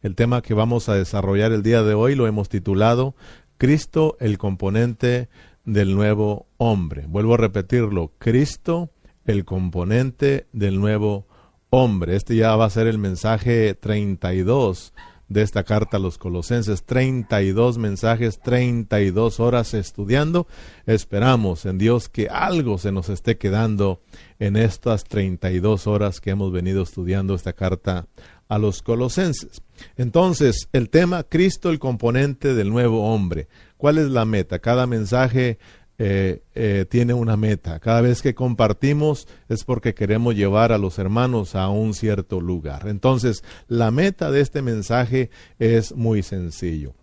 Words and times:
El 0.00 0.14
tema 0.14 0.42
que 0.42 0.54
vamos 0.54 0.88
a 0.88 0.94
desarrollar 0.94 1.50
el 1.50 1.64
día 1.64 1.82
de 1.82 1.94
hoy 1.94 2.14
lo 2.14 2.28
hemos 2.28 2.48
titulado 2.48 3.16
Cristo, 3.56 4.16
el 4.20 4.38
componente 4.38 5.28
del 5.64 5.96
nuevo 5.96 6.46
hombre. 6.56 7.06
Vuelvo 7.08 7.34
a 7.34 7.38
repetirlo, 7.38 8.12
Cristo, 8.18 8.90
el 9.24 9.44
componente 9.44 10.46
del 10.52 10.78
nuevo 10.78 11.26
hombre. 11.70 12.14
Este 12.14 12.36
ya 12.36 12.54
va 12.54 12.66
a 12.66 12.70
ser 12.70 12.86
el 12.86 12.98
mensaje 12.98 13.74
32 13.74 14.94
de 15.28 15.42
esta 15.42 15.64
carta 15.64 15.96
a 15.96 16.00
los 16.00 16.16
colosenses. 16.16 16.84
32 16.84 17.78
mensajes, 17.78 18.40
32 18.40 19.40
horas 19.40 19.74
estudiando. 19.74 20.46
Esperamos 20.86 21.66
en 21.66 21.76
Dios 21.76 22.08
que 22.08 22.28
algo 22.28 22.78
se 22.78 22.92
nos 22.92 23.08
esté 23.08 23.36
quedando 23.36 24.00
en 24.38 24.56
estas 24.56 25.02
32 25.02 25.88
horas 25.88 26.20
que 26.20 26.30
hemos 26.30 26.52
venido 26.52 26.84
estudiando 26.84 27.34
esta 27.34 27.52
carta 27.52 28.06
a 28.48 28.58
los 28.58 28.82
colosenses. 28.82 29.60
Entonces, 29.96 30.68
el 30.72 30.90
tema 30.90 31.24
Cristo, 31.24 31.70
el 31.70 31.78
componente 31.78 32.54
del 32.54 32.70
nuevo 32.70 33.12
hombre. 33.12 33.48
¿Cuál 33.76 33.98
es 33.98 34.08
la 34.08 34.24
meta? 34.24 34.58
Cada 34.58 34.86
mensaje 34.86 35.58
eh, 36.00 36.42
eh, 36.54 36.86
tiene 36.88 37.12
una 37.12 37.36
meta. 37.36 37.80
Cada 37.80 38.00
vez 38.00 38.22
que 38.22 38.34
compartimos 38.34 39.26
es 39.48 39.64
porque 39.64 39.94
queremos 39.94 40.36
llevar 40.36 40.70
a 40.70 40.78
los 40.78 40.98
hermanos 40.98 41.56
a 41.56 41.68
un 41.68 41.92
cierto 41.92 42.40
lugar. 42.40 42.86
Entonces, 42.86 43.42
la 43.66 43.90
meta 43.90 44.30
de 44.30 44.40
este 44.40 44.62
mensaje 44.62 45.30
es 45.58 45.94
muy 45.94 46.22
sencillo. 46.22 46.94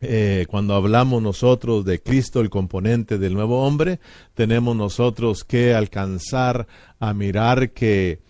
Eh, 0.00 0.46
cuando 0.48 0.74
hablamos 0.74 1.22
nosotros 1.22 1.84
de 1.84 2.00
Cristo, 2.00 2.40
el 2.40 2.50
componente 2.50 3.18
del 3.18 3.34
nuevo 3.34 3.66
hombre, 3.66 4.00
tenemos 4.34 4.74
nosotros 4.74 5.44
que 5.44 5.74
alcanzar 5.74 6.66
a 6.98 7.12
mirar 7.14 7.70
que 7.72 8.20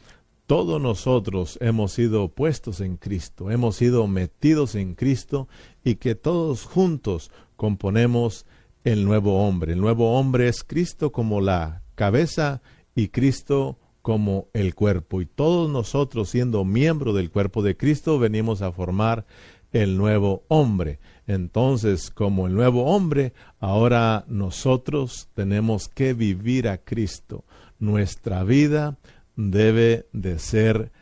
todos 0.47 0.80
nosotros 0.80 1.59
hemos 1.61 1.93
sido 1.93 2.29
puestos 2.29 2.80
en 2.80 2.97
Cristo, 2.97 3.51
hemos 3.51 3.77
sido 3.77 4.07
metidos 4.07 4.75
en 4.75 4.95
Cristo 4.95 5.48
y 5.83 5.97
que 5.97 6.15
todos 6.15 6.65
juntos 6.65 7.30
componemos 7.56 8.47
el 8.84 9.05
nuevo 9.05 9.47
hombre. 9.47 9.72
El 9.72 9.81
nuevo 9.81 10.19
hombre 10.19 10.48
es 10.48 10.62
Cristo 10.62 11.12
como 11.12 11.41
la 11.41 11.83
cabeza 11.95 12.61
y 12.95 13.09
Cristo 13.09 13.78
como 14.03 14.48
el 14.53 14.75
cuerpo. 14.75 15.22
Y 15.22 15.27
todos 15.27 15.70
nosotros, 15.70 16.28
siendo 16.28 16.65
miembros 16.67 17.15
del 17.15 17.31
cuerpo 17.31 17.62
de 17.62 17.77
Cristo, 17.77 18.19
venimos 18.19 18.61
a 18.61 18.70
formar 18.70 19.25
el 19.72 19.97
nuevo 19.97 20.45
hombre. 20.48 21.00
Entonces, 21.27 22.11
como 22.11 22.47
el 22.47 22.55
nuevo 22.55 22.84
hombre, 22.84 23.33
ahora 23.61 24.27
nosotros 24.28 25.28
tenemos 25.33 25.89
que 25.89 26.12
vivir 26.12 26.69
a 26.69 26.77
Cristo. 26.77 27.45
Nuestra 27.78 28.45
vida 28.45 28.98
debe 29.37 30.07
de 30.13 30.39
ser 30.39 30.93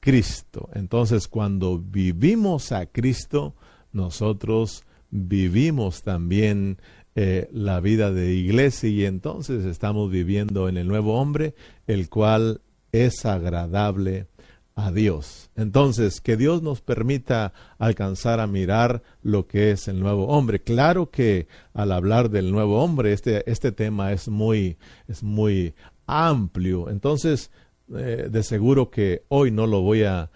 Cristo. 0.00 0.68
Entonces, 0.74 1.28
cuando 1.28 1.78
vivimos 1.78 2.72
a 2.72 2.86
Cristo, 2.86 3.54
nosotros 3.92 4.84
vivimos 5.10 6.02
también 6.02 6.78
eh, 7.16 7.48
la 7.52 7.80
vida 7.80 8.12
de 8.12 8.32
iglesia 8.34 8.88
y 8.88 9.04
entonces 9.04 9.64
estamos 9.64 10.10
viviendo 10.10 10.68
en 10.68 10.76
el 10.76 10.86
nuevo 10.86 11.20
hombre, 11.20 11.54
el 11.86 12.08
cual 12.08 12.60
es 12.92 13.26
agradable 13.26 14.26
a 14.74 14.92
Dios. 14.92 15.50
Entonces, 15.56 16.20
que 16.20 16.36
Dios 16.36 16.62
nos 16.62 16.80
permita 16.80 17.52
alcanzar 17.78 18.40
a 18.40 18.46
mirar 18.46 19.02
lo 19.22 19.46
que 19.46 19.72
es 19.72 19.88
el 19.88 20.00
nuevo 20.00 20.28
hombre. 20.28 20.62
Claro 20.62 21.10
que 21.10 21.48
al 21.74 21.92
hablar 21.92 22.30
del 22.30 22.52
nuevo 22.52 22.82
hombre, 22.82 23.12
este, 23.12 23.48
este 23.50 23.72
tema 23.72 24.12
es 24.12 24.28
muy, 24.28 24.78
es 25.08 25.22
muy 25.22 25.74
amplio. 26.06 26.88
Entonces, 26.88 27.50
eh, 27.96 28.28
de 28.30 28.42
seguro 28.42 28.90
que 28.90 29.24
hoy 29.28 29.50
no 29.50 29.66
lo 29.66 29.80
voy 29.80 30.04
a, 30.04 30.30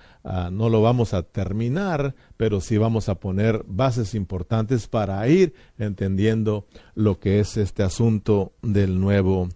no 0.50 0.70
lo 0.70 0.80
vamos 0.80 1.12
a 1.14 1.22
terminar, 1.22 2.14
pero 2.36 2.60
sí 2.60 2.78
vamos 2.78 3.08
a 3.08 3.16
poner 3.16 3.62
bases 3.66 4.14
importantes 4.14 4.88
para 4.88 5.26
ir 5.28 5.54
entendiendo 5.78 6.66
lo 6.94 7.20
que 7.20 7.40
es 7.40 7.56
este 7.56 7.82
asunto 7.82 8.52
del 8.62 8.98
nuevo 8.98 9.48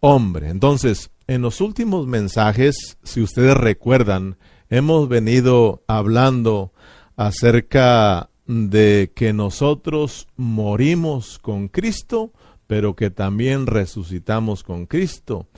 hombre. 0.00 0.50
Entonces, 0.50 1.10
en 1.26 1.40
los 1.40 1.62
últimos 1.62 2.06
mensajes, 2.06 2.98
si 3.02 3.22
ustedes 3.22 3.56
recuerdan, 3.56 4.36
hemos 4.68 5.08
venido 5.08 5.82
hablando 5.86 6.72
acerca 7.16 8.28
de 8.46 9.12
que 9.14 9.32
nosotros 9.32 10.28
morimos 10.36 11.38
con 11.38 11.68
Cristo, 11.68 12.32
pero 12.66 12.94
que 12.94 13.10
también 13.10 13.66
resucitamos 13.66 14.62
con 14.62 14.86
Cristo 14.86 15.48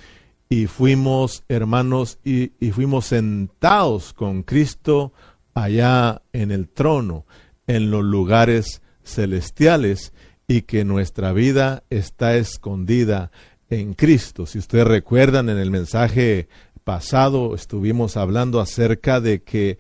y 0.49 0.67
fuimos 0.67 1.45
hermanos 1.49 2.19
y, 2.25 2.51
fuimos 2.71 3.07
sentados 3.07 4.13
con 4.13 4.43
Cristo 4.43 5.13
allá 5.55 6.23
en 6.33 6.51
el 6.51 6.69
trono, 6.69 7.27
en 7.67 7.91
los 7.91 8.05
lugares 8.05 8.83
celestiales, 9.03 10.13
y 10.49 10.63
que 10.63 10.85
nuestra 10.85 11.33
vida 11.33 11.83
está 11.91 12.37
escondida 12.37 13.33
en 13.69 13.95
Cristo. 13.95 14.47
Si 14.47 14.59
ustedes 14.59 14.87
recuerdan, 14.87 15.49
en 15.49 15.59
el 15.59 15.73
mensaje 15.73 16.49
pasado 16.85 17.57
estuvimos 17.57 18.17
hablando 18.17 18.61
acerca 18.61 19.21
de 19.21 19.43
que 19.43 19.79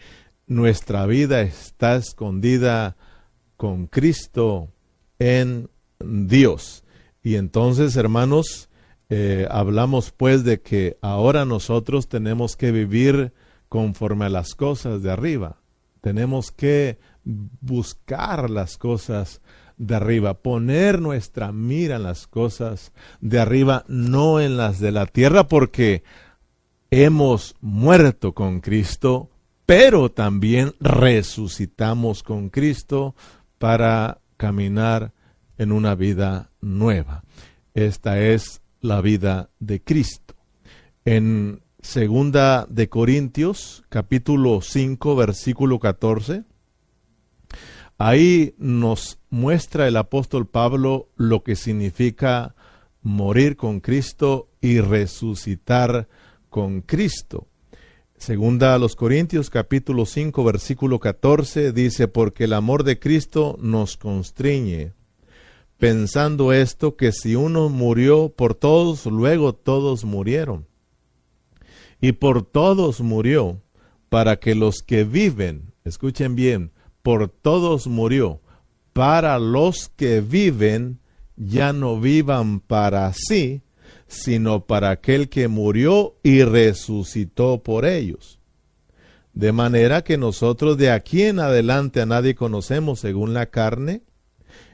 nuestra 0.48 1.06
vida 1.06 1.42
está 1.42 1.94
escondida 1.94 2.96
con 3.56 3.86
Cristo 3.86 4.72
en 5.20 5.68
Dios. 6.00 6.82
Y 7.22 7.36
entonces, 7.36 7.94
hermanos, 7.96 8.68
eh, 9.08 9.46
hablamos 9.50 10.10
pues 10.10 10.44
de 10.44 10.60
que 10.60 10.98
ahora 11.00 11.44
nosotros 11.44 12.08
tenemos 12.08 12.56
que 12.56 12.72
vivir 12.72 13.32
conforme 13.68 14.26
a 14.26 14.30
las 14.30 14.54
cosas 14.54 15.02
de 15.02 15.10
arriba. 15.10 15.60
Tenemos 16.00 16.50
que 16.50 16.98
buscar 17.24 18.50
las 18.50 18.78
cosas 18.78 19.40
de 19.76 19.94
arriba, 19.94 20.34
poner 20.34 21.00
nuestra 21.00 21.52
mira 21.52 21.96
en 21.96 22.04
las 22.04 22.26
cosas 22.26 22.92
de 23.20 23.38
arriba, 23.38 23.84
no 23.88 24.40
en 24.40 24.56
las 24.56 24.80
de 24.80 24.92
la 24.92 25.06
tierra, 25.06 25.48
porque 25.48 26.02
hemos 26.90 27.56
muerto 27.60 28.32
con 28.32 28.60
Cristo, 28.60 29.30
pero 29.66 30.10
también 30.10 30.74
resucitamos 30.80 32.22
con 32.22 32.48
Cristo 32.48 33.14
para 33.58 34.20
caminar 34.36 35.12
en 35.58 35.72
una 35.72 35.94
vida 35.94 36.50
nueva. 36.60 37.24
Esta 37.74 38.20
es 38.20 38.62
la 38.86 39.00
vida 39.00 39.50
de 39.58 39.82
Cristo. 39.82 40.34
En 41.04 41.62
segunda 41.80 42.66
de 42.70 42.88
Corintios, 42.88 43.84
capítulo 43.88 44.60
5, 44.62 45.16
versículo 45.16 45.78
14, 45.78 46.44
ahí 47.98 48.54
nos 48.58 49.18
muestra 49.30 49.86
el 49.88 49.96
apóstol 49.96 50.46
Pablo 50.48 51.08
lo 51.16 51.42
que 51.42 51.56
significa 51.56 52.54
morir 53.02 53.56
con 53.56 53.80
Cristo 53.80 54.48
y 54.60 54.80
resucitar 54.80 56.08
con 56.48 56.80
Cristo. 56.80 57.46
Segunda 58.16 58.74
a 58.74 58.78
los 58.78 58.96
Corintios 58.96 59.50
capítulo 59.50 60.06
5 60.06 60.42
versículo 60.42 60.98
14 61.00 61.72
dice, 61.72 62.08
porque 62.08 62.44
el 62.44 62.54
amor 62.54 62.82
de 62.82 62.98
Cristo 62.98 63.58
nos 63.60 63.98
constriñe, 63.98 64.94
pensando 65.78 66.52
esto 66.52 66.96
que 66.96 67.12
si 67.12 67.34
uno 67.34 67.68
murió 67.68 68.30
por 68.30 68.54
todos, 68.54 69.06
luego 69.06 69.54
todos 69.54 70.04
murieron. 70.04 70.66
Y 72.00 72.12
por 72.12 72.42
todos 72.42 73.00
murió, 73.00 73.60
para 74.08 74.36
que 74.36 74.54
los 74.54 74.82
que 74.82 75.04
viven, 75.04 75.72
escuchen 75.84 76.36
bien, 76.36 76.72
por 77.02 77.28
todos 77.28 77.86
murió, 77.86 78.40
para 78.92 79.38
los 79.38 79.88
que 79.88 80.20
viven 80.20 81.00
ya 81.36 81.72
no 81.72 82.00
vivan 82.00 82.60
para 82.60 83.12
sí, 83.12 83.62
sino 84.06 84.66
para 84.66 84.90
aquel 84.90 85.28
que 85.28 85.48
murió 85.48 86.16
y 86.22 86.42
resucitó 86.42 87.62
por 87.62 87.84
ellos. 87.84 88.38
De 89.34 89.52
manera 89.52 90.02
que 90.02 90.16
nosotros 90.16 90.78
de 90.78 90.90
aquí 90.90 91.24
en 91.24 91.40
adelante 91.40 92.00
a 92.00 92.06
nadie 92.06 92.34
conocemos 92.34 93.00
según 93.00 93.34
la 93.34 93.46
carne, 93.46 94.02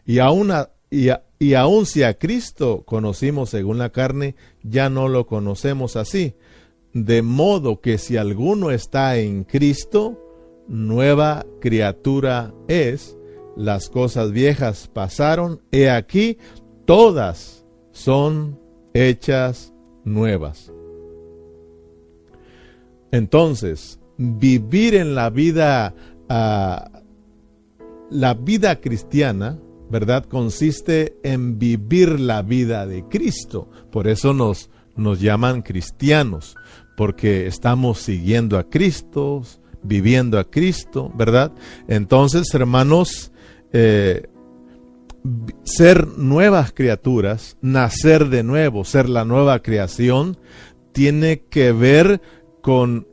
y 0.06 0.20
aún 0.20 0.52
a, 0.52 0.70
y, 0.92 1.08
y 1.38 1.54
aun 1.54 1.86
si 1.86 2.02
a 2.02 2.18
Cristo 2.18 2.82
conocimos 2.84 3.48
según 3.48 3.78
la 3.78 3.90
carne, 3.90 4.36
ya 4.62 4.90
no 4.90 5.08
lo 5.08 5.26
conocemos 5.26 5.96
así. 5.96 6.34
De 6.92 7.22
modo 7.22 7.80
que 7.80 7.96
si 7.96 8.18
alguno 8.18 8.70
está 8.70 9.16
en 9.16 9.44
Cristo, 9.44 10.18
nueva 10.68 11.46
criatura 11.60 12.52
es, 12.68 13.16
las 13.56 13.88
cosas 13.88 14.32
viejas 14.32 14.90
pasaron, 14.92 15.62
he 15.72 15.88
aquí, 15.88 16.36
todas 16.84 17.64
son 17.92 18.60
hechas 18.92 19.72
nuevas. 20.04 20.70
Entonces, 23.12 23.98
vivir 24.18 24.94
en 24.94 25.14
la 25.14 25.30
vida, 25.30 25.94
uh, 26.28 26.98
la 28.10 28.34
vida 28.34 28.80
cristiana, 28.80 29.58
¿verdad? 29.92 30.24
Consiste 30.24 31.18
en 31.22 31.58
vivir 31.58 32.18
la 32.18 32.40
vida 32.40 32.86
de 32.86 33.04
Cristo. 33.04 33.68
Por 33.92 34.08
eso 34.08 34.32
nos, 34.32 34.70
nos 34.96 35.20
llaman 35.20 35.60
cristianos, 35.60 36.56
porque 36.96 37.46
estamos 37.46 37.98
siguiendo 37.98 38.58
a 38.58 38.70
Cristo, 38.70 39.42
viviendo 39.82 40.38
a 40.38 40.44
Cristo, 40.50 41.12
¿verdad? 41.14 41.52
Entonces, 41.88 42.52
hermanos, 42.54 43.32
eh, 43.74 44.28
ser 45.62 46.08
nuevas 46.08 46.72
criaturas, 46.72 47.58
nacer 47.60 48.30
de 48.30 48.42
nuevo, 48.42 48.86
ser 48.86 49.10
la 49.10 49.26
nueva 49.26 49.60
creación, 49.60 50.38
tiene 50.92 51.42
que 51.50 51.72
ver 51.72 52.22
con, 52.62 53.06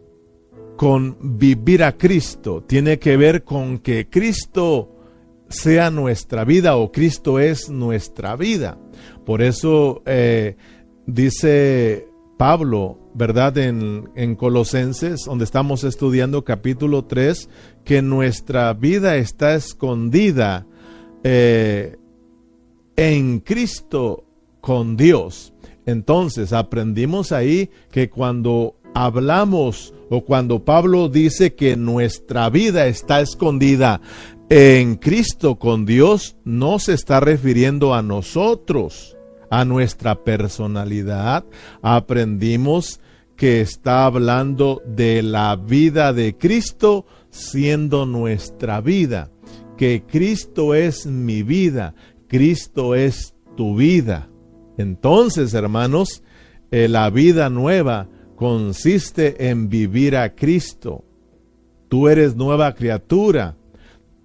con 0.78 1.18
vivir 1.38 1.84
a 1.84 1.98
Cristo, 1.98 2.64
tiene 2.66 3.00
que 3.00 3.18
ver 3.18 3.44
con 3.44 3.80
que 3.80 4.08
Cristo 4.10 4.96
sea 5.50 5.90
nuestra 5.92 6.46
vida 6.46 6.76
o 6.78 6.92
Cristo 6.92 7.40
es 7.40 7.70
nuestra 7.70 8.36
vida. 8.36 8.78
Por 9.26 9.42
eso 9.42 10.02
eh, 10.06 10.56
dice 11.06 12.08
Pablo, 12.38 12.98
¿verdad? 13.14 13.58
En, 13.58 14.10
en, 14.16 14.36
Colosenses, 14.36 15.26
donde 15.26 15.44
estamos 15.44 15.84
estudiando 15.84 16.44
capítulo 16.46 17.06
3, 17.06 17.50
que 17.84 18.02
nuestra 18.02 18.74
vida 18.74 19.18
está 19.18 19.56
escondida 19.56 20.66
eh, 21.24 21.98
en 22.96 23.40
Cristo 23.40 24.26
con 24.62 24.96
Dios. 24.96 25.54
Entonces 25.86 26.54
aprendimos 26.54 27.32
ahí 27.32 27.70
que 27.92 28.10
cuando 28.10 28.76
hablamos 28.94 29.94
o 30.10 30.24
cuando 30.24 30.64
Pablo 30.66 31.10
dice 31.10 31.56
que 31.56 31.76
nuestra 31.76 32.50
vida 32.50 32.88
está 32.88 33.22
escondida 33.22 34.02
en 34.50 34.96
Cristo 34.96 35.60
con 35.60 35.86
Dios, 35.86 36.36
no 36.44 36.80
se 36.80 36.94
está 36.94 37.20
refiriendo 37.20 37.94
a 37.94 38.02
nosotros, 38.02 39.16
a 39.52 39.64
nuestra 39.64 40.24
personalidad. 40.24 41.46
Aprendimos 41.84 43.00
que 43.36 43.62
está 43.62 44.06
hablando 44.06 44.82
de 44.86 45.22
la 45.22 45.56
vida 45.56 46.14
de 46.14 46.36
Cristo 46.36 47.06
siendo 47.30 48.08
nuestra 48.08 48.82
vida, 48.82 49.30
que 49.78 50.04
Cristo 50.06 50.74
es 50.74 51.06
mi 51.06 51.44
vida, 51.44 51.94
Cristo 52.28 52.96
es 52.96 53.36
tu 53.56 53.76
vida. 53.76 54.30
Entonces, 54.78 55.54
hermanos, 55.54 56.24
eh, 56.72 56.88
la 56.88 57.10
vida 57.12 57.50
nueva 57.50 58.10
consiste 58.36 59.50
en 59.50 59.70
vivir 59.70 60.18
a 60.18 60.34
Cristo. 60.34 61.06
Tú 61.88 62.08
eres 62.08 62.36
nueva 62.36 62.74
criatura. 62.74 63.59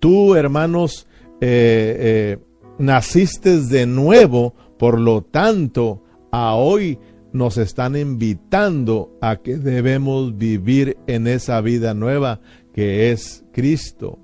Tú, 0.04 0.34
hermanos, 0.34 1.06
eh, 1.40 1.96
eh, 1.98 2.38
naciste 2.78 3.62
de 3.62 3.86
nuevo, 3.86 4.52
por 4.78 5.00
lo 5.00 5.22
tanto, 5.22 6.02
a 6.30 6.56
hoy 6.56 6.98
nos 7.32 7.56
están 7.56 7.96
invitando 7.96 9.16
a 9.22 9.36
que 9.36 9.56
debemos 9.56 10.36
vivir 10.36 10.98
en 11.06 11.26
esa 11.26 11.58
vida 11.62 11.94
nueva 11.94 12.42
que 12.74 13.12
es 13.12 13.46
Cristo. 13.50 14.18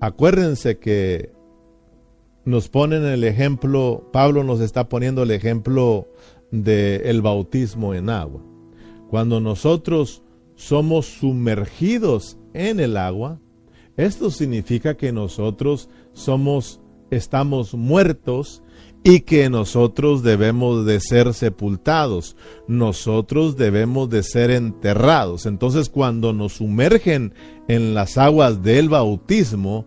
Acuérdense 0.00 0.78
que 0.78 1.32
nos 2.46 2.70
ponen 2.70 3.04
el 3.04 3.24
ejemplo, 3.24 4.08
Pablo 4.10 4.42
nos 4.42 4.60
está 4.60 4.88
poniendo 4.88 5.24
el 5.24 5.32
ejemplo 5.32 6.08
del 6.50 7.02
el 7.04 7.20
bautismo 7.20 7.92
en 7.92 8.08
agua. 8.08 8.53
Cuando 9.14 9.38
nosotros 9.38 10.24
somos 10.56 11.06
sumergidos 11.06 12.36
en 12.52 12.80
el 12.80 12.96
agua, 12.96 13.38
esto 13.96 14.28
significa 14.28 14.96
que 14.96 15.12
nosotros 15.12 15.88
somos 16.14 16.80
estamos 17.12 17.74
muertos 17.74 18.60
y 19.04 19.20
que 19.20 19.48
nosotros 19.50 20.24
debemos 20.24 20.84
de 20.84 20.98
ser 20.98 21.32
sepultados, 21.32 22.34
nosotros 22.66 23.56
debemos 23.56 24.10
de 24.10 24.24
ser 24.24 24.50
enterrados. 24.50 25.46
Entonces 25.46 25.88
cuando 25.90 26.32
nos 26.32 26.54
sumergen 26.54 27.34
en 27.68 27.94
las 27.94 28.18
aguas 28.18 28.64
del 28.64 28.88
bautismo, 28.88 29.86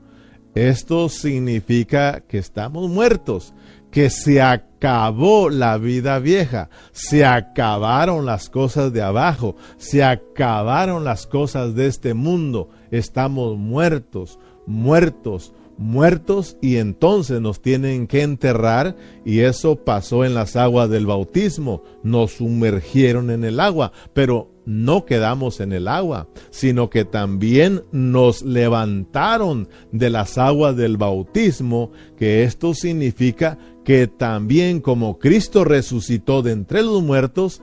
esto 0.56 1.10
significa 1.10 2.22
que 2.22 2.38
estamos 2.38 2.90
muertos, 2.90 3.54
que 3.92 4.10
se 4.10 4.42
acabó 4.42 5.50
la 5.50 5.78
vida 5.78 6.20
vieja, 6.20 6.70
se 6.92 7.26
acabaron 7.26 8.26
las 8.26 8.50
cosas 8.50 8.94
de 8.94 9.02
abajo, 9.02 9.56
se 9.78 10.04
acabaron 10.04 11.04
las 11.04 11.28
cosas 11.28 11.76
de 11.76 11.88
este 11.88 12.14
mundo. 12.14 12.70
Estamos 12.92 13.58
muertos, 13.58 14.40
muertos, 14.66 15.54
muertos 15.78 16.58
y 16.62 16.78
entonces 16.78 17.40
nos 17.40 17.62
tienen 17.62 18.08
que 18.08 18.22
enterrar 18.22 18.96
y 19.26 19.40
eso 19.40 19.84
pasó 19.84 20.26
en 20.26 20.34
las 20.34 20.56
aguas 20.56 20.90
del 20.90 21.06
bautismo, 21.06 21.84
nos 22.04 22.34
sumergieron 22.34 23.30
en 23.30 23.44
el 23.44 23.60
agua, 23.60 23.92
pero 24.14 24.52
no 24.66 25.06
quedamos 25.06 25.62
en 25.62 25.72
el 25.72 25.88
agua, 25.88 26.28
sino 26.50 26.90
que 26.90 27.06
también 27.06 27.84
nos 27.94 28.42
levantaron 28.42 29.70
de 29.94 30.10
las 30.10 30.38
aguas 30.38 30.76
del 30.76 30.98
bautismo, 30.98 31.92
que 32.18 32.44
esto 32.44 32.74
significa 32.74 33.58
que 33.88 34.06
también 34.08 34.82
como 34.82 35.18
Cristo 35.18 35.64
resucitó 35.64 36.42
de 36.42 36.52
entre 36.52 36.84
los 36.84 37.02
muertos, 37.02 37.62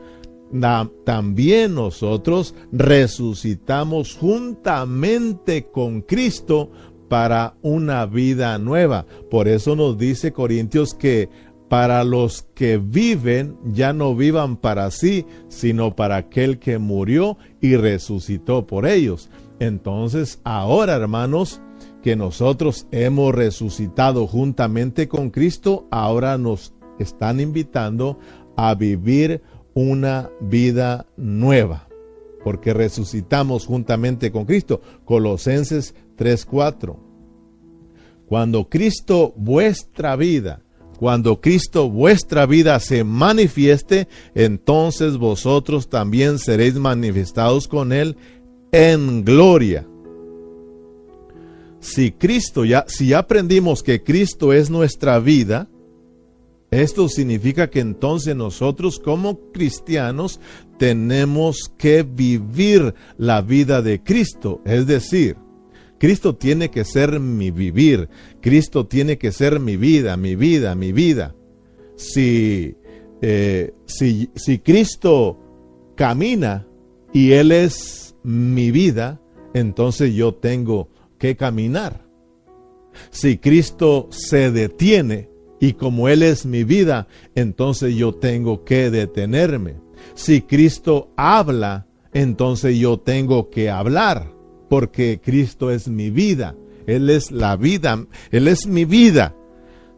también 1.04 1.74
nosotros 1.74 2.54
resucitamos 2.72 4.16
juntamente 4.18 5.66
con 5.66 6.00
Cristo 6.00 6.70
para 7.10 7.56
una 7.60 8.06
vida 8.06 8.56
nueva. 8.56 9.04
Por 9.30 9.48
eso 9.48 9.76
nos 9.76 9.98
dice 9.98 10.32
Corintios 10.32 10.94
que 10.94 11.28
para 11.68 12.02
los 12.04 12.46
que 12.54 12.78
viven 12.78 13.58
ya 13.66 13.92
no 13.92 14.16
vivan 14.16 14.56
para 14.56 14.90
sí, 14.90 15.26
sino 15.48 15.94
para 15.94 16.16
aquel 16.16 16.58
que 16.58 16.78
murió 16.78 17.36
y 17.60 17.76
resucitó 17.76 18.66
por 18.66 18.86
ellos. 18.86 19.28
Entonces, 19.58 20.40
ahora, 20.42 20.94
hermanos, 20.94 21.60
que 22.04 22.16
nosotros 22.16 22.86
hemos 22.90 23.34
resucitado 23.34 24.26
juntamente 24.26 25.08
con 25.08 25.30
Cristo, 25.30 25.88
ahora 25.90 26.36
nos 26.36 26.74
están 26.98 27.40
invitando 27.40 28.18
a 28.58 28.74
vivir 28.74 29.40
una 29.72 30.30
vida 30.38 31.06
nueva, 31.16 31.88
porque 32.44 32.74
resucitamos 32.74 33.64
juntamente 33.64 34.30
con 34.30 34.44
Cristo. 34.44 34.82
Colosenses 35.06 35.94
3:4. 36.16 36.98
Cuando 38.26 38.68
Cristo 38.68 39.32
vuestra 39.34 40.14
vida 40.14 40.60
cuando 40.98 41.40
Cristo 41.40 41.90
vuestra 41.90 42.46
vida 42.46 42.78
se 42.78 43.02
manifieste, 43.02 44.06
entonces 44.34 45.16
vosotros 45.16 45.88
también 45.88 46.38
seréis 46.38 46.74
manifestados 46.74 47.66
con 47.66 47.92
Él 47.92 48.16
en 48.70 49.24
gloria. 49.24 49.88
Si 51.84 52.12
Cristo 52.12 52.64
ya, 52.64 52.86
si 52.88 53.12
aprendimos 53.12 53.82
que 53.82 54.02
Cristo 54.02 54.54
es 54.54 54.70
nuestra 54.70 55.18
vida, 55.18 55.68
esto 56.70 57.10
significa 57.10 57.68
que 57.68 57.80
entonces 57.80 58.34
nosotros 58.34 58.98
como 58.98 59.52
cristianos 59.52 60.40
tenemos 60.78 61.70
que 61.76 62.02
vivir 62.02 62.94
la 63.18 63.42
vida 63.42 63.82
de 63.82 64.02
Cristo, 64.02 64.62
es 64.64 64.86
decir, 64.86 65.36
Cristo 65.98 66.34
tiene 66.34 66.70
que 66.70 66.86
ser 66.86 67.20
mi 67.20 67.50
vivir. 67.50 68.08
Cristo 68.40 68.86
tiene 68.86 69.18
que 69.18 69.30
ser 69.30 69.60
mi 69.60 69.76
vida, 69.76 70.16
mi 70.16 70.36
vida, 70.36 70.74
mi 70.74 70.92
vida. 70.92 71.34
Si, 71.96 72.76
eh, 73.20 73.74
si, 73.84 74.30
si 74.34 74.58
Cristo 74.58 75.38
camina 75.96 76.66
y 77.12 77.32
Él 77.32 77.52
es 77.52 78.16
mi 78.22 78.70
vida, 78.70 79.20
entonces 79.52 80.14
yo 80.14 80.34
tengo 80.34 80.88
que 81.18 81.36
caminar. 81.36 82.04
Si 83.10 83.38
Cristo 83.38 84.08
se 84.10 84.50
detiene 84.50 85.28
y 85.60 85.74
como 85.74 86.08
Él 86.08 86.22
es 86.22 86.46
mi 86.46 86.64
vida, 86.64 87.08
entonces 87.34 87.94
yo 87.94 88.14
tengo 88.14 88.64
que 88.64 88.90
detenerme. 88.90 89.76
Si 90.14 90.42
Cristo 90.42 91.12
habla, 91.16 91.86
entonces 92.12 92.78
yo 92.78 92.98
tengo 92.98 93.50
que 93.50 93.70
hablar 93.70 94.32
porque 94.68 95.20
Cristo 95.22 95.70
es 95.70 95.88
mi 95.88 96.10
vida. 96.10 96.54
Él 96.86 97.08
es 97.10 97.30
la 97.30 97.56
vida, 97.56 98.06
Él 98.30 98.48
es 98.48 98.66
mi 98.66 98.84
vida. 98.84 99.34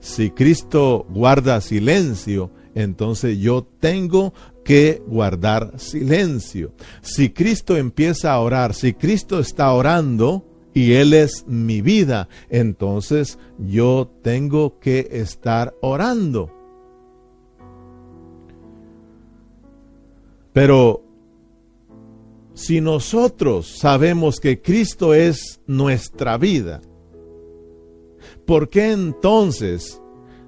Si 0.01 0.31
Cristo 0.31 1.07
guarda 1.11 1.61
silencio, 1.61 2.51
entonces 2.75 3.39
yo 3.39 3.67
tengo 3.81 4.35
que 4.65 5.03
guardar 5.07 5.73
silencio. 5.79 6.73
Si 7.01 7.31
Cristo 7.31 7.77
empieza 7.77 8.33
a 8.33 8.41
orar, 8.41 8.75
si 8.75 8.93
Cristo 8.93 9.41
está 9.41 9.73
orando 9.73 10.45
y 10.77 10.93
Él 10.93 11.15
es 11.15 11.47
mi 11.47 11.81
vida, 11.81 12.29
entonces 12.51 13.39
yo 13.59 14.11
tengo 14.21 14.79
que 14.79 15.09
estar 15.11 15.75
orando. 15.81 16.53
Pero 20.53 21.03
si 22.53 22.83
nosotros 22.83 23.79
sabemos 23.79 24.39
que 24.39 24.61
Cristo 24.61 25.15
es 25.15 25.63
nuestra 25.67 26.37
vida, 26.37 26.83
¿por 28.45 28.69
qué 28.69 28.93
entonces 28.93 30.03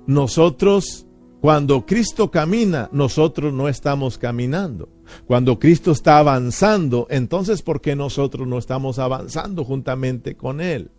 nosotros 0.07 1.07
Cuando 1.41 1.87
Cristo 1.87 2.31
camina, 2.31 2.89
nosotros 2.91 3.53
no 3.53 3.69
estamos 3.69 4.19
caminando. 4.19 4.89
Cuando 5.27 5.59
Cristo 5.59 5.93
está 5.93 6.19
avanzando, 6.19 7.07
entonces 7.11 7.63
¿por 7.63 7.81
qué 7.81 7.95
nosotros 7.95 8.47
no 8.49 8.59
estamos 8.59 8.99
avanzando 8.99 9.65
juntamente 9.65 10.37
con 10.37 10.61
Él? 10.61 10.91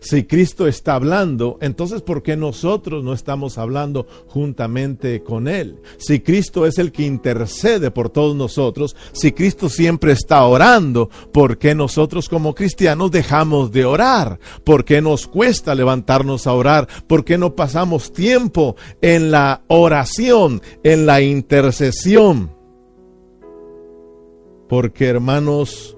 Si 0.00 0.24
Cristo 0.24 0.66
está 0.66 0.94
hablando, 0.94 1.58
entonces 1.60 2.02
¿por 2.02 2.22
qué 2.22 2.36
nosotros 2.36 3.04
no 3.04 3.12
estamos 3.12 3.58
hablando 3.58 4.06
juntamente 4.28 5.22
con 5.22 5.48
Él? 5.48 5.80
Si 5.98 6.20
Cristo 6.20 6.66
es 6.66 6.78
el 6.78 6.92
que 6.92 7.04
intercede 7.04 7.90
por 7.90 8.10
todos 8.10 8.34
nosotros, 8.36 8.96
si 9.12 9.32
Cristo 9.32 9.68
siempre 9.68 10.12
está 10.12 10.44
orando, 10.44 11.10
¿por 11.32 11.58
qué 11.58 11.74
nosotros 11.74 12.28
como 12.28 12.54
cristianos 12.54 13.10
dejamos 13.10 13.72
de 13.72 13.84
orar? 13.84 14.38
¿Por 14.64 14.84
qué 14.84 15.00
nos 15.00 15.26
cuesta 15.26 15.74
levantarnos 15.74 16.46
a 16.46 16.52
orar? 16.52 16.88
¿Por 17.06 17.24
qué 17.24 17.38
no 17.38 17.54
pasamos 17.54 18.12
tiempo 18.12 18.76
en 19.00 19.30
la 19.30 19.62
oración, 19.68 20.62
en 20.82 21.06
la 21.06 21.20
intercesión? 21.20 22.50
Porque 24.68 25.06
hermanos, 25.06 25.96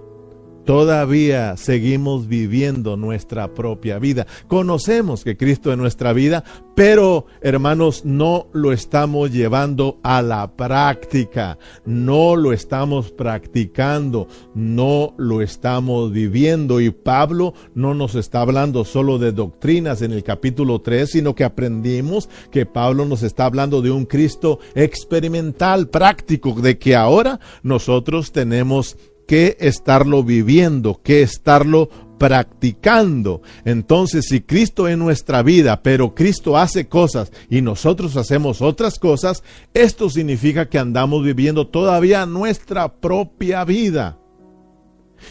Todavía 0.64 1.56
seguimos 1.56 2.26
viviendo 2.26 2.96
nuestra 2.96 3.52
propia 3.52 3.98
vida. 3.98 4.26
Conocemos 4.48 5.22
que 5.22 5.36
Cristo 5.36 5.70
es 5.70 5.78
nuestra 5.78 6.12
vida, 6.12 6.42
pero 6.74 7.26
hermanos, 7.42 8.04
no 8.04 8.48
lo 8.52 8.72
estamos 8.72 9.30
llevando 9.30 9.98
a 10.02 10.22
la 10.22 10.56
práctica. 10.56 11.58
No 11.84 12.34
lo 12.34 12.52
estamos 12.52 13.12
practicando. 13.12 14.26
No 14.54 15.14
lo 15.18 15.42
estamos 15.42 16.12
viviendo. 16.12 16.80
Y 16.80 16.90
Pablo 16.90 17.54
no 17.74 17.94
nos 17.94 18.14
está 18.14 18.40
hablando 18.40 18.84
solo 18.84 19.18
de 19.18 19.32
doctrinas 19.32 20.02
en 20.02 20.12
el 20.12 20.24
capítulo 20.24 20.80
3, 20.80 21.10
sino 21.10 21.34
que 21.34 21.44
aprendimos 21.44 22.28
que 22.50 22.66
Pablo 22.66 23.04
nos 23.04 23.22
está 23.22 23.44
hablando 23.44 23.82
de 23.82 23.90
un 23.90 24.06
Cristo 24.06 24.58
experimental, 24.74 25.88
práctico, 25.88 26.52
de 26.54 26.78
que 26.78 26.96
ahora 26.96 27.38
nosotros 27.62 28.32
tenemos 28.32 28.96
que 29.26 29.56
estarlo 29.60 30.22
viviendo, 30.22 31.00
que 31.02 31.22
estarlo 31.22 31.88
practicando. 32.18 33.42
Entonces, 33.64 34.26
si 34.28 34.40
Cristo 34.40 34.88
es 34.88 34.96
nuestra 34.96 35.42
vida, 35.42 35.82
pero 35.82 36.14
Cristo 36.14 36.56
hace 36.56 36.88
cosas 36.88 37.32
y 37.50 37.60
nosotros 37.60 38.16
hacemos 38.16 38.62
otras 38.62 38.98
cosas, 38.98 39.42
esto 39.74 40.08
significa 40.08 40.68
que 40.68 40.78
andamos 40.78 41.24
viviendo 41.24 41.66
todavía 41.66 42.26
nuestra 42.26 42.94
propia 43.00 43.64
vida. 43.64 44.18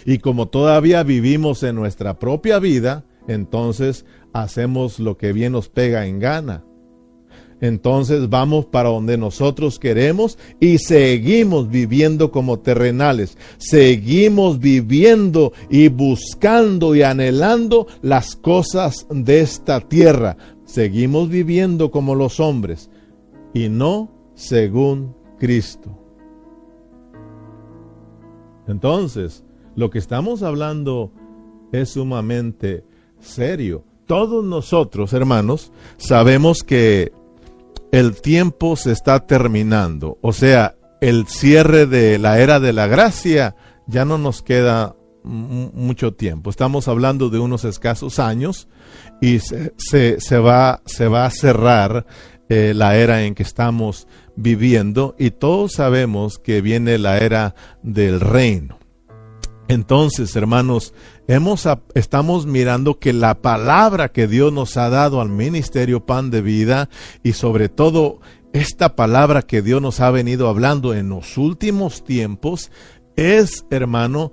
Y 0.06 0.18
como 0.20 0.48
todavía 0.48 1.04
vivimos 1.04 1.64
en 1.64 1.76
nuestra 1.76 2.20
propia 2.20 2.60
vida, 2.60 3.06
entonces 3.28 4.06
hacemos 4.34 5.00
lo 5.00 5.18
que 5.18 5.34
bien 5.34 5.54
nos 5.54 5.70
pega 5.70 6.06
en 6.08 6.20
gana 6.20 6.64
entonces 7.64 8.30
vamos 8.30 8.66
para 8.66 8.90
donde 8.90 9.18
nosotros 9.18 9.80
queremos 9.80 10.38
y 10.60 10.80
seguimos 10.80 11.70
viviendo 11.70 12.30
como 12.30 12.60
terrenales. 12.60 13.38
Seguimos 13.58 14.60
viviendo 14.60 15.54
y 15.70 15.88
buscando 15.88 16.94
y 16.94 17.04
anhelando 17.04 17.88
las 18.02 18.36
cosas 18.36 19.08
de 19.10 19.40
esta 19.40 19.80
tierra. 19.80 20.36
Seguimos 20.66 21.30
viviendo 21.30 21.90
como 21.90 22.16
los 22.16 22.42
hombres 22.42 22.90
y 23.54 23.70
no 23.70 24.12
según 24.36 25.16
Cristo. 25.40 25.98
Entonces, 28.68 29.46
lo 29.78 29.90
que 29.90 30.00
estamos 30.00 30.44
hablando 30.44 31.14
es 31.72 31.92
sumamente 31.92 32.84
serio. 33.22 33.86
Todos 34.06 34.44
nosotros, 34.44 35.14
hermanos, 35.14 35.72
sabemos 35.96 36.62
que 36.62 37.14
el 37.94 38.20
tiempo 38.22 38.76
se 38.76 38.92
está 38.92 39.28
terminando. 39.28 40.18
O 40.22 40.34
sea, 40.34 40.76
el 41.00 41.28
cierre 41.28 41.86
de 41.86 42.18
la 42.18 42.40
era 42.40 42.60
de 42.60 42.74
la 42.74 42.88
gracia 42.88 43.56
ya 43.86 44.04
no 44.04 44.18
nos 44.18 44.42
queda 44.42 44.96
mucho 45.24 46.16
tiempo. 46.16 46.50
Estamos 46.50 46.88
hablando 46.88 47.30
de 47.30 47.38
unos 47.38 47.66
escasos 47.66 48.18
años 48.18 48.68
y 49.22 49.38
se, 49.40 50.18
va, 50.40 50.82
se 50.88 51.08
va, 51.08 51.28
a 51.28 51.30
cerrar 51.30 52.08
eh, 52.50 52.74
la 52.76 52.98
era 52.98 53.26
en 53.26 53.36
que 53.36 53.44
estamos 53.44 54.08
viviendo 54.36 55.16
y 55.20 55.30
todos 55.30 55.74
sabemos 55.74 56.40
que 56.40 56.62
viene 56.62 56.98
la 56.98 57.20
era 57.20 57.54
del 57.84 58.20
reino. 58.20 58.80
Entonces, 59.74 60.36
hermanos, 60.36 60.94
hemos, 61.28 61.68
estamos 61.96 62.46
mirando 62.46 63.00
que 63.00 63.12
la 63.12 63.42
palabra 63.42 64.12
que 64.12 64.28
Dios 64.28 64.54
nos 64.54 64.78
ha 64.78 64.90
dado 64.90 65.20
al 65.20 65.30
ministerio 65.30 66.06
Pan 66.06 66.32
de 66.32 66.42
Vida 66.42 66.90
y 67.24 67.34
sobre 67.34 67.70
todo 67.70 68.20
esta 68.54 68.96
palabra 68.96 69.42
que 69.42 69.62
Dios 69.62 69.82
nos 69.82 70.00
ha 70.00 70.12
venido 70.12 70.48
hablando 70.48 70.94
en 70.94 71.10
los 71.10 71.38
últimos 71.38 72.04
tiempos 72.04 72.72
es, 73.16 73.66
hermano, 73.72 74.32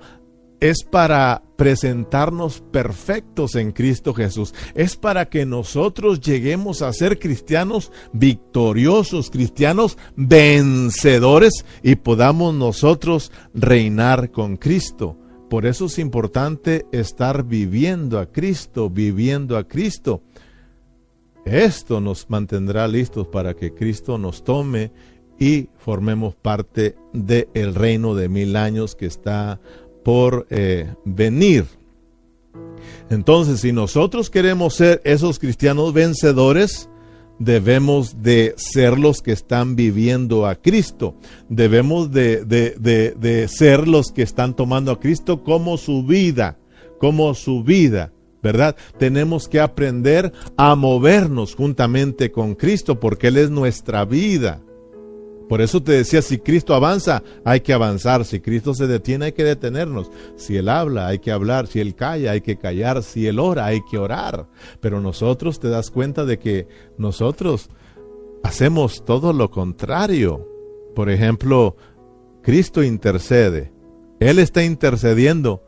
es 0.61 0.85
para 0.85 1.43
presentarnos 1.57 2.63
perfectos 2.71 3.55
en 3.55 3.73
Cristo 3.73 4.15
Jesús. 4.15 4.55
Es 4.75 4.97
para 4.97 5.29
que 5.29 5.47
nosotros 5.47 6.21
lleguemos 6.21 6.83
a 6.83 6.93
ser 6.93 7.19
cristianos 7.19 7.91
victoriosos, 8.13 9.31
cristianos 9.31 9.97
vencedores 10.17 11.65
y 11.83 11.97
podamos 11.97 12.55
nosotros 12.55 13.33
reinar 13.55 14.31
con 14.31 14.57
Cristo. 14.57 15.20
Por 15.51 15.67
eso 15.67 15.87
es 15.87 15.99
importante 15.99 16.87
estar 16.93 17.43
viviendo 17.43 18.21
a 18.21 18.27
Cristo, 18.27 18.89
viviendo 18.89 19.57
a 19.57 19.65
Cristo. 19.67 20.23
Esto 21.45 22.01
nos 22.01 22.31
mantendrá 22.31 22.87
listos 22.87 23.27
para 23.27 23.55
que 23.55 23.75
Cristo 23.75 24.17
nos 24.17 24.45
tome 24.45 24.93
y 25.41 25.69
formemos 25.77 26.37
parte 26.37 26.95
del 27.13 27.75
reino 27.75 28.15
de 28.15 28.29
mil 28.29 28.55
años 28.55 28.95
que 28.95 29.07
está 29.07 29.59
por 30.05 30.47
eh, 30.51 30.95
venir. 31.05 31.65
Entonces, 33.09 33.61
si 33.61 33.73
nosotros 33.73 34.31
queremos 34.31 34.75
ser 34.75 35.01
esos 35.05 35.39
cristianos 35.41 35.93
vencedores, 35.93 36.90
debemos 37.41 38.23
de 38.23 38.55
ser 38.57 38.99
los 38.99 39.23
que 39.23 39.33
están 39.33 39.75
viviendo 39.75 40.47
a 40.47 40.55
Cristo. 40.55 41.17
Debemos 41.49 42.13
de, 42.13 42.45
de, 42.45 43.49
ser 43.49 43.89
los 43.89 44.13
que 44.13 44.23
están 44.23 44.55
tomando 44.55 44.93
a 44.93 45.01
Cristo 45.01 45.43
como 45.43 45.77
su 45.77 46.05
vida, 46.05 46.59
como 47.01 47.35
su 47.35 47.65
vida. 47.65 48.13
¿Verdad? 48.43 48.75
Tenemos 48.99 49.49
que 49.49 49.61
aprender 49.61 50.33
a 50.57 50.75
movernos 50.75 51.55
juntamente 51.55 52.33
con 52.33 52.55
Cristo 52.55 52.99
porque 52.99 53.29
Él 53.29 53.37
es 53.37 53.51
nuestra 53.51 54.07
vida. 54.07 54.63
Por 55.51 55.61
eso 55.61 55.83
te 55.83 55.91
decía, 55.91 56.23
si 56.23 56.39
Cristo 56.39 56.77
avanza, 56.77 57.25
hay 57.45 57.59
que 57.59 57.73
avanzar. 57.73 58.25
Si 58.25 58.39
Cristo 58.39 58.73
se 58.73 58.87
detiene, 58.87 59.25
hay 59.25 59.33
que 59.33 59.43
detenernos. 59.43 60.09
Si 60.37 60.57
Él 60.57 60.69
habla, 60.69 61.09
hay 61.09 61.19
que 61.19 61.33
hablar. 61.33 61.67
Si 61.67 61.81
Él 61.81 61.97
calla, 61.97 62.31
hay 62.31 62.41
que 62.41 62.57
callar. 62.57 63.03
Si 63.03 63.27
Él 63.27 63.41
ora, 63.41 63.67
hay 63.67 63.81
que 63.91 63.99
orar. 63.99 64.47
Pero 64.81 65.01
nosotros 65.01 65.59
te 65.59 65.69
das 65.69 65.91
cuenta 65.91 66.25
de 66.25 66.39
que 66.39 66.69
nosotros 66.99 67.69
hacemos 68.45 69.05
todo 69.05 69.33
lo 69.33 69.51
contrario. 69.51 70.47
Por 70.95 71.11
ejemplo, 71.11 71.75
Cristo 72.45 72.85
intercede. 72.85 73.73
Él 74.21 74.39
está 74.39 74.63
intercediendo. 74.63 75.65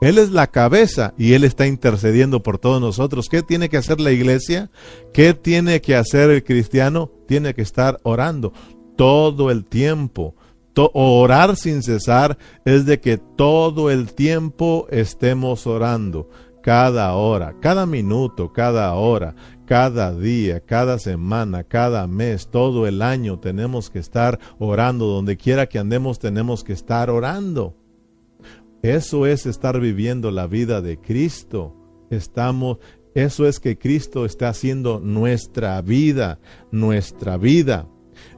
Él 0.00 0.18
es 0.18 0.32
la 0.32 0.48
cabeza 0.48 1.14
y 1.16 1.34
Él 1.34 1.44
está 1.44 1.68
intercediendo 1.68 2.42
por 2.42 2.58
todos 2.58 2.80
nosotros. 2.80 3.28
¿Qué 3.28 3.44
tiene 3.44 3.68
que 3.68 3.76
hacer 3.76 4.00
la 4.00 4.10
iglesia? 4.10 4.72
¿Qué 5.12 5.34
tiene 5.34 5.80
que 5.80 5.94
hacer 5.94 6.30
el 6.30 6.42
cristiano? 6.42 7.12
Tiene 7.28 7.54
que 7.54 7.62
estar 7.62 8.00
orando 8.02 8.52
todo 9.00 9.50
el 9.50 9.64
tiempo. 9.64 10.34
orar 10.92 11.56
sin 11.56 11.82
cesar 11.82 12.36
es 12.66 12.84
de 12.84 13.00
que 13.00 13.16
todo 13.16 13.90
el 13.90 14.12
tiempo 14.12 14.86
estemos 14.90 15.66
orando, 15.66 16.28
cada 16.62 17.14
hora, 17.14 17.56
cada 17.62 17.86
minuto, 17.86 18.52
cada 18.52 18.92
hora, 18.92 19.34
cada 19.64 20.14
día, 20.14 20.60
cada 20.60 20.98
semana, 20.98 21.64
cada 21.64 22.06
mes, 22.06 22.48
todo 22.50 22.86
el 22.86 23.00
año 23.00 23.38
tenemos 23.38 23.88
que 23.88 24.00
estar 24.00 24.38
orando, 24.58 25.06
donde 25.06 25.38
quiera 25.38 25.66
que 25.66 25.78
andemos 25.78 26.18
tenemos 26.18 26.62
que 26.62 26.74
estar 26.74 27.08
orando. 27.08 27.74
Eso 28.82 29.24
es 29.24 29.46
estar 29.46 29.80
viviendo 29.80 30.30
la 30.30 30.46
vida 30.46 30.82
de 30.82 30.98
Cristo. 31.00 31.74
Estamos, 32.10 32.76
eso 33.14 33.46
es 33.46 33.60
que 33.60 33.78
Cristo 33.78 34.26
está 34.26 34.50
haciendo 34.50 35.00
nuestra 35.00 35.80
vida, 35.80 36.38
nuestra 36.70 37.38
vida. 37.38 37.88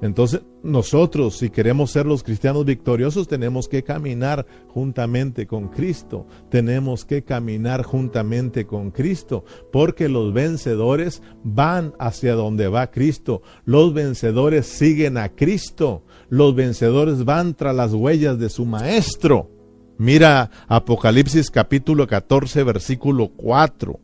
Entonces, 0.00 0.42
nosotros, 0.62 1.38
si 1.38 1.50
queremos 1.50 1.90
ser 1.90 2.07
los 2.07 2.23
cristianos 2.23 2.64
victoriosos, 2.64 3.26
tenemos 3.26 3.69
que 3.69 3.83
caminar 3.83 4.47
juntamente 4.69 5.47
con 5.47 5.69
Cristo. 5.69 6.26
Tenemos 6.50 7.04
que 7.04 7.25
caminar 7.25 7.83
juntamente 7.83 8.64
con 8.64 8.92
Cristo, 8.92 9.45
porque 9.73 10.09
los 10.09 10.33
vencedores 10.33 11.21
van 11.42 11.95
hacia 11.99 12.35
donde 12.35 12.69
va 12.69 12.92
Cristo. 12.92 13.42
Los 13.64 13.92
vencedores 13.92 14.66
siguen 14.66 15.19
a 15.19 15.31
Cristo. 15.31 16.04
Los 16.28 16.54
vencedores 16.54 17.25
van 17.25 17.54
tras 17.54 17.75
las 17.75 17.92
huellas 17.92 18.38
de 18.38 18.49
su 18.49 18.64
Maestro. 18.64 19.50
Mira 19.99 20.50
Apocalipsis 20.69 21.50
capítulo 21.50 22.07
14, 22.07 22.62
versículo 22.62 23.28
4. 23.37 23.99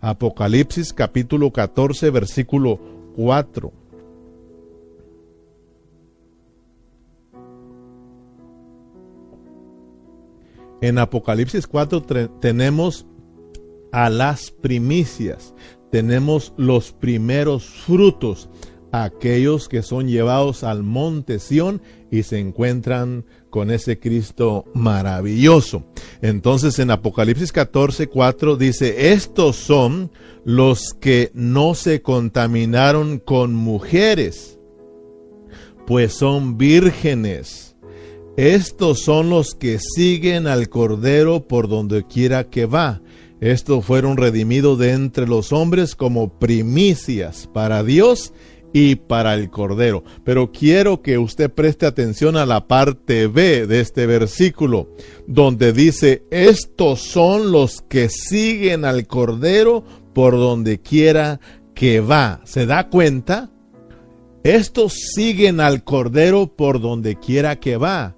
Apocalipsis 0.00 0.92
capítulo 0.92 1.50
14, 1.52 2.10
versículo 2.10 2.78
4. 3.16 3.81
En 10.82 10.98
Apocalipsis 10.98 11.68
4 11.68 12.02
tenemos 12.40 13.06
a 13.92 14.10
las 14.10 14.50
primicias, 14.50 15.54
tenemos 15.92 16.52
los 16.56 16.92
primeros 16.92 17.66
frutos, 17.66 18.50
aquellos 18.90 19.68
que 19.68 19.82
son 19.82 20.08
llevados 20.08 20.64
al 20.64 20.82
monte 20.82 21.38
Sión 21.38 21.80
y 22.10 22.24
se 22.24 22.40
encuentran 22.40 23.24
con 23.48 23.70
ese 23.70 24.00
Cristo 24.00 24.64
maravilloso. 24.74 25.84
Entonces 26.20 26.76
en 26.80 26.90
Apocalipsis 26.90 27.52
14, 27.52 28.08
4 28.08 28.56
dice, 28.56 29.12
estos 29.12 29.54
son 29.54 30.10
los 30.44 30.94
que 30.94 31.30
no 31.32 31.76
se 31.76 32.02
contaminaron 32.02 33.20
con 33.20 33.54
mujeres, 33.54 34.58
pues 35.86 36.12
son 36.12 36.58
vírgenes. 36.58 37.71
Estos 38.36 39.00
son 39.00 39.28
los 39.28 39.54
que 39.54 39.78
siguen 39.78 40.46
al 40.46 40.70
Cordero 40.70 41.46
por 41.46 41.68
donde 41.68 42.06
quiera 42.06 42.48
que 42.48 42.64
va. 42.64 43.02
Estos 43.42 43.84
fueron 43.84 44.16
redimidos 44.16 44.78
de 44.78 44.92
entre 44.92 45.26
los 45.26 45.52
hombres 45.52 45.94
como 45.94 46.38
primicias 46.38 47.46
para 47.52 47.82
Dios 47.82 48.32
y 48.72 48.94
para 48.94 49.34
el 49.34 49.50
Cordero. 49.50 50.02
Pero 50.24 50.50
quiero 50.50 51.02
que 51.02 51.18
usted 51.18 51.50
preste 51.50 51.84
atención 51.84 52.38
a 52.38 52.46
la 52.46 52.68
parte 52.68 53.26
B 53.26 53.66
de 53.66 53.80
este 53.80 54.06
versículo, 54.06 54.88
donde 55.26 55.74
dice, 55.74 56.24
estos 56.30 57.00
son 57.00 57.52
los 57.52 57.82
que 57.82 58.08
siguen 58.08 58.86
al 58.86 59.06
Cordero 59.06 59.84
por 60.14 60.32
donde 60.34 60.80
quiera 60.80 61.38
que 61.74 62.00
va. 62.00 62.40
¿Se 62.44 62.64
da 62.64 62.88
cuenta? 62.88 63.50
Estos 64.42 64.94
siguen 65.14 65.60
al 65.60 65.84
Cordero 65.84 66.46
por 66.46 66.80
donde 66.80 67.16
quiera 67.16 67.60
que 67.60 67.76
va. 67.76 68.16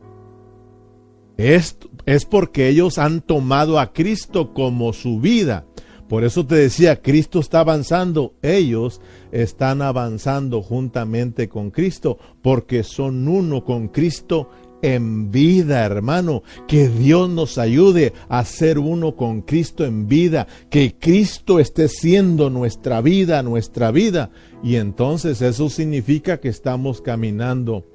Esto 1.37 1.89
es 2.07 2.25
porque 2.25 2.69
ellos 2.69 2.99
han 2.99 3.21
tomado 3.21 3.79
a 3.81 3.93
Cristo 3.93 4.53
como 4.55 4.93
su 4.93 5.21
vida. 5.21 5.67
Por 6.09 6.23
eso 6.23 6.47
te 6.47 6.55
decía, 6.57 7.01
Cristo 7.01 7.41
está 7.41 7.61
avanzando, 7.61 8.35
ellos 8.43 9.01
están 9.33 9.81
avanzando 9.81 10.63
juntamente 10.63 11.49
con 11.49 11.71
Cristo, 11.71 12.19
porque 12.43 12.83
son 12.83 13.27
uno 13.27 13.65
con 13.65 13.89
Cristo 13.89 14.51
en 14.83 15.31
vida, 15.31 15.85
hermano. 15.85 16.43
Que 16.69 16.89
Dios 16.89 17.31
nos 17.31 17.57
ayude 17.57 18.13
a 18.29 18.45
ser 18.45 18.79
uno 18.79 19.17
con 19.17 19.41
Cristo 19.41 19.85
en 19.87 20.07
vida, 20.07 20.47
que 20.69 20.95
Cristo 20.99 21.59
esté 21.59 21.89
siendo 21.89 22.51
nuestra 22.51 23.01
vida, 23.01 23.43
nuestra 23.43 23.91
vida. 23.91 24.31
Y 24.63 24.77
entonces 24.77 25.41
eso 25.41 25.71
significa 25.71 26.39
que 26.39 26.49
estamos 26.49 27.01
caminando 27.01 27.87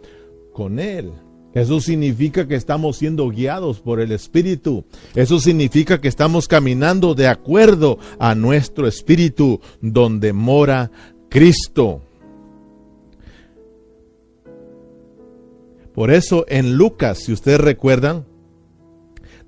con 0.51 0.79
Él. 0.79 1.11
Eso 1.53 1.81
significa 1.81 2.47
que 2.47 2.55
estamos 2.55 2.97
siendo 2.97 3.29
guiados 3.29 3.79
por 3.79 3.99
el 3.99 4.11
Espíritu. 4.11 4.85
Eso 5.15 5.39
significa 5.39 5.99
que 5.99 6.07
estamos 6.07 6.47
caminando 6.47 7.15
de 7.15 7.27
acuerdo 7.27 7.97
a 8.19 8.35
nuestro 8.35 8.87
Espíritu 8.87 9.59
donde 9.81 10.31
mora 10.31 10.91
Cristo. 11.29 12.01
Por 15.93 16.11
eso 16.11 16.45
en 16.47 16.75
Lucas, 16.75 17.19
si 17.25 17.33
ustedes 17.33 17.59
recuerdan, 17.59 18.25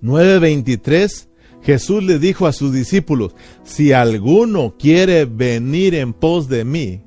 9:23, 0.02 1.28
Jesús 1.62 2.04
le 2.04 2.18
dijo 2.18 2.48
a 2.48 2.54
sus 2.54 2.74
discípulos, 2.74 3.36
si 3.64 3.94
alguno 3.94 4.76
quiere 4.78 5.26
venir 5.26 5.94
en 5.94 6.14
pos 6.14 6.50
de 6.50 6.66
mí, 6.66 7.04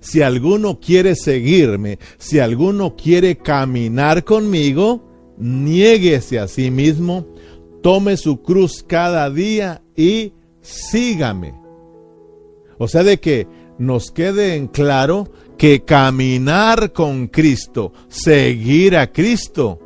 si 0.00 0.22
alguno 0.22 0.80
quiere 0.80 1.14
seguirme, 1.14 1.98
si 2.18 2.38
alguno 2.38 2.96
quiere 2.96 3.36
caminar 3.36 4.24
conmigo, 4.24 5.34
niéguese 5.38 6.38
a 6.38 6.48
sí 6.48 6.70
mismo, 6.70 7.26
tome 7.82 8.16
su 8.16 8.42
cruz 8.42 8.84
cada 8.86 9.28
día 9.30 9.82
y 9.96 10.32
sígame. 10.60 11.54
O 12.78 12.88
sea, 12.88 13.02
de 13.02 13.20
que 13.20 13.46
nos 13.78 14.10
quede 14.10 14.54
en 14.54 14.68
claro 14.68 15.30
que 15.58 15.84
caminar 15.84 16.92
con 16.92 17.28
Cristo, 17.28 17.92
seguir 18.08 18.96
a 18.96 19.12
Cristo, 19.12 19.78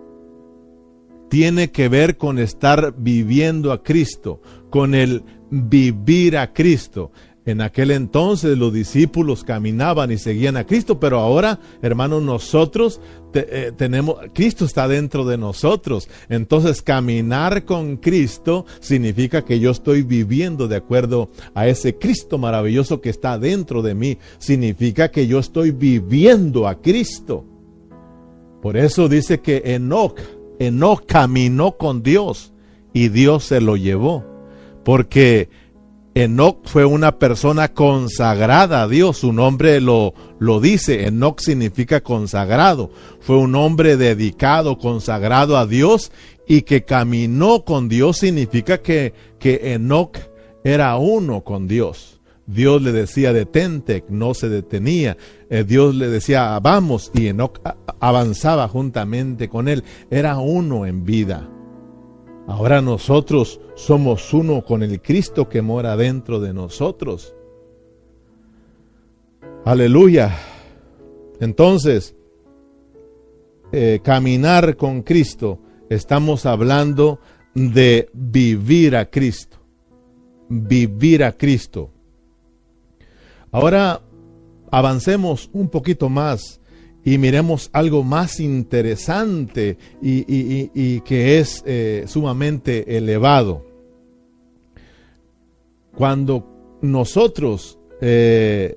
tiene 1.28 1.70
que 1.70 1.88
ver 1.88 2.16
con 2.16 2.38
estar 2.38 2.94
viviendo 2.96 3.72
a 3.72 3.82
Cristo, 3.82 4.40
con 4.70 4.94
el 4.94 5.22
vivir 5.50 6.36
a 6.36 6.52
Cristo. 6.52 7.10
En 7.46 7.60
aquel 7.60 7.92
entonces 7.92 8.58
los 8.58 8.72
discípulos 8.72 9.44
caminaban 9.44 10.10
y 10.10 10.18
seguían 10.18 10.56
a 10.56 10.66
Cristo, 10.66 10.98
pero 10.98 11.20
ahora, 11.20 11.60
hermanos, 11.80 12.20
nosotros 12.20 13.00
eh, 13.34 13.70
tenemos, 13.76 14.16
Cristo 14.34 14.64
está 14.64 14.88
dentro 14.88 15.24
de 15.24 15.38
nosotros. 15.38 16.08
Entonces, 16.28 16.82
caminar 16.82 17.64
con 17.64 17.98
Cristo 17.98 18.66
significa 18.80 19.44
que 19.44 19.60
yo 19.60 19.70
estoy 19.70 20.02
viviendo 20.02 20.66
de 20.66 20.74
acuerdo 20.74 21.30
a 21.54 21.68
ese 21.68 21.96
Cristo 21.96 22.36
maravilloso 22.36 23.00
que 23.00 23.10
está 23.10 23.38
dentro 23.38 23.80
de 23.80 23.94
mí. 23.94 24.18
Significa 24.38 25.12
que 25.12 25.28
yo 25.28 25.38
estoy 25.38 25.70
viviendo 25.70 26.66
a 26.66 26.80
Cristo. 26.82 27.44
Por 28.60 28.76
eso 28.76 29.08
dice 29.08 29.40
que 29.40 29.62
Enoch, 29.66 30.18
Enoch 30.58 31.06
caminó 31.06 31.76
con 31.76 32.02
Dios 32.02 32.52
y 32.92 33.08
Dios 33.08 33.44
se 33.44 33.60
lo 33.60 33.76
llevó. 33.76 34.24
Porque 34.84 35.48
Enoch 36.16 36.60
fue 36.64 36.86
una 36.86 37.18
persona 37.18 37.74
consagrada 37.74 38.80
a 38.80 38.88
Dios, 38.88 39.18
su 39.18 39.34
nombre 39.34 39.82
lo, 39.82 40.14
lo 40.38 40.60
dice, 40.60 41.06
Enoch 41.06 41.40
significa 41.40 42.00
consagrado, 42.00 42.90
fue 43.20 43.36
un 43.36 43.54
hombre 43.54 43.98
dedicado, 43.98 44.78
consagrado 44.78 45.58
a 45.58 45.66
Dios 45.66 46.10
y 46.48 46.62
que 46.62 46.84
caminó 46.84 47.66
con 47.66 47.90
Dios 47.90 48.16
significa 48.16 48.78
que, 48.78 49.12
que 49.38 49.74
Enoch 49.74 50.16
era 50.64 50.96
uno 50.96 51.44
con 51.44 51.68
Dios. 51.68 52.18
Dios 52.46 52.80
le 52.80 52.92
decía 52.92 53.34
detente, 53.34 54.02
no 54.08 54.32
se 54.32 54.48
detenía. 54.48 55.18
Eh, 55.50 55.64
Dios 55.64 55.94
le 55.94 56.08
decía 56.08 56.58
vamos 56.60 57.10
y 57.12 57.26
Enoch 57.26 57.60
avanzaba 58.00 58.68
juntamente 58.68 59.50
con 59.50 59.68
él. 59.68 59.84
Era 60.10 60.38
uno 60.38 60.86
en 60.86 61.04
vida. 61.04 61.50
Ahora 62.46 62.80
nosotros 62.80 63.60
somos 63.74 64.32
uno 64.32 64.64
con 64.64 64.82
el 64.82 65.00
Cristo 65.02 65.48
que 65.48 65.62
mora 65.62 65.96
dentro 65.96 66.38
de 66.38 66.54
nosotros. 66.54 67.34
Aleluya. 69.64 70.38
Entonces, 71.40 72.14
eh, 73.72 74.00
caminar 74.02 74.76
con 74.76 75.02
Cristo, 75.02 75.58
estamos 75.90 76.46
hablando 76.46 77.18
de 77.52 78.08
vivir 78.12 78.94
a 78.94 79.10
Cristo. 79.10 79.56
Vivir 80.48 81.24
a 81.24 81.32
Cristo. 81.32 81.90
Ahora 83.50 84.02
avancemos 84.70 85.50
un 85.52 85.68
poquito 85.68 86.08
más 86.08 86.60
y 87.06 87.18
miremos 87.18 87.70
algo 87.72 88.02
más 88.02 88.40
interesante 88.40 89.78
y, 90.02 91.00
que 91.02 91.38
es 91.38 91.62
eh, 91.64 92.02
sumamente 92.08 92.96
elevado. 92.96 93.64
Cuando 95.94 96.78
nosotros, 96.82 97.78
eh, 98.00 98.76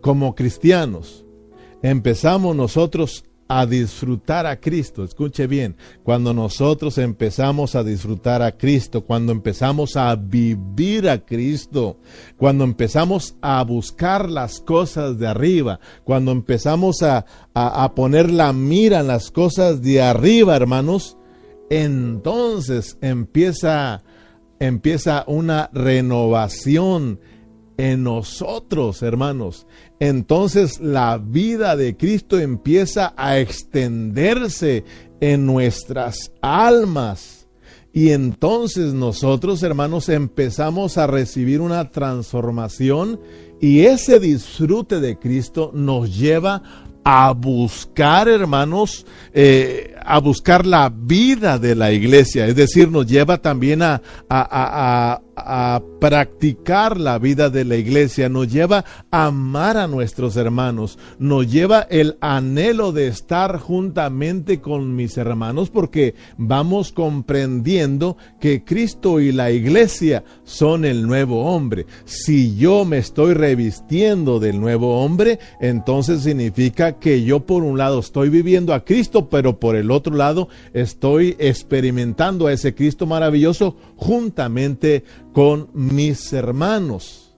como 0.00 0.34
cristianos, 0.34 1.24
empezamos 1.80 2.56
nosotros 2.56 3.24
a 3.48 3.64
disfrutar 3.64 4.46
a 4.46 4.60
Cristo. 4.60 5.02
Escuche 5.02 5.46
bien, 5.46 5.76
cuando 6.02 6.34
nosotros 6.34 6.98
empezamos 6.98 7.74
a 7.74 7.82
disfrutar 7.82 8.42
a 8.42 8.52
Cristo, 8.52 9.04
cuando 9.04 9.32
empezamos 9.32 9.96
a 9.96 10.14
vivir 10.14 11.08
a 11.08 11.24
Cristo, 11.24 11.98
cuando 12.36 12.64
empezamos 12.64 13.36
a 13.40 13.64
buscar 13.64 14.28
las 14.30 14.60
cosas 14.60 15.18
de 15.18 15.26
arriba, 15.26 15.80
cuando 16.04 16.30
empezamos 16.30 17.02
a, 17.02 17.24
a, 17.54 17.94
poner 17.94 18.30
la 18.30 18.52
mira 18.52 19.00
en 19.00 19.06
las 19.06 19.30
cosas 19.30 19.80
de 19.80 20.02
arriba, 20.02 20.54
hermanos, 20.54 21.16
entonces 21.70 22.98
empieza, 23.00 24.02
empieza 24.60 25.24
una 25.26 25.70
renovación 25.72 27.18
en 27.78 28.02
nosotros, 28.02 29.02
hermanos. 29.02 29.66
Entonces 30.00 30.80
la 30.80 31.16
vida 31.16 31.76
de 31.76 31.96
Cristo 31.96 32.38
empieza 32.38 33.14
a 33.16 33.38
extenderse 33.38 34.84
en 35.20 35.46
nuestras 35.46 36.32
almas. 36.42 37.46
Y 37.92 38.10
entonces 38.10 38.92
nosotros, 38.92 39.62
hermanos, 39.62 40.08
empezamos 40.08 40.98
a 40.98 41.06
recibir 41.06 41.60
una 41.60 41.90
transformación 41.90 43.18
y 43.60 43.80
ese 43.80 44.20
disfrute 44.20 45.00
de 45.00 45.18
Cristo 45.18 45.70
nos 45.74 46.16
lleva 46.16 46.62
a 47.10 47.32
buscar, 47.32 48.28
hermanos, 48.28 49.06
eh, 49.32 49.94
a 50.04 50.20
buscar 50.20 50.66
la 50.66 50.90
vida 50.94 51.58
de 51.58 51.74
la 51.74 51.90
iglesia. 51.90 52.46
Es 52.46 52.54
decir, 52.54 52.90
nos 52.90 53.06
lleva 53.06 53.38
también 53.38 53.80
a, 53.82 55.22
practicar 56.00 56.98
la 56.98 57.18
vida 57.18 57.50
de 57.50 57.64
la 57.64 57.76
iglesia, 57.76 58.28
nos 58.28 58.50
lleva 58.50 58.84
a 59.10 59.26
amar 59.26 59.76
a 59.76 59.86
nuestros 59.86 60.36
hermanos, 60.36 60.98
nos 61.18 61.50
lleva 61.50 61.86
el 61.90 62.16
anhelo 62.20 62.92
de 62.92 63.08
estar 63.08 63.58
juntamente 63.58 64.60
con 64.60 64.94
mis 64.94 65.16
hermanos 65.16 65.70
porque 65.70 66.14
vamos 66.36 66.92
comprendiendo 66.92 68.16
que 68.40 68.64
Cristo 68.64 69.20
y 69.20 69.32
la 69.32 69.50
iglesia 69.50 70.24
son 70.44 70.84
el 70.84 71.06
nuevo 71.06 71.44
hombre. 71.44 71.86
Si 72.04 72.56
yo 72.56 72.84
me 72.84 72.98
estoy 72.98 73.34
revistiendo 73.34 74.38
del 74.40 74.60
nuevo 74.60 75.02
hombre, 75.02 75.38
entonces 75.60 76.22
significa 76.22 76.98
que 76.98 77.22
yo 77.24 77.40
por 77.40 77.62
un 77.62 77.78
lado 77.78 78.00
estoy 78.00 78.28
viviendo 78.28 78.74
a 78.74 78.84
Cristo, 78.84 79.28
pero 79.28 79.58
por 79.58 79.76
el 79.76 79.90
otro 79.90 80.14
lado 80.14 80.48
estoy 80.72 81.36
experimentando 81.38 82.46
a 82.46 82.52
ese 82.52 82.74
Cristo 82.74 83.06
maravilloso 83.06 83.76
juntamente 83.96 85.04
con 85.32 85.68
mis 85.72 86.32
hermanos. 86.32 87.28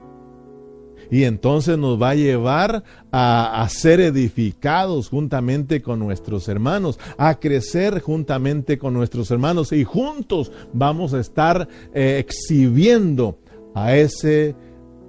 Y 1.10 1.24
entonces 1.24 1.76
nos 1.76 2.00
va 2.00 2.10
a 2.10 2.14
llevar 2.14 2.84
a, 3.10 3.66
ser 3.68 4.00
edificados 4.00 5.08
juntamente 5.08 5.82
con 5.82 5.98
nuestros 5.98 6.48
hermanos, 6.48 7.00
a 7.18 7.40
crecer 7.40 8.00
juntamente 8.00 8.78
con 8.78 8.94
nuestros 8.94 9.30
hermanos 9.32 9.72
y 9.72 9.82
juntos 9.82 10.52
vamos 10.72 11.12
a 11.12 11.20
estar 11.20 11.66
eh, 11.92 12.18
exhibiendo 12.24 13.38
a 13.74 13.96
ese 13.96 14.54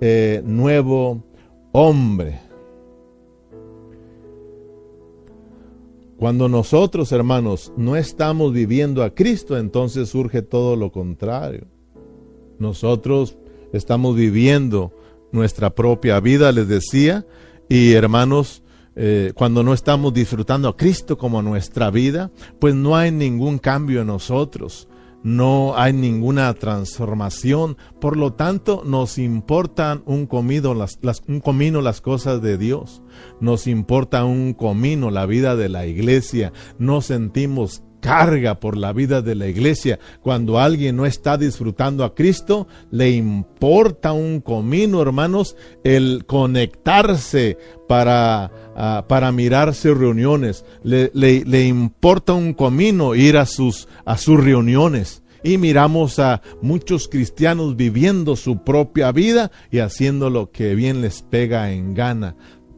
eh, 0.02 0.42
nuevo 0.44 1.24
hombre. 1.72 2.40
Cuando 6.18 6.48
nosotros, 6.48 7.12
hermanos, 7.12 7.74
no 7.78 7.96
estamos 7.96 8.54
viviendo 8.54 9.04
a 9.04 9.14
Cristo, 9.16 9.58
entonces 9.58 10.10
surge 10.10 10.44
todo 10.44 10.76
lo 10.76 10.92
contrario. 10.92 11.66
Nosotros 12.62 13.40
estamos 13.74 14.16
viviendo 14.16 14.94
nuestra 15.32 15.72
propia 15.72 16.20
vida, 16.20 16.52
les 16.52 16.68
decía, 16.68 17.26
y 17.68 17.94
hermanos, 17.94 18.62
eh, 18.96 19.32
cuando 19.34 19.64
no 19.64 19.74
estamos 19.74 20.14
disfrutando 20.14 20.70
a 20.70 20.78
Cristo 20.78 21.18
como 21.18 21.42
nuestra 21.42 21.90
vida, 21.90 22.30
pues 22.60 22.76
no 22.76 22.96
hay 22.96 23.12
ningún 23.12 23.58
cambio 23.58 24.02
en 24.02 24.08
nosotros. 24.08 24.88
No 25.24 25.74
hay 25.76 25.94
ninguna 25.94 26.54
transformación, 26.54 27.78
por 28.00 28.18
lo 28.18 28.34
tanto 28.34 28.84
nos 28.86 29.18
importan 29.18 30.04
un, 30.06 30.28
comido, 30.28 30.74
las, 30.74 31.00
un 31.28 31.40
comino 31.40 31.82
las 31.82 32.02
cosas 32.02 32.42
de 32.42 32.58
Dios, 32.58 33.04
nos 33.40 33.68
importa 33.68 34.26
un 34.26 34.54
comino 34.56 35.12
la 35.12 35.28
vida 35.28 35.56
de 35.56 35.70
la 35.70 35.86
iglesia, 35.86 36.54
no 36.80 37.02
sentimos 37.02 37.84
carga 38.02 38.60
por 38.60 38.76
la 38.76 38.92
vida 38.92 39.22
de 39.22 39.36
la 39.36 39.48
iglesia. 39.48 40.00
Cuando 40.22 40.60
alguien 40.60 40.98
no 40.98 41.06
está 41.06 41.38
disfrutando 41.38 42.04
a 42.04 42.14
Cristo, 42.14 42.68
le 42.90 43.12
importa 43.12 44.12
un 44.12 44.42
comino, 44.42 45.02
hermanos, 45.02 45.56
el 45.86 46.26
conectarse 46.26 47.58
para, 47.88 48.52
uh, 48.76 49.08
para 49.08 49.32
mirarse 49.32 49.94
reuniones. 49.94 50.66
Le, 50.84 51.12
le, 51.14 51.46
le, 51.46 51.66
importa 51.66 52.34
un 52.34 52.54
comino 52.54 53.16
ir 53.16 53.38
a 53.38 53.46
sus, 53.46 53.88
a 54.04 54.18
sus 54.18 54.44
reuniones. 54.44 55.24
Y 55.44 55.58
miramos 55.58 56.20
a 56.20 56.42
muchos 56.62 57.08
cristianos 57.08 57.76
viviendo 57.76 58.36
su 58.36 58.64
propia 58.64 59.12
vida 59.12 59.52
y 59.72 59.80
haciendo 59.80 60.30
lo 60.30 60.52
que 60.52 60.76
bien 60.76 61.02
les 61.02 61.24
pega 61.24 61.72
en 61.72 61.96
gana. 61.96 62.36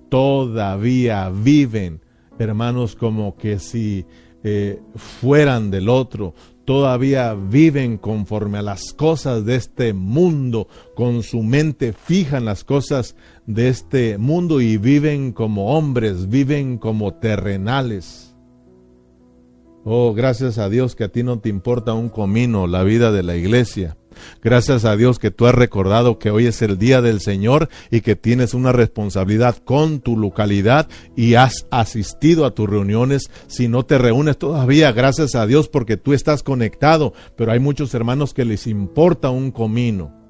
Todavía 0.09 1.29
viven, 1.29 2.01
hermanos, 2.39 2.95
como 2.95 3.35
que 3.35 3.59
si 3.59 4.05
eh, 4.43 4.81
fueran 4.95 5.71
del 5.71 5.89
otro, 5.89 6.33
todavía 6.65 7.33
viven 7.33 7.97
conforme 7.97 8.57
a 8.57 8.61
las 8.61 8.93
cosas 8.93 9.45
de 9.45 9.55
este 9.55 9.93
mundo, 9.93 10.67
con 10.95 11.23
su 11.23 11.43
mente 11.43 11.93
fija 11.93 12.37
en 12.37 12.45
las 12.45 12.63
cosas 12.63 13.15
de 13.45 13.69
este 13.69 14.17
mundo 14.17 14.61
y 14.61 14.77
viven 14.77 15.31
como 15.31 15.75
hombres, 15.75 16.29
viven 16.29 16.77
como 16.77 17.13
terrenales. 17.15 18.35
Oh, 19.85 20.13
gracias 20.13 20.57
a 20.57 20.69
Dios 20.69 20.95
que 20.95 21.03
a 21.03 21.09
ti 21.09 21.23
no 21.23 21.39
te 21.39 21.49
importa 21.49 21.93
un 21.93 22.07
comino 22.07 22.67
la 22.67 22.83
vida 22.83 23.11
de 23.11 23.23
la 23.23 23.35
iglesia. 23.35 23.97
Gracias 24.41 24.85
a 24.85 24.95
Dios 24.95 25.19
que 25.19 25.31
tú 25.31 25.45
has 25.45 25.55
recordado 25.55 26.19
que 26.19 26.31
hoy 26.31 26.47
es 26.47 26.61
el 26.61 26.77
día 26.77 27.01
del 27.01 27.19
Señor 27.21 27.69
y 27.91 28.01
que 28.01 28.15
tienes 28.15 28.53
una 28.53 28.71
responsabilidad 28.71 29.57
con 29.57 29.99
tu 29.99 30.17
localidad 30.17 30.87
y 31.15 31.35
has 31.35 31.67
asistido 31.71 32.45
a 32.45 32.51
tus 32.51 32.69
reuniones. 32.69 33.29
Si 33.47 33.67
no 33.67 33.85
te 33.85 33.97
reúnes 33.97 34.37
todavía, 34.37 34.91
gracias 34.91 35.35
a 35.35 35.45
Dios 35.45 35.69
porque 35.69 35.97
tú 35.97 36.13
estás 36.13 36.43
conectado, 36.43 37.13
pero 37.35 37.51
hay 37.51 37.59
muchos 37.59 37.93
hermanos 37.93 38.33
que 38.33 38.45
les 38.45 38.67
importa 38.67 39.29
un 39.29 39.51
comino. 39.51 40.23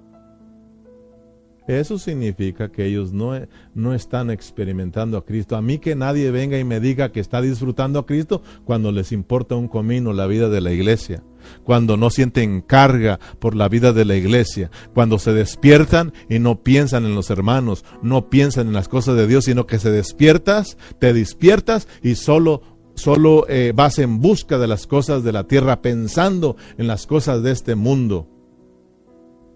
Eso 1.68 1.98
significa 1.98 2.70
que 2.70 2.86
ellos 2.86 3.14
no, 3.14 3.32
no, 3.74 3.94
están 3.94 4.30
experimentando 4.30 5.18
a 5.18 5.26
Cristo. 5.26 5.56
A 5.56 5.62
mí 5.62 5.80
que 5.80 5.96
nadie 5.96 6.30
venga 6.30 6.60
y 6.60 6.66
me 6.66 6.82
diga 6.82 7.14
que 7.14 7.22
está 7.22 7.42
disfrutando 7.42 8.00
a 8.00 8.06
Cristo 8.06 8.42
cuando 8.66 8.92
les 8.92 9.14
importa 9.14 9.56
un 9.56 9.70
comino 9.70 10.12
la 10.12 10.28
vida 10.28 10.50
de 10.50 10.60
la 10.60 10.74
iglesia 10.74 11.24
cuando 11.64 11.98
no 11.98 12.10
sienten 12.10 12.62
carga 12.62 13.20
por 13.40 13.56
la 13.56 13.70
vida 13.70 13.94
de 13.94 14.06
la 14.06 14.16
iglesia, 14.16 14.72
cuando 14.94 15.20
se 15.20 15.34
despiertan 15.34 16.14
y 16.30 16.40
no 16.40 16.64
piensan 16.64 17.06
en 17.06 17.16
los 17.16 17.30
hermanos, 17.30 17.86
no 18.02 18.30
piensan 18.30 18.68
en 18.68 18.74
las 18.74 18.88
cosas 18.88 19.16
de 19.16 19.28
Dios, 19.28 19.46
sino 19.46 19.68
que 19.68 19.80
se 19.80 19.92
despiertas, 19.92 20.78
te 21.00 21.14
despiertas 21.14 21.88
y 22.02 22.16
solo 22.16 22.62
solo 22.96 23.46
eh, 23.50 23.74
vas 23.76 23.98
en 24.00 24.20
busca 24.20 24.58
de 24.60 24.68
las 24.68 24.88
cosas 24.88 25.24
de 25.24 25.32
la 25.32 25.46
tierra, 25.46 25.82
pensando 25.82 26.58
en 26.78 26.88
las 26.88 27.08
cosas 27.08 27.42
de 27.42 27.52
este 27.52 27.76
mundo. 27.76 28.28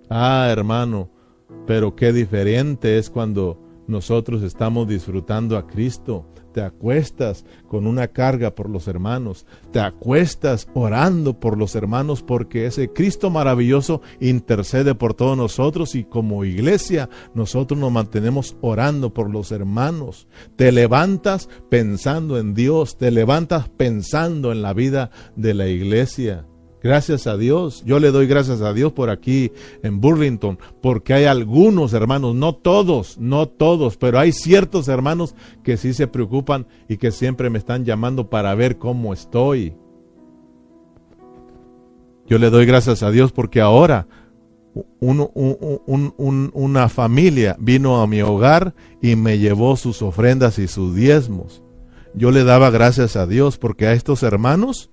Ah, 0.10 0.48
hermano, 0.50 1.12
pero 1.66 1.96
qué 1.96 2.14
diferente 2.14 2.98
es 2.98 3.10
cuando 3.10 3.62
nosotros 3.88 4.44
estamos 4.44 4.88
disfrutando 4.88 5.58
a 5.58 5.68
Cristo, 5.68 6.26
te 6.58 6.64
acuestas 6.64 7.46
con 7.68 7.86
una 7.86 8.08
carga 8.08 8.56
por 8.56 8.68
los 8.68 8.88
hermanos, 8.88 9.46
te 9.72 9.80
acuestas 9.80 10.68
orando 10.74 11.40
por 11.40 11.56
los 11.56 11.76
hermanos 11.76 12.24
porque 12.24 12.66
ese 12.66 12.92
Cristo 12.92 13.30
maravilloso 13.30 14.02
intercede 14.20 14.96
por 14.96 15.14
todos 15.14 15.38
nosotros 15.38 15.94
y 15.94 16.04
como 16.04 16.46
iglesia 16.46 17.10
nosotros 17.36 17.80
nos 17.80 17.92
mantenemos 17.92 18.58
orando 18.62 19.14
por 19.14 19.30
los 19.30 19.52
hermanos. 19.52 20.28
Te 20.56 20.72
levantas 20.72 21.48
pensando 21.70 22.40
en 22.40 22.56
Dios, 22.56 22.98
te 22.98 23.12
levantas 23.12 23.70
pensando 23.70 24.52
en 24.52 24.64
la 24.64 24.74
vida 24.74 25.12
de 25.36 25.54
la 25.54 25.68
iglesia. 25.68 26.48
Gracias 26.88 27.28
a 27.28 27.36
Dios. 27.36 27.84
Yo 27.86 28.00
le 28.00 28.12
doy 28.12 28.28
gracias 28.28 28.62
a 28.62 28.72
Dios 28.72 28.94
por 28.94 29.10
aquí 29.10 29.52
en 29.84 30.00
Burlington, 30.00 30.58
porque 30.82 31.14
hay 31.14 31.26
algunos 31.26 31.92
hermanos, 31.92 32.34
no 32.34 32.56
todos, 32.56 33.18
no 33.18 33.50
todos, 33.50 33.98
pero 33.98 34.20
hay 34.20 34.32
ciertos 34.32 34.88
hermanos 34.88 35.36
que 35.66 35.76
sí 35.76 35.94
se 35.94 36.08
preocupan 36.08 36.66
y 36.88 36.96
que 36.96 37.12
siempre 37.12 37.50
me 37.50 37.58
están 37.58 37.84
llamando 37.84 38.30
para 38.30 38.56
ver 38.56 38.78
cómo 38.78 39.12
estoy. 39.12 39.76
Yo 42.26 42.38
le 42.38 42.50
doy 42.50 42.66
gracias 42.66 43.04
a 43.04 43.12
Dios 43.12 43.34
porque 43.34 43.60
ahora 43.60 44.08
una 45.02 46.88
familia 46.88 47.58
vino 47.60 48.02
a 48.02 48.08
mi 48.08 48.22
hogar 48.22 48.76
y 49.02 49.18
me 49.18 49.40
llevó 49.40 49.76
sus 49.76 50.02
ofrendas 50.02 50.58
y 50.58 50.70
sus 50.70 50.96
diezmos. 50.96 51.62
Yo 52.14 52.32
le 52.32 52.46
daba 52.46 52.70
gracias 52.70 53.18
a 53.18 53.28
Dios 53.28 53.58
porque 53.58 53.88
a 53.88 53.92
estos 53.92 54.24
hermanos 54.24 54.90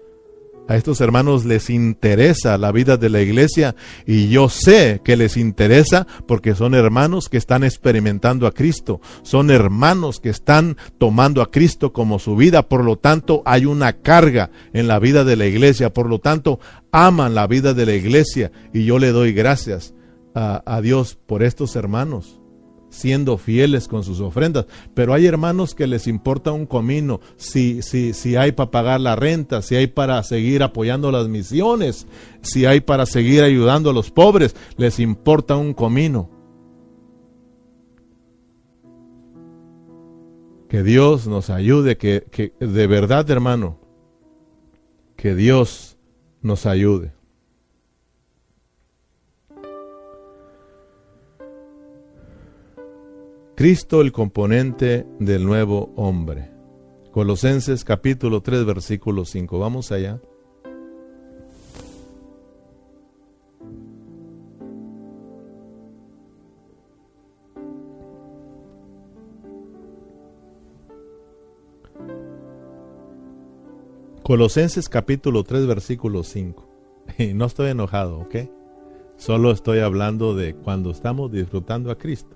a 0.69 0.77
estos 0.77 1.01
hermanos 1.01 1.45
les 1.45 1.71
interesa 1.71 2.57
la 2.59 2.73
vida 2.73 2.97
de 2.97 3.11
la 3.11 3.21
iglesia 3.21 3.75
y 4.07 4.29
yo 4.29 4.49
sé 4.49 5.01
que 5.05 5.17
les 5.17 5.37
interesa 5.37 6.07
porque 6.27 6.55
son 6.55 6.75
hermanos 6.75 7.29
que 7.29 7.37
están 7.37 7.65
experimentando 7.65 8.47
a 8.47 8.53
Cristo, 8.53 9.01
son 9.23 9.51
hermanos 9.51 10.21
que 10.21 10.31
están 10.31 10.77
tomando 10.99 11.43
a 11.43 11.51
Cristo 11.51 11.93
como 11.93 12.19
su 12.19 12.37
vida, 12.37 12.63
por 12.63 12.85
lo 12.85 12.97
tanto 12.97 13.43
hay 13.45 13.67
una 13.67 13.93
carga 13.93 14.51
en 14.73 14.89
la 14.89 14.99
vida 14.99 15.25
de 15.25 15.37
la 15.37 15.47
iglesia, 15.47 15.93
por 15.93 16.09
lo 16.09 16.19
tanto 16.19 16.61
aman 16.93 17.35
la 17.35 17.47
vida 17.47 17.75
de 17.75 17.87
la 17.87 17.95
iglesia 17.95 18.53
y 18.73 18.85
yo 18.85 18.99
le 18.99 19.13
doy 19.13 19.33
gracias 19.33 19.95
a, 20.35 20.63
a 20.67 20.81
Dios 20.81 21.19
por 21.27 21.43
estos 21.43 21.77
hermanos 21.77 22.41
siendo 22.95 23.37
fieles 23.39 23.89
con 23.89 24.05
sus 24.05 24.21
ofrendas. 24.21 24.67
Pero 24.95 25.13
hay 25.13 25.27
hermanos 25.27 25.75
que 25.75 25.87
les 25.87 26.07
importa 26.07 26.53
un 26.53 26.67
comino 26.67 27.21
si, 27.37 27.83
si, 27.83 28.15
si 28.15 28.37
hay 28.37 28.53
para 28.53 28.71
pagar 28.71 29.01
la 29.01 29.17
renta, 29.17 29.63
si 29.63 29.75
hay 29.75 29.89
para 29.89 30.23
seguir 30.23 30.63
apoyando 30.63 31.11
las 31.11 31.29
misiones, 31.29 32.07
si 32.43 32.67
hay 32.67 32.81
para 32.81 33.05
seguir 33.05 33.43
ayudando 33.43 33.91
a 33.91 33.93
los 33.93 34.11
pobres, 34.11 34.55
les 34.77 35.01
importa 35.01 35.57
un 35.57 35.75
comino. 35.75 36.31
Que 40.69 40.83
Dios 40.83 41.27
nos 41.27 41.51
ayude, 41.51 41.97
que, 41.97 42.25
que 42.31 42.53
de 42.59 42.87
verdad 42.87 43.29
hermano, 43.31 43.79
que 45.17 45.35
Dios 45.35 45.97
nos 46.43 46.67
ayude. 46.67 47.14
Cristo 53.57 54.01
el 54.01 54.11
componente 54.11 55.07
del 55.21 55.47
nuevo 55.47 55.93
hombre. 55.95 56.51
Colosenses 57.13 57.85
capítulo 57.85 58.41
3 58.41 58.65
versículo 58.65 59.25
5. 59.25 59.59
Vamos 59.61 59.93
allá. 59.93 60.21
Colosenses 74.25 74.89
capítulo 74.89 75.45
3 75.45 75.69
versículo 75.69 76.25
5. 76.25 76.71
Y 77.19 77.35
no 77.35 77.45
estoy 77.45 77.71
enojado, 77.71 78.19
¿ok? 78.19 78.35
Solo 79.17 79.53
estoy 79.53 79.79
hablando 79.79 80.35
de 80.35 80.57
cuando 80.57 80.91
estamos 80.91 81.31
disfrutando 81.31 81.93
a 81.93 81.99
Cristo. 81.99 82.34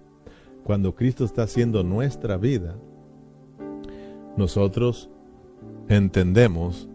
Cuando 0.69 0.95
Cristo 0.95 1.25
está 1.25 1.45
haciendo 1.45 1.83
nuestra 1.83 2.37
vida, 2.37 2.77
nosotros 4.37 5.09
entendemos 5.89 6.91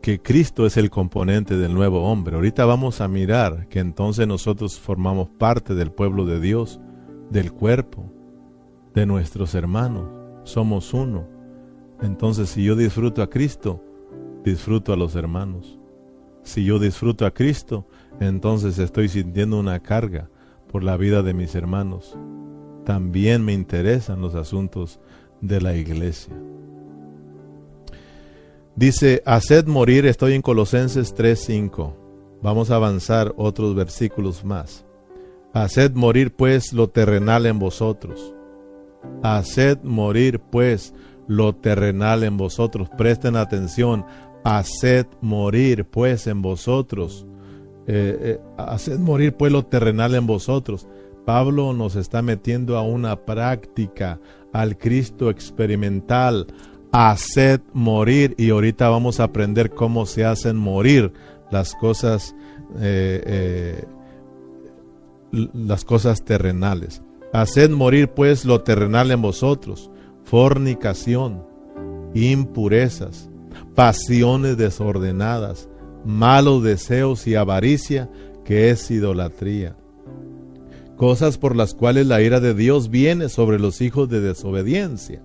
que 0.00 0.22
Cristo 0.22 0.64
es 0.64 0.78
el 0.78 0.88
componente 0.88 1.58
del 1.58 1.74
nuevo 1.74 2.10
hombre. 2.10 2.36
Ahorita 2.36 2.64
vamos 2.64 3.02
a 3.02 3.08
mirar 3.08 3.68
que 3.68 3.80
entonces 3.80 4.26
nosotros 4.26 4.80
formamos 4.80 5.28
parte 5.28 5.74
del 5.74 5.92
pueblo 5.92 6.24
de 6.24 6.40
Dios, 6.40 6.80
del 7.28 7.52
cuerpo, 7.52 8.10
de 8.94 9.04
nuestros 9.04 9.54
hermanos. 9.54 10.08
Somos 10.44 10.94
uno. 10.94 11.28
Entonces 12.00 12.48
si 12.48 12.64
yo 12.64 12.74
disfruto 12.74 13.20
a 13.20 13.28
Cristo, 13.28 13.84
disfruto 14.44 14.94
a 14.94 14.96
los 14.96 15.14
hermanos. 15.14 15.78
Si 16.42 16.64
yo 16.64 16.78
disfruto 16.78 17.26
a 17.26 17.32
Cristo, 17.32 17.86
entonces 18.18 18.78
estoy 18.78 19.10
sintiendo 19.10 19.60
una 19.60 19.78
carga 19.80 20.30
por 20.72 20.82
la 20.82 20.96
vida 20.96 21.22
de 21.22 21.34
mis 21.34 21.54
hermanos. 21.54 22.16
También 22.88 23.44
me 23.44 23.52
interesan 23.52 24.22
los 24.22 24.34
asuntos 24.34 24.98
de 25.42 25.60
la 25.60 25.76
iglesia. 25.76 26.32
Dice, 28.76 29.22
haced 29.26 29.66
morir, 29.66 30.06
estoy 30.06 30.32
en 30.32 30.40
Colosenses 30.40 31.14
3:5. 31.14 31.94
Vamos 32.40 32.70
a 32.70 32.76
avanzar 32.76 33.34
otros 33.36 33.74
versículos 33.74 34.42
más. 34.42 34.86
Haced 35.52 35.90
morir 35.92 36.34
pues 36.34 36.72
lo 36.72 36.88
terrenal 36.88 37.44
en 37.44 37.58
vosotros. 37.58 38.34
Haced 39.22 39.82
morir 39.82 40.40
pues 40.40 40.94
lo 41.26 41.54
terrenal 41.54 42.24
en 42.24 42.38
vosotros. 42.38 42.88
Presten 42.96 43.36
atención 43.36 44.06
haced 44.44 45.04
morir 45.20 45.84
pues 45.84 46.26
en 46.26 46.40
vosotros, 46.40 47.26
eh, 47.86 48.16
eh, 48.18 48.40
haced 48.56 48.98
morir 48.98 49.34
pues 49.34 49.52
lo 49.52 49.66
terrenal 49.66 50.14
en 50.14 50.26
vosotros. 50.26 50.88
Pablo 51.28 51.74
nos 51.74 51.94
está 51.94 52.22
metiendo 52.22 52.78
a 52.78 52.82
una 52.82 53.26
práctica, 53.26 54.18
al 54.50 54.78
Cristo 54.78 55.28
experimental, 55.28 56.46
haced 56.90 57.60
morir 57.74 58.34
y 58.38 58.48
ahorita 58.48 58.88
vamos 58.88 59.20
a 59.20 59.24
aprender 59.24 59.68
cómo 59.68 60.06
se 60.06 60.24
hacen 60.24 60.56
morir 60.56 61.12
las 61.50 61.74
cosas, 61.74 62.34
eh, 62.80 63.84
las 65.30 65.84
cosas 65.84 66.24
terrenales. 66.24 67.02
Haced 67.34 67.68
morir 67.72 68.08
pues 68.08 68.46
lo 68.46 68.62
terrenal 68.62 69.10
en 69.10 69.20
vosotros, 69.20 69.90
fornicación, 70.24 71.44
impurezas, 72.14 73.28
pasiones 73.74 74.56
desordenadas, 74.56 75.68
malos 76.06 76.62
deseos 76.62 77.26
y 77.26 77.34
avaricia, 77.34 78.08
que 78.46 78.70
es 78.70 78.90
idolatría. 78.90 79.76
Cosas 80.98 81.38
por 81.38 81.54
las 81.54 81.74
cuales 81.74 82.08
la 82.08 82.20
ira 82.20 82.40
de 82.40 82.54
Dios 82.54 82.90
viene 82.90 83.28
sobre 83.28 83.60
los 83.60 83.80
hijos 83.80 84.08
de 84.08 84.20
desobediencia, 84.20 85.22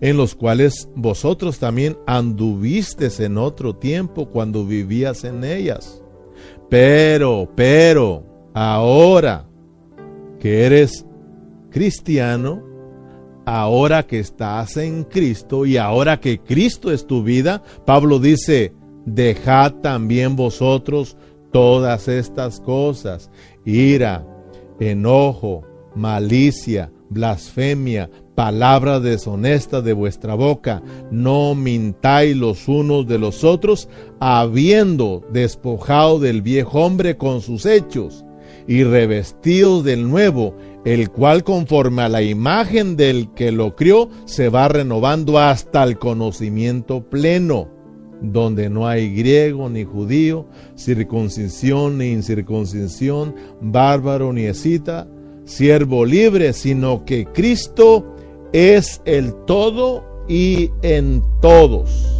en 0.00 0.16
los 0.16 0.36
cuales 0.36 0.88
vosotros 0.94 1.58
también 1.58 1.98
anduvistes 2.06 3.18
en 3.18 3.36
otro 3.36 3.74
tiempo 3.74 4.30
cuando 4.30 4.64
vivías 4.64 5.24
en 5.24 5.42
ellas. 5.42 6.04
Pero, 6.70 7.50
pero, 7.56 8.24
ahora 8.54 9.48
que 10.38 10.64
eres 10.64 11.04
cristiano, 11.70 12.62
ahora 13.44 14.06
que 14.06 14.20
estás 14.20 14.76
en 14.76 15.02
Cristo 15.02 15.66
y 15.66 15.78
ahora 15.78 16.20
que 16.20 16.38
Cristo 16.38 16.92
es 16.92 17.08
tu 17.08 17.24
vida, 17.24 17.64
Pablo 17.84 18.20
dice, 18.20 18.72
dejad 19.04 19.72
también 19.82 20.36
vosotros 20.36 21.16
todas 21.50 22.06
estas 22.06 22.60
cosas, 22.60 23.32
ira, 23.64 24.24
enojo, 24.80 25.62
malicia, 25.94 26.90
blasfemia, 27.10 28.10
palabra 28.34 29.00
deshonesta 29.00 29.80
de 29.80 29.92
vuestra 29.92 30.34
boca, 30.34 30.82
no 31.10 31.54
mintáis 31.54 32.36
los 32.36 32.68
unos 32.68 33.06
de 33.06 33.18
los 33.18 33.42
otros, 33.42 33.88
habiendo 34.20 35.24
despojado 35.32 36.20
del 36.20 36.42
viejo 36.42 36.84
hombre 36.84 37.16
con 37.16 37.40
sus 37.40 37.66
hechos 37.66 38.24
y 38.68 38.84
revestidos 38.84 39.82
del 39.82 40.08
nuevo, 40.08 40.54
el 40.84 41.10
cual 41.10 41.42
conforme 41.42 42.02
a 42.02 42.08
la 42.08 42.22
imagen 42.22 42.96
del 42.96 43.32
que 43.34 43.50
lo 43.50 43.74
crió, 43.74 44.08
se 44.26 44.48
va 44.48 44.68
renovando 44.68 45.38
hasta 45.38 45.82
el 45.82 45.98
conocimiento 45.98 47.08
pleno, 47.08 47.68
donde 48.20 48.68
no 48.68 48.86
hay 48.86 49.14
griego 49.14 49.68
ni 49.68 49.84
judío, 49.84 50.46
circuncisión 50.76 51.98
ni 51.98 52.12
incircuncisión, 52.12 53.34
bárbaro 53.60 54.32
ni 54.32 54.42
escita, 54.42 55.08
siervo 55.44 56.04
libre, 56.04 56.52
sino 56.52 57.04
que 57.04 57.26
Cristo 57.26 58.14
es 58.52 59.00
el 59.04 59.34
todo 59.46 60.04
y 60.28 60.70
en 60.82 61.22
todos. 61.40 62.18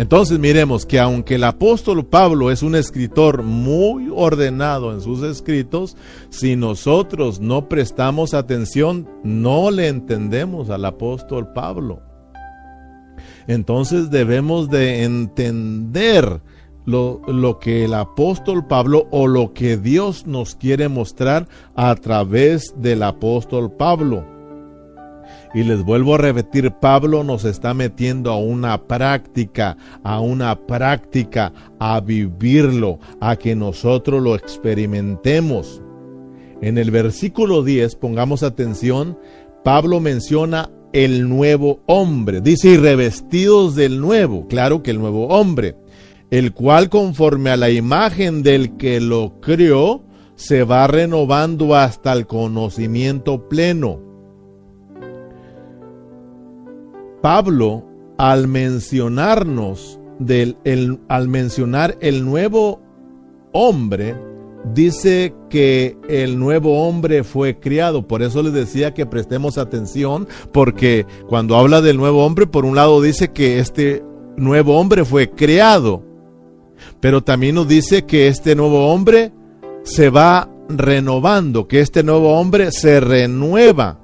Entonces 0.00 0.38
miremos 0.38 0.86
que 0.86 0.98
aunque 0.98 1.34
el 1.34 1.44
apóstol 1.44 2.06
Pablo 2.06 2.50
es 2.50 2.62
un 2.62 2.74
escritor 2.74 3.42
muy 3.42 4.10
ordenado 4.10 4.94
en 4.94 5.02
sus 5.02 5.22
escritos, 5.22 5.94
si 6.30 6.56
nosotros 6.56 7.38
no 7.38 7.68
prestamos 7.68 8.32
atención, 8.32 9.06
no 9.22 9.70
le 9.70 9.88
entendemos 9.88 10.70
al 10.70 10.86
apóstol 10.86 11.52
Pablo. 11.52 12.00
Entonces 13.50 14.10
debemos 14.10 14.70
de 14.70 15.02
entender 15.02 16.40
lo, 16.84 17.20
lo, 17.26 17.58
que 17.58 17.84
el 17.84 17.94
apóstol 17.94 18.64
Pablo 18.64 19.08
o 19.10 19.26
lo 19.26 19.54
que 19.54 19.76
Dios 19.76 20.24
nos 20.24 20.54
quiere 20.54 20.88
mostrar 20.88 21.48
a 21.74 21.96
través 21.96 22.72
del 22.76 23.02
apóstol 23.02 23.72
Pablo. 23.72 24.24
Y 25.52 25.64
les 25.64 25.82
vuelvo 25.82 26.14
a 26.14 26.18
repetir, 26.18 26.70
Pablo 26.70 27.24
nos 27.24 27.44
está 27.44 27.74
metiendo 27.74 28.30
a 28.30 28.38
una 28.38 28.86
práctica, 28.86 29.76
a 30.04 30.20
una 30.20 30.54
práctica, 30.68 31.52
a 31.80 31.98
vivirlo, 31.98 33.00
a 33.20 33.34
que 33.34 33.56
nosotros 33.56 34.22
lo 34.22 34.36
experimentemos. 34.36 35.82
En 36.60 36.78
el 36.78 36.92
versículo 36.92 37.64
10, 37.64 37.96
pongamos 37.96 38.44
atención, 38.44 39.18
Pablo 39.64 39.98
menciona 39.98 40.70
el 40.92 41.28
nuevo 41.28 41.80
hombre. 41.86 42.40
Dice, 42.40 42.70
y 42.70 42.76
revestidos 42.76 43.74
del 43.74 44.00
nuevo, 44.00 44.46
claro 44.48 44.82
que 44.82 44.90
el 44.90 44.98
nuevo 44.98 45.28
hombre, 45.28 45.76
el 46.30 46.52
cual 46.52 46.88
conforme 46.88 47.50
a 47.50 47.56
la 47.56 47.70
imagen 47.70 48.42
del 48.42 48.76
que 48.76 49.00
lo 49.00 49.40
creó, 49.40 50.02
se 50.34 50.64
va 50.64 50.86
renovando 50.86 51.74
hasta 51.74 52.12
el 52.12 52.26
conocimiento 52.26 53.48
pleno 53.48 54.10
Pablo, 57.20 57.84
al 58.16 58.48
mencionarnos 58.48 60.00
del, 60.18 60.56
al 61.08 61.28
mencionar 61.28 61.96
el 62.00 62.24
nuevo 62.24 62.80
hombre, 63.52 64.16
dice 64.64 65.34
que 65.48 65.96
el 66.08 66.38
nuevo 66.38 66.86
hombre 66.86 67.24
fue 67.24 67.58
criado. 67.58 68.06
Por 68.06 68.22
eso 68.22 68.42
les 68.42 68.52
decía 68.52 68.94
que 68.94 69.06
prestemos 69.06 69.58
atención, 69.58 70.28
porque 70.52 71.06
cuando 71.28 71.56
habla 71.56 71.80
del 71.80 71.96
nuevo 71.96 72.24
hombre, 72.24 72.46
por 72.46 72.64
un 72.64 72.76
lado 72.76 73.00
dice 73.00 73.32
que 73.32 73.58
este 73.58 74.02
nuevo 74.36 74.78
hombre 74.78 75.04
fue 75.04 75.30
creado, 75.30 76.02
pero 77.00 77.22
también 77.22 77.54
nos 77.54 77.68
dice 77.68 78.06
que 78.06 78.28
este 78.28 78.54
nuevo 78.54 78.92
hombre 78.92 79.32
se 79.82 80.10
va 80.10 80.48
renovando, 80.68 81.66
que 81.66 81.80
este 81.80 82.02
nuevo 82.02 82.38
hombre 82.38 82.70
se 82.72 83.00
renueva 83.00 83.98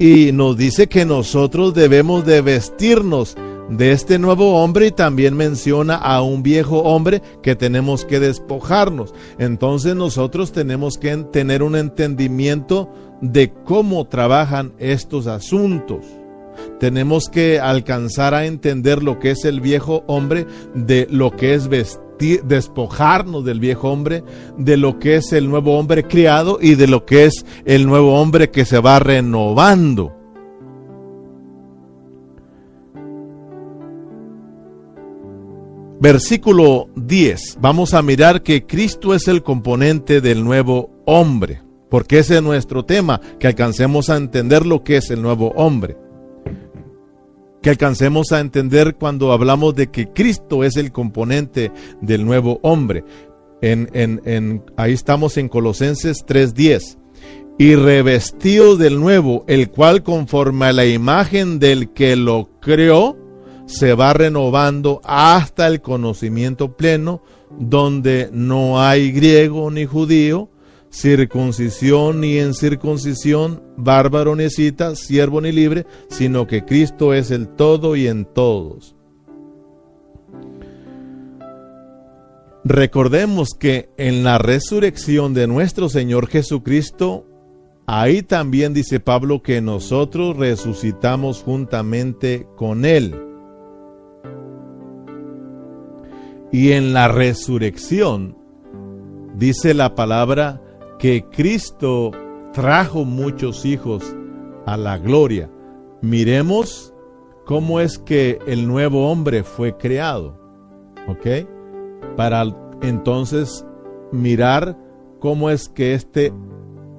y 0.00 0.32
nos 0.32 0.56
dice 0.56 0.88
que 0.88 1.04
nosotros 1.04 1.74
debemos 1.74 2.24
de 2.24 2.40
vestirnos 2.40 3.36
de 3.70 3.92
este 3.92 4.18
nuevo 4.18 4.62
hombre 4.62 4.90
también 4.90 5.36
menciona 5.36 5.94
a 5.94 6.22
un 6.22 6.42
viejo 6.42 6.80
hombre 6.80 7.22
que 7.40 7.54
tenemos 7.54 8.04
que 8.04 8.18
despojarnos. 8.18 9.14
Entonces 9.38 9.94
nosotros 9.94 10.50
tenemos 10.50 10.98
que 10.98 11.16
tener 11.16 11.62
un 11.62 11.76
entendimiento 11.76 12.92
de 13.20 13.52
cómo 13.64 14.06
trabajan 14.08 14.72
estos 14.78 15.28
asuntos. 15.28 16.04
Tenemos 16.80 17.28
que 17.28 17.60
alcanzar 17.60 18.34
a 18.34 18.46
entender 18.46 19.02
lo 19.02 19.20
que 19.20 19.30
es 19.30 19.44
el 19.44 19.60
viejo 19.60 20.02
hombre 20.08 20.46
de 20.74 21.06
lo 21.08 21.30
que 21.30 21.54
es 21.54 21.68
vestir 21.68 22.00
despojarnos 22.44 23.44
del 23.44 23.60
viejo 23.60 23.90
hombre, 23.90 24.22
de 24.58 24.76
lo 24.76 24.98
que 24.98 25.16
es 25.16 25.32
el 25.32 25.48
nuevo 25.48 25.78
hombre 25.78 26.04
criado 26.04 26.58
y 26.60 26.74
de 26.74 26.86
lo 26.86 27.06
que 27.06 27.24
es 27.24 27.46
el 27.64 27.86
nuevo 27.86 28.20
hombre 28.20 28.50
que 28.50 28.64
se 28.64 28.78
va 28.78 28.98
renovando. 28.98 30.19
Versículo 36.00 36.88
10. 36.96 37.58
Vamos 37.60 37.92
a 37.92 38.00
mirar 38.00 38.42
que 38.42 38.64
Cristo 38.64 39.14
es 39.14 39.28
el 39.28 39.42
componente 39.42 40.22
del 40.22 40.42
nuevo 40.42 40.90
hombre, 41.04 41.62
porque 41.90 42.20
ese 42.20 42.36
es 42.36 42.42
nuestro 42.42 42.86
tema, 42.86 43.20
que 43.38 43.46
alcancemos 43.46 44.08
a 44.08 44.16
entender 44.16 44.64
lo 44.64 44.82
que 44.82 44.96
es 44.96 45.10
el 45.10 45.20
nuevo 45.20 45.52
hombre. 45.56 45.96
que 47.62 47.68
alcancemos 47.68 48.32
a 48.32 48.40
entender 48.40 48.94
cuando 48.94 49.32
hablamos 49.32 49.74
de 49.74 49.90
que 49.90 50.08
Cristo 50.08 50.64
es 50.64 50.78
el 50.78 50.92
componente 50.92 51.70
del 52.00 52.24
nuevo 52.24 52.58
hombre. 52.62 53.04
En, 53.60 53.90
en, 53.92 54.64
ahí 54.78 54.94
estamos 54.94 55.36
en 55.36 55.50
Colosenses 55.50 56.24
3:10. 56.26 56.96
Y 57.58 57.74
revestido 57.74 58.78
del 58.78 58.98
nuevo, 58.98 59.44
el 59.46 59.70
cual 59.70 60.02
conforme 60.02 60.64
a 60.64 60.72
la 60.72 60.86
imagen 60.86 61.58
del 61.58 61.92
que 61.92 62.16
lo 62.16 62.48
creó, 62.62 63.18
se 63.70 63.94
va 63.94 64.12
renovando 64.12 65.00
hasta 65.04 65.68
el 65.68 65.80
conocimiento 65.80 66.76
pleno, 66.76 67.22
donde 67.56 68.28
no 68.32 68.82
hay 68.82 69.12
griego 69.12 69.70
ni 69.70 69.86
judío, 69.86 70.50
circuncisión 70.90 72.20
ni 72.20 72.38
en 72.38 72.52
circuncisión, 72.52 73.62
bárbaro 73.76 74.34
ni 74.34 74.50
cita, 74.50 74.96
siervo 74.96 75.40
ni 75.40 75.52
libre, 75.52 75.86
sino 76.08 76.48
que 76.48 76.64
Cristo 76.64 77.14
es 77.14 77.30
el 77.30 77.48
todo 77.48 77.94
y 77.94 78.08
en 78.08 78.24
todos. 78.24 78.96
Recordemos 82.64 83.50
que 83.58 83.88
en 83.96 84.24
la 84.24 84.38
resurrección 84.38 85.32
de 85.32 85.46
nuestro 85.46 85.88
Señor 85.88 86.26
Jesucristo, 86.26 87.24
ahí 87.86 88.22
también 88.22 88.74
dice 88.74 88.98
Pablo 88.98 89.42
que 89.42 89.60
nosotros 89.60 90.36
resucitamos 90.36 91.42
juntamente 91.42 92.48
con 92.56 92.84
Él. 92.84 93.29
Y 96.52 96.72
en 96.72 96.92
la 96.92 97.08
resurrección, 97.08 98.36
dice 99.36 99.74
la 99.74 99.94
palabra, 99.94 100.60
que 100.98 101.24
Cristo 101.30 102.10
trajo 102.52 103.04
muchos 103.04 103.64
hijos 103.64 104.14
a 104.66 104.76
la 104.76 104.98
gloria. 104.98 105.50
Miremos 106.02 106.92
cómo 107.46 107.80
es 107.80 107.98
que 107.98 108.38
el 108.46 108.66
nuevo 108.66 109.10
hombre 109.10 109.42
fue 109.42 109.76
creado. 109.76 110.38
¿Ok? 111.08 111.46
Para 112.16 112.44
entonces 112.82 113.64
mirar 114.12 114.76
cómo 115.20 115.50
es 115.50 115.68
que 115.68 115.94
este 115.94 116.32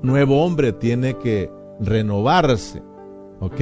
nuevo 0.02 0.44
hombre 0.44 0.74
tiene 0.74 1.18
que 1.18 1.52
renovarse. 1.80 2.82
¿Ok? 3.40 3.62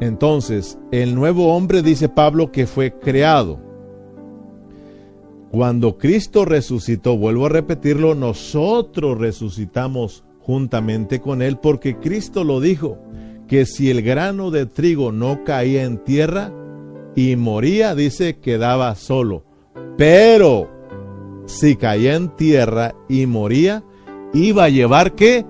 Entonces, 0.00 0.78
el 0.90 1.14
nuevo 1.14 1.54
hombre 1.54 1.82
dice 1.82 2.08
Pablo 2.08 2.50
que 2.50 2.66
fue 2.66 2.98
creado. 2.98 3.71
Cuando 5.52 5.98
Cristo 5.98 6.46
resucitó, 6.46 7.18
vuelvo 7.18 7.44
a 7.44 7.50
repetirlo, 7.50 8.14
nosotros 8.14 9.18
resucitamos 9.18 10.24
juntamente 10.40 11.20
con 11.20 11.42
Él 11.42 11.58
porque 11.58 11.98
Cristo 11.98 12.42
lo 12.42 12.58
dijo, 12.58 12.98
que 13.48 13.66
si 13.66 13.90
el 13.90 14.00
grano 14.00 14.50
de 14.50 14.64
trigo 14.64 15.12
no 15.12 15.44
caía 15.44 15.84
en 15.84 15.98
tierra 15.98 16.50
y 17.14 17.36
moría, 17.36 17.94
dice, 17.94 18.38
quedaba 18.38 18.94
solo. 18.94 19.44
Pero 19.98 20.70
si 21.44 21.76
caía 21.76 22.14
en 22.14 22.34
tierra 22.34 22.94
y 23.10 23.26
moría, 23.26 23.84
iba 24.32 24.64
a 24.64 24.70
llevar 24.70 25.14
qué? 25.14 25.44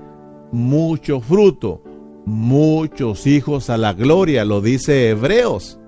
Mucho 0.50 1.20
fruto, 1.20 1.80
muchos 2.26 3.28
hijos 3.28 3.70
a 3.70 3.76
la 3.76 3.92
gloria, 3.92 4.44
lo 4.44 4.62
dice 4.62 5.10
Hebreos. 5.10 5.78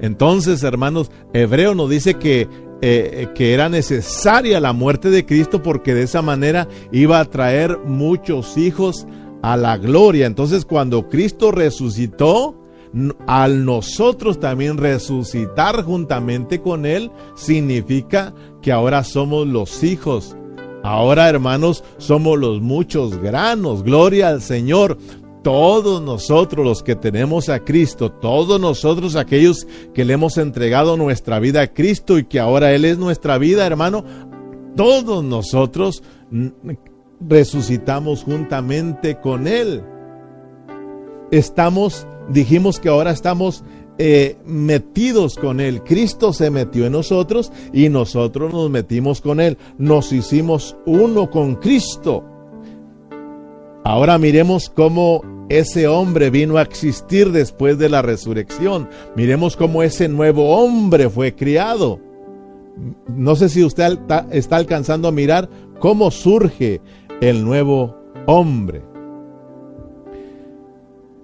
Entonces, 0.00 0.62
hermanos, 0.62 1.10
Hebreo 1.32 1.74
nos 1.74 1.88
dice 1.88 2.14
que 2.14 2.48
eh, 2.86 3.28
que 3.34 3.54
era 3.54 3.70
necesaria 3.70 4.60
la 4.60 4.74
muerte 4.74 5.08
de 5.08 5.24
Cristo 5.24 5.62
porque 5.62 5.94
de 5.94 6.02
esa 6.02 6.20
manera 6.20 6.68
iba 6.92 7.18
a 7.18 7.24
traer 7.24 7.78
muchos 7.78 8.58
hijos 8.58 9.06
a 9.40 9.56
la 9.56 9.78
gloria. 9.78 10.26
Entonces 10.26 10.66
cuando 10.66 11.08
Cristo 11.08 11.50
resucitó, 11.50 12.60
al 13.26 13.64
nosotros 13.64 14.38
también 14.38 14.76
resucitar 14.76 15.82
juntamente 15.82 16.60
con 16.60 16.84
Él, 16.84 17.10
significa 17.34 18.34
que 18.60 18.70
ahora 18.70 19.02
somos 19.02 19.46
los 19.46 19.82
hijos. 19.82 20.36
Ahora, 20.82 21.30
hermanos, 21.30 21.82
somos 21.96 22.38
los 22.38 22.60
muchos 22.60 23.16
granos. 23.16 23.82
Gloria 23.82 24.28
al 24.28 24.42
Señor 24.42 24.98
todos 25.44 26.00
nosotros 26.00 26.66
los 26.66 26.82
que 26.82 26.96
tenemos 26.96 27.50
a 27.50 27.60
Cristo, 27.60 28.10
todos 28.10 28.58
nosotros 28.58 29.14
aquellos 29.14 29.68
que 29.92 30.04
le 30.04 30.14
hemos 30.14 30.38
entregado 30.38 30.96
nuestra 30.96 31.38
vida 31.38 31.60
a 31.60 31.66
Cristo 31.72 32.18
y 32.18 32.24
que 32.24 32.40
ahora 32.40 32.72
Él 32.72 32.86
es 32.86 32.96
nuestra 32.96 33.36
vida, 33.36 33.66
hermano, 33.66 34.04
todos 34.74 35.22
nosotros 35.22 36.02
resucitamos 37.20 38.24
juntamente 38.24 39.20
con 39.20 39.46
Él. 39.46 39.84
Estamos, 41.30 42.06
dijimos 42.30 42.80
que 42.80 42.88
ahora 42.88 43.10
estamos 43.10 43.64
eh, 43.98 44.38
metidos 44.46 45.36
con 45.36 45.60
Él. 45.60 45.82
Cristo 45.82 46.32
se 46.32 46.50
metió 46.50 46.86
en 46.86 46.92
nosotros 46.92 47.52
y 47.70 47.90
nosotros 47.90 48.50
nos 48.50 48.70
metimos 48.70 49.20
con 49.20 49.40
Él. 49.40 49.58
Nos 49.76 50.10
hicimos 50.10 50.74
uno 50.86 51.30
con 51.30 51.56
Cristo. 51.56 52.24
Ahora 53.84 54.16
miremos 54.16 54.70
cómo 54.70 55.33
ese 55.48 55.88
hombre 55.88 56.30
vino 56.30 56.56
a 56.56 56.62
existir 56.62 57.30
después 57.30 57.78
de 57.78 57.88
la 57.88 58.02
resurrección. 58.02 58.88
Miremos 59.14 59.56
cómo 59.56 59.82
ese 59.82 60.08
nuevo 60.08 60.56
hombre 60.56 61.10
fue 61.10 61.34
criado. 61.34 62.00
No 63.08 63.36
sé 63.36 63.48
si 63.48 63.62
usted 63.62 63.98
está 64.30 64.56
alcanzando 64.56 65.08
a 65.08 65.12
mirar 65.12 65.48
cómo 65.78 66.10
surge 66.10 66.80
el 67.20 67.44
nuevo 67.44 67.96
hombre. 68.26 68.82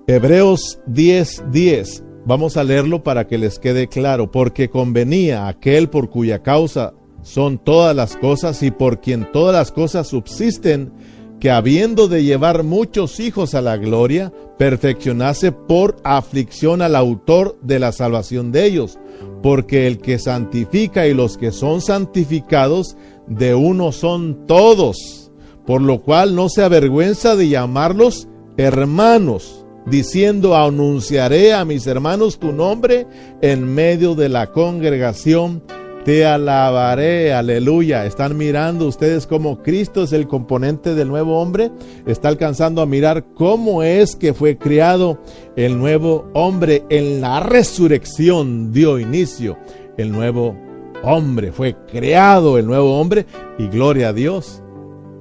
Hebreos 0.06 0.80
10:10. 0.86 1.50
10. 1.50 2.04
Vamos 2.26 2.56
a 2.56 2.64
leerlo 2.64 3.02
para 3.02 3.26
que 3.26 3.38
les 3.38 3.58
quede 3.58 3.88
claro. 3.88 4.30
Porque 4.30 4.68
convenía 4.68 5.48
aquel 5.48 5.88
por 5.88 6.10
cuya 6.10 6.42
causa 6.42 6.94
son 7.22 7.58
todas 7.58 7.94
las 7.94 8.16
cosas 8.16 8.62
y 8.62 8.70
por 8.70 9.00
quien 9.00 9.30
todas 9.32 9.54
las 9.54 9.72
cosas 9.72 10.08
subsisten 10.08 10.92
que 11.40 11.50
habiendo 11.50 12.06
de 12.06 12.22
llevar 12.22 12.62
muchos 12.64 13.18
hijos 13.18 13.54
a 13.54 13.62
la 13.62 13.78
gloria, 13.78 14.32
perfeccionase 14.58 15.52
por 15.52 15.96
aflicción 16.04 16.82
al 16.82 16.94
autor 16.94 17.58
de 17.62 17.78
la 17.78 17.92
salvación 17.92 18.52
de 18.52 18.66
ellos, 18.66 18.98
porque 19.42 19.86
el 19.86 19.98
que 19.98 20.18
santifica 20.18 21.06
y 21.06 21.14
los 21.14 21.38
que 21.38 21.50
son 21.50 21.80
santificados, 21.80 22.96
de 23.26 23.54
uno 23.54 23.92
son 23.92 24.46
todos, 24.46 25.30
por 25.64 25.80
lo 25.80 26.02
cual 26.02 26.34
no 26.34 26.48
se 26.48 26.62
avergüenza 26.62 27.36
de 27.36 27.48
llamarlos 27.48 28.28
hermanos, 28.56 29.64
diciendo, 29.86 30.56
anunciaré 30.56 31.54
a 31.54 31.64
mis 31.64 31.86
hermanos 31.86 32.38
tu 32.38 32.52
nombre 32.52 33.06
en 33.40 33.64
medio 33.64 34.14
de 34.14 34.28
la 34.28 34.52
congregación 34.52 35.62
te 36.04 36.24
alabaré, 36.24 37.32
aleluya. 37.32 38.06
¿Están 38.06 38.36
mirando 38.36 38.86
ustedes 38.86 39.26
cómo 39.26 39.62
Cristo 39.62 40.02
es 40.02 40.12
el 40.12 40.26
componente 40.26 40.94
del 40.94 41.08
nuevo 41.08 41.40
hombre? 41.40 41.70
Está 42.06 42.28
alcanzando 42.28 42.80
a 42.82 42.86
mirar 42.86 43.24
cómo 43.34 43.82
es 43.82 44.16
que 44.16 44.32
fue 44.32 44.56
creado 44.56 45.18
el 45.56 45.78
nuevo 45.78 46.28
hombre 46.32 46.84
en 46.88 47.20
la 47.20 47.40
resurrección. 47.40 48.72
Dio 48.72 48.98
inicio 48.98 49.58
el 49.98 50.12
nuevo 50.12 50.56
hombre. 51.02 51.52
Fue 51.52 51.76
creado 51.90 52.58
el 52.58 52.66
nuevo 52.66 52.98
hombre 52.98 53.26
y 53.58 53.68
gloria 53.68 54.08
a 54.08 54.12
Dios 54.12 54.62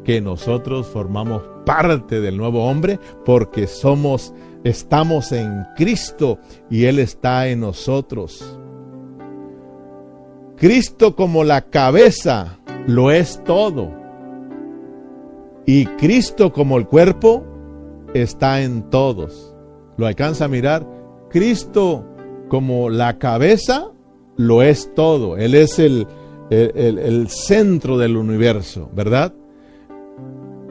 que 0.04 0.22
nosotros 0.22 0.88
formamos 0.88 1.44
parte 1.66 2.22
del 2.22 2.38
nuevo 2.38 2.66
hombre 2.66 3.00
porque 3.26 3.68
somos, 3.68 4.34
estamos 4.64 5.32
en 5.32 5.66
Cristo 5.76 6.40
y 6.70 6.86
Él 6.86 7.00
está 7.00 7.48
en 7.48 7.60
nosotros. 7.60 8.59
Cristo 10.60 11.16
como 11.16 11.46
la 11.46 11.62
cabeza 11.62 12.60
lo 12.86 13.12
es 13.12 13.42
todo. 13.46 13.94
Y 15.66 15.86
Cristo 15.86 16.52
como 16.52 16.78
el 16.78 16.86
cuerpo 16.86 17.46
está 18.14 18.62
en 18.62 18.90
todos. 18.90 19.56
¿Lo 19.96 20.06
alcanza 20.06 20.46
a 20.46 20.50
mirar? 20.50 20.86
Cristo 21.30 22.06
como 22.50 22.90
la 22.90 23.18
cabeza 23.20 23.92
lo 24.36 24.62
es 24.62 24.94
todo. 24.94 25.38
Él 25.38 25.56
es 25.56 25.80
el, 25.80 26.08
el, 26.50 27.30
centro 27.30 27.98
del 27.98 28.18
universo, 28.18 28.90
¿verdad? 28.94 29.34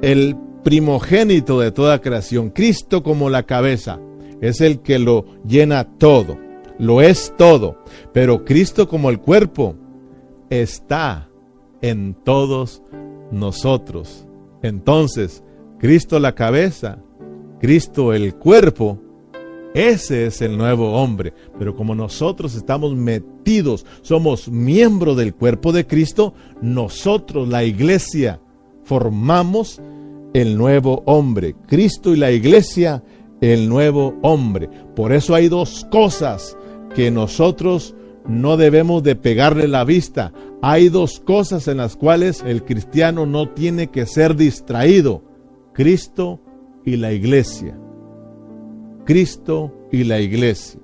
El 0.02 0.36
primogénito 0.64 1.60
de 1.60 1.72
toda 1.72 2.02
creación. 2.02 2.50
Cristo 2.50 3.02
como 3.02 3.30
la 3.30 3.44
cabeza 3.44 3.98
es 4.42 4.60
el 4.60 4.80
que 4.80 4.98
lo 4.98 5.24
llena 5.46 5.84
todo 5.96 6.47
lo 6.78 7.00
es 7.00 7.34
todo, 7.36 7.82
pero 8.12 8.44
Cristo 8.44 8.88
como 8.88 9.10
el 9.10 9.20
cuerpo 9.20 9.74
está 10.50 11.28
en 11.82 12.14
todos 12.14 12.82
nosotros. 13.30 14.26
Entonces, 14.62 15.42
Cristo 15.78 16.18
la 16.18 16.34
cabeza, 16.34 16.98
Cristo 17.60 18.12
el 18.12 18.34
cuerpo, 18.34 18.98
ese 19.74 20.26
es 20.26 20.40
el 20.42 20.56
nuevo 20.56 20.94
hombre. 20.94 21.32
Pero 21.58 21.76
como 21.76 21.94
nosotros 21.94 22.54
estamos 22.54 22.94
metidos, 22.94 23.84
somos 24.02 24.48
miembros 24.48 25.16
del 25.16 25.34
cuerpo 25.34 25.72
de 25.72 25.86
Cristo, 25.86 26.34
nosotros, 26.60 27.48
la 27.48 27.64
iglesia, 27.64 28.40
formamos 28.84 29.80
el 30.34 30.56
nuevo 30.56 31.02
hombre. 31.06 31.54
Cristo 31.66 32.14
y 32.14 32.16
la 32.16 32.32
iglesia 32.32 33.02
el 33.40 33.68
nuevo 33.68 34.14
hombre. 34.22 34.68
Por 34.96 35.12
eso 35.12 35.34
hay 35.34 35.48
dos 35.48 35.86
cosas 35.90 36.56
que 36.94 37.10
nosotros 37.10 37.94
no 38.26 38.56
debemos 38.56 39.02
de 39.02 39.16
pegarle 39.16 39.68
la 39.68 39.84
vista. 39.84 40.32
Hay 40.60 40.88
dos 40.88 41.20
cosas 41.20 41.68
en 41.68 41.78
las 41.78 41.96
cuales 41.96 42.42
el 42.46 42.64
cristiano 42.64 43.26
no 43.26 43.48
tiene 43.48 43.88
que 43.88 44.06
ser 44.06 44.36
distraído. 44.36 45.22
Cristo 45.72 46.40
y 46.84 46.96
la 46.96 47.12
iglesia. 47.12 47.78
Cristo 49.04 49.72
y 49.90 50.04
la 50.04 50.20
iglesia. 50.20 50.80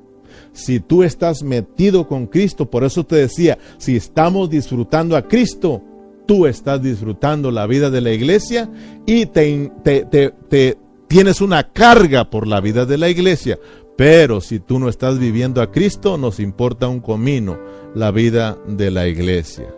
Si 0.53 0.81
tú 0.81 1.03
estás 1.03 1.43
metido 1.43 2.07
con 2.07 2.27
Cristo, 2.27 2.71
por 2.71 2.85
eso 2.85 3.05
te 3.05 3.17
decía, 3.17 3.59
si 3.77 3.97
estamos 3.97 4.49
disfrutando 4.49 5.17
a 5.17 5.27
Cristo, 5.27 5.83
tú 6.27 6.47
estás 6.47 6.83
disfrutando 6.83 7.51
la 7.51 7.67
vida 7.67 7.91
de 7.91 8.01
la 8.01 8.13
iglesia 8.13 8.71
y 9.07 9.27
te, 9.27 9.73
te, 9.83 10.79
tienes 11.09 11.41
una 11.41 11.71
carga 11.73 12.31
por 12.31 12.47
la 12.47 12.61
vida 12.61 12.87
de 12.87 12.99
la 12.99 13.09
iglesia. 13.09 13.59
Pero 13.97 14.41
si 14.41 14.59
tú 14.59 14.79
no 14.79 14.89
estás 14.89 15.19
viviendo 15.19 15.63
a 15.63 15.71
Cristo, 15.71 16.19
nos 16.19 16.41
importa 16.41 16.89
un 16.89 17.01
comino 17.01 17.59
la 17.95 18.11
vida 18.11 18.59
de 18.67 18.91
la 18.91 19.07
iglesia. 19.07 19.73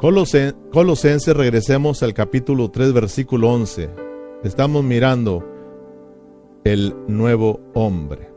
Colosenses, 0.00 1.36
regresemos 1.36 2.02
al 2.02 2.14
capítulo 2.14 2.70
3, 2.70 2.92
versículo 2.94 3.50
11. 3.50 3.90
Estamos 4.44 4.82
mirando 4.82 5.44
el 6.64 6.94
nuevo 7.06 7.60
hombre, 7.74 8.30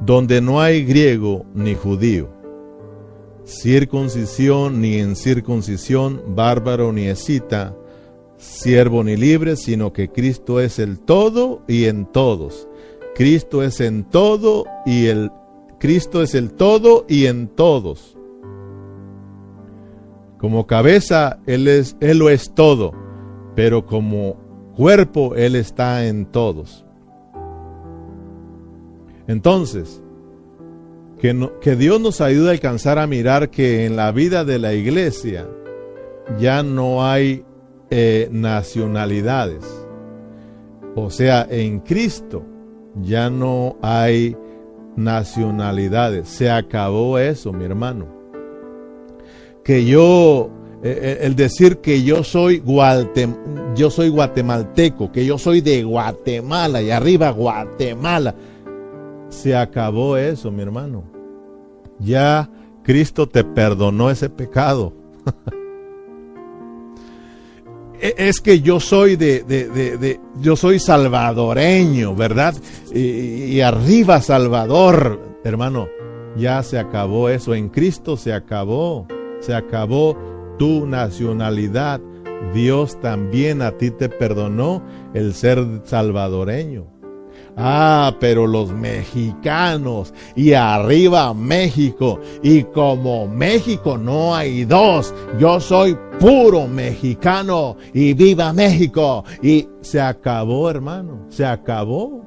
donde 0.00 0.40
no 0.40 0.60
hay 0.60 0.84
griego 0.84 1.46
ni 1.54 1.74
judío, 1.74 2.28
circuncisión 3.44 4.80
ni 4.80 4.96
incircuncisión, 4.96 6.22
bárbaro 6.34 6.92
ni 6.92 7.06
escita, 7.06 7.76
siervo 8.36 9.04
ni 9.04 9.16
libre, 9.16 9.56
sino 9.56 9.92
que 9.92 10.08
Cristo 10.08 10.60
es 10.60 10.78
el 10.78 10.98
todo 10.98 11.62
y 11.66 11.84
en 11.84 12.06
todos. 12.06 12.68
Cristo 13.14 13.62
es 13.62 13.80
en 13.80 14.04
todo 14.04 14.64
y 14.84 15.06
el 15.06 15.30
Cristo 15.78 16.22
es 16.22 16.34
el 16.34 16.52
todo 16.52 17.04
y 17.08 17.26
en 17.26 17.48
todos. 17.48 18.16
Como 20.38 20.66
cabeza, 20.66 21.38
Él, 21.46 21.68
es, 21.68 21.96
Él 22.00 22.18
lo 22.18 22.28
es 22.28 22.52
todo, 22.54 22.92
pero 23.54 23.86
como 23.86 24.36
cuerpo, 24.76 25.34
Él 25.36 25.56
está 25.56 26.06
en 26.06 26.26
todos. 26.26 26.84
Entonces, 29.26 30.02
que, 31.18 31.50
que 31.60 31.76
Dios 31.76 32.00
nos 32.00 32.20
ayude 32.20 32.48
a 32.48 32.52
alcanzar 32.52 32.98
a 32.98 33.06
mirar 33.06 33.50
que 33.50 33.86
en 33.86 33.96
la 33.96 34.12
vida 34.12 34.44
de 34.44 34.58
la 34.58 34.74
iglesia 34.74 35.48
ya 36.38 36.62
no 36.62 37.06
hay 37.06 37.44
eh, 37.96 38.28
nacionalidades. 38.32 39.64
O 40.96 41.10
sea, 41.10 41.46
en 41.48 41.78
Cristo 41.78 42.44
ya 43.00 43.30
no 43.30 43.76
hay 43.82 44.36
nacionalidades. 44.96 46.28
Se 46.28 46.50
acabó 46.50 47.18
eso, 47.18 47.52
mi 47.52 47.64
hermano 47.64 48.24
que 49.64 49.86
yo, 49.86 50.50
eh, 50.82 50.98
eh, 51.02 51.18
el 51.22 51.34
decir 51.34 51.78
que 51.78 52.02
yo 52.02 52.22
soy, 52.22 52.62
yo 53.74 53.90
soy 53.90 54.08
guatemalteco, 54.10 55.10
que 55.10 55.24
yo 55.24 55.38
soy 55.38 55.62
de 55.62 55.82
Guatemala 55.82 56.82
y 56.82 56.90
arriba 56.90 57.30
Guatemala, 57.30 58.34
se 59.30 59.56
acabó 59.56 60.16
eso, 60.16 60.52
mi 60.52 60.62
hermano. 60.62 61.02
Ya 61.98 62.50
Cristo 62.82 63.26
te 63.26 63.42
perdonó 63.42 64.10
ese 64.10 64.28
pecado. 64.28 64.92
E, 68.04 68.14
es 68.18 68.40
que 68.40 68.60
yo 68.60 68.80
soy 68.80 69.16
de, 69.16 69.42
de, 69.42 69.66
de, 69.96 70.20
yo 70.36 70.56
soy 70.56 70.78
salvadoreño, 70.78 72.14
¿verdad? 72.14 72.54
y, 72.94 73.60
arriba 73.62 74.20
Salvador, 74.20 75.38
hermano, 75.42 75.88
ya 76.36 76.62
se 76.62 76.78
acabó 76.78 77.30
eso, 77.30 77.54
en 77.54 77.70
Cristo 77.70 78.16
se 78.16 78.34
acabó 78.34 79.06
se 79.44 79.54
acabó 79.54 80.16
tu 80.58 80.86
nacionalidad. 80.86 82.00
Dios 82.52 83.00
también 83.00 83.62
a 83.62 83.72
ti 83.72 83.90
te 83.90 84.08
perdonó 84.08 84.82
el 85.14 85.34
ser 85.34 85.64
salvadoreño. 85.84 86.86
Ah, 87.56 88.16
pero 88.18 88.46
los 88.46 88.72
mexicanos 88.72 90.12
y 90.34 90.54
arriba 90.54 91.32
México. 91.34 92.18
Y 92.42 92.64
como 92.64 93.28
México 93.28 93.96
no 93.96 94.34
hay 94.34 94.64
dos, 94.64 95.14
yo 95.38 95.60
soy 95.60 95.96
puro 96.18 96.66
mexicano 96.66 97.76
y 97.92 98.14
viva 98.14 98.52
México. 98.52 99.24
Y 99.42 99.68
se 99.80 100.00
acabó, 100.00 100.68
hermano, 100.68 101.26
se 101.28 101.46
acabó. 101.46 102.24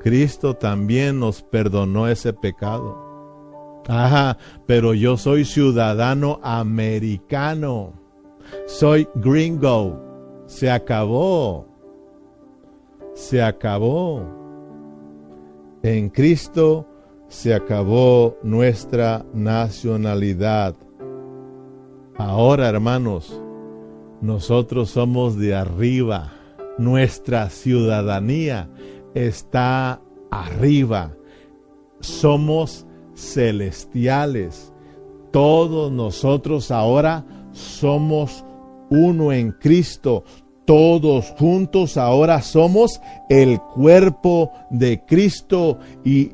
Cristo 0.00 0.54
también 0.54 1.20
nos 1.20 1.42
perdonó 1.42 2.08
ese 2.08 2.32
pecado. 2.32 3.04
Ajá, 3.88 4.38
pero 4.66 4.92
yo 4.92 5.16
soy 5.16 5.44
ciudadano 5.44 6.40
americano. 6.42 7.92
Soy 8.66 9.08
gringo. 9.14 10.00
Se 10.46 10.70
acabó. 10.70 11.73
Se 13.14 13.42
acabó. 13.42 14.22
En 15.82 16.08
Cristo 16.08 16.86
se 17.28 17.54
acabó 17.54 18.36
nuestra 18.42 19.24
nacionalidad. 19.32 20.74
Ahora, 22.16 22.68
hermanos, 22.68 23.40
nosotros 24.20 24.90
somos 24.90 25.36
de 25.36 25.54
arriba. 25.54 26.32
Nuestra 26.78 27.50
ciudadanía 27.50 28.68
está 29.14 30.00
arriba. 30.30 31.16
Somos 32.00 32.86
celestiales. 33.14 34.72
Todos 35.30 35.92
nosotros 35.92 36.70
ahora 36.70 37.24
somos 37.52 38.44
uno 38.90 39.32
en 39.32 39.52
Cristo. 39.52 40.24
Todos 40.64 41.34
juntos 41.38 41.96
ahora 41.96 42.40
somos 42.40 43.00
el 43.28 43.60
cuerpo 43.60 44.50
de 44.70 45.04
Cristo 45.04 45.78
y 46.04 46.32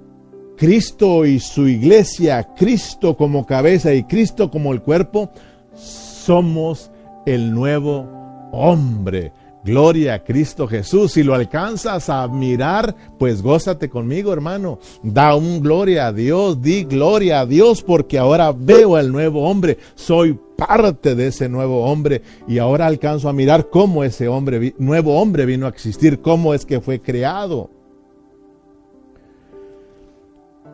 Cristo 0.56 1.24
y 1.24 1.40
su 1.40 1.66
iglesia, 1.66 2.46
Cristo 2.54 3.16
como 3.16 3.46
cabeza 3.46 3.94
y 3.94 4.04
Cristo 4.04 4.50
como 4.50 4.72
el 4.72 4.82
cuerpo, 4.82 5.30
somos 5.74 6.90
el 7.24 7.52
nuevo 7.52 8.06
hombre. 8.52 9.32
Gloria 9.64 10.14
a 10.14 10.24
Cristo 10.24 10.66
Jesús. 10.66 11.12
Si 11.12 11.22
lo 11.22 11.34
alcanzas 11.34 12.08
a 12.08 12.26
mirar, 12.28 12.94
pues 13.18 13.42
gózate 13.42 13.90
conmigo, 13.90 14.32
hermano. 14.32 14.78
Da 15.02 15.34
un 15.34 15.60
gloria 15.60 16.06
a 16.06 16.12
Dios, 16.12 16.60
di 16.62 16.84
gloria 16.84 17.40
a 17.40 17.46
Dios, 17.46 17.82
porque 17.82 18.18
ahora 18.18 18.52
veo 18.52 18.96
al 18.96 19.12
nuevo 19.12 19.48
hombre. 19.48 19.78
Soy 19.94 20.38
parte 20.66 21.14
de 21.14 21.28
ese 21.28 21.48
nuevo 21.48 21.84
hombre 21.86 22.22
y 22.46 22.58
ahora 22.58 22.86
alcanzo 22.86 23.28
a 23.28 23.32
mirar 23.32 23.70
cómo 23.70 24.04
ese 24.04 24.28
hombre, 24.28 24.74
nuevo 24.78 25.18
hombre 25.18 25.46
vino 25.46 25.66
a 25.66 25.70
existir, 25.70 26.20
cómo 26.20 26.52
es 26.52 26.66
que 26.66 26.80
fue 26.80 27.00
creado. 27.00 27.70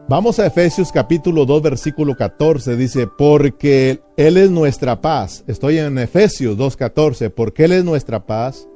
Vamos 0.09 0.39
a 0.39 0.47
Efesios 0.47 0.93
capítulo 0.93 1.47
2 1.47 1.63
versículo 1.63 2.17
14. 2.17 2.77
Dice, 2.77 3.07
porque 3.07 4.01
Él 4.17 4.37
es 4.37 4.51
nuestra 4.51 5.01
paz. 5.01 5.43
Estoy 5.47 5.79
en 5.79 5.99
Efesios 5.99 6.57
2.14. 6.57 7.31
Porque 7.31 7.65
Él 7.65 7.73
es 7.73 7.85
nuestra 7.85 8.25
paz 8.25 8.69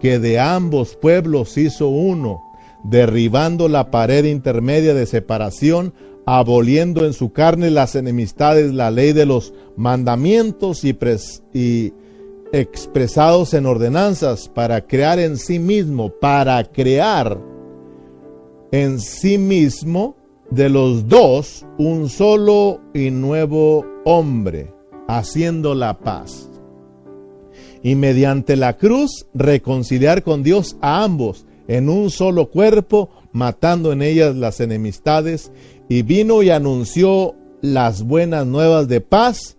que 0.00 0.18
de 0.18 0.40
ambos 0.40 0.96
pueblos 0.96 1.58
hizo 1.58 1.88
uno, 1.88 2.42
derribando 2.82 3.68
la 3.68 3.90
pared 3.90 4.24
intermedia 4.24 4.94
de 4.94 5.04
separación, 5.04 5.92
aboliendo 6.38 7.04
en 7.04 7.12
su 7.12 7.32
carne 7.32 7.72
las 7.72 7.96
enemistades, 7.96 8.72
la 8.72 8.92
ley 8.92 9.12
de 9.12 9.26
los 9.26 9.52
mandamientos 9.76 10.84
y, 10.84 10.96
y 11.52 11.92
expresados 12.52 13.52
en 13.52 13.66
ordenanzas, 13.66 14.48
para 14.48 14.86
crear 14.86 15.18
en 15.18 15.36
sí 15.36 15.58
mismo, 15.58 16.08
para 16.08 16.62
crear 16.62 17.36
en 18.70 19.00
sí 19.00 19.38
mismo 19.38 20.16
de 20.52 20.68
los 20.68 21.08
dos 21.08 21.66
un 21.78 22.08
solo 22.08 22.80
y 22.94 23.10
nuevo 23.10 23.84
hombre, 24.04 24.72
haciendo 25.08 25.74
la 25.74 25.98
paz. 25.98 26.48
Y 27.82 27.96
mediante 27.96 28.54
la 28.54 28.76
cruz 28.76 29.26
reconciliar 29.34 30.22
con 30.22 30.44
Dios 30.44 30.76
a 30.80 31.02
ambos 31.02 31.44
en 31.66 31.88
un 31.88 32.10
solo 32.10 32.50
cuerpo, 32.50 33.10
matando 33.32 33.90
en 33.90 34.02
ellas 34.02 34.36
las 34.36 34.60
enemistades, 34.60 35.50
y 35.90 36.02
vino 36.02 36.44
y 36.44 36.50
anunció 36.50 37.34
las 37.62 38.04
buenas 38.04 38.46
nuevas 38.46 38.86
de 38.86 39.00
paz, 39.00 39.56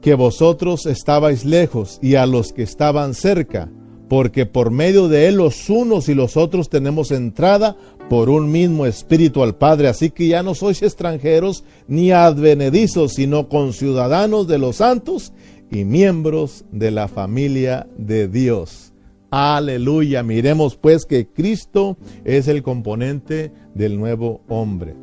que 0.00 0.14
vosotros 0.14 0.86
estabais 0.86 1.44
lejos 1.44 1.98
y 2.00 2.14
a 2.14 2.24
los 2.24 2.54
que 2.54 2.62
estaban 2.62 3.12
cerca, 3.12 3.70
porque 4.08 4.46
por 4.46 4.70
medio 4.70 5.08
de 5.08 5.28
él 5.28 5.36
los 5.36 5.68
unos 5.68 6.08
y 6.08 6.14
los 6.14 6.38
otros 6.38 6.70
tenemos 6.70 7.10
entrada 7.10 7.76
por 8.08 8.30
un 8.30 8.50
mismo 8.50 8.86
espíritu 8.86 9.42
al 9.42 9.56
Padre. 9.56 9.88
Así 9.88 10.08
que 10.08 10.28
ya 10.28 10.42
no 10.42 10.54
sois 10.54 10.82
extranjeros 10.82 11.62
ni 11.88 12.10
advenedizos, 12.12 13.12
sino 13.12 13.50
conciudadanos 13.50 14.46
de 14.46 14.56
los 14.56 14.76
santos 14.76 15.34
y 15.70 15.84
miembros 15.84 16.64
de 16.72 16.90
la 16.90 17.08
familia 17.08 17.86
de 17.98 18.28
Dios. 18.28 18.85
Aleluya. 19.30 20.22
Miremos 20.22 20.76
pues 20.76 21.04
que 21.04 21.26
Cristo 21.26 21.96
es 22.24 22.48
el 22.48 22.62
componente 22.62 23.52
del 23.74 23.98
nuevo 23.98 24.42
hombre. 24.48 24.94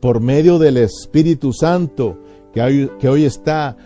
Por 0.00 0.20
medio 0.20 0.58
del 0.58 0.76
Espíritu 0.76 1.52
Santo 1.52 2.18
que 2.52 3.08
hoy, 3.08 3.24
está 3.24 3.76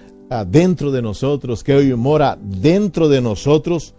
dentro 0.46 0.92
de 0.92 1.02
nosotros, 1.02 1.64
que 1.64 1.74
hoy 1.74 1.94
mora 1.94 2.38
dentro 2.40 3.08
de 3.08 3.20
nosotros, 3.20 3.94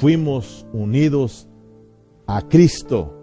fuimos 0.00 0.66
unidos 0.72 1.48
a 2.26 2.42
Cristo. 2.46 3.14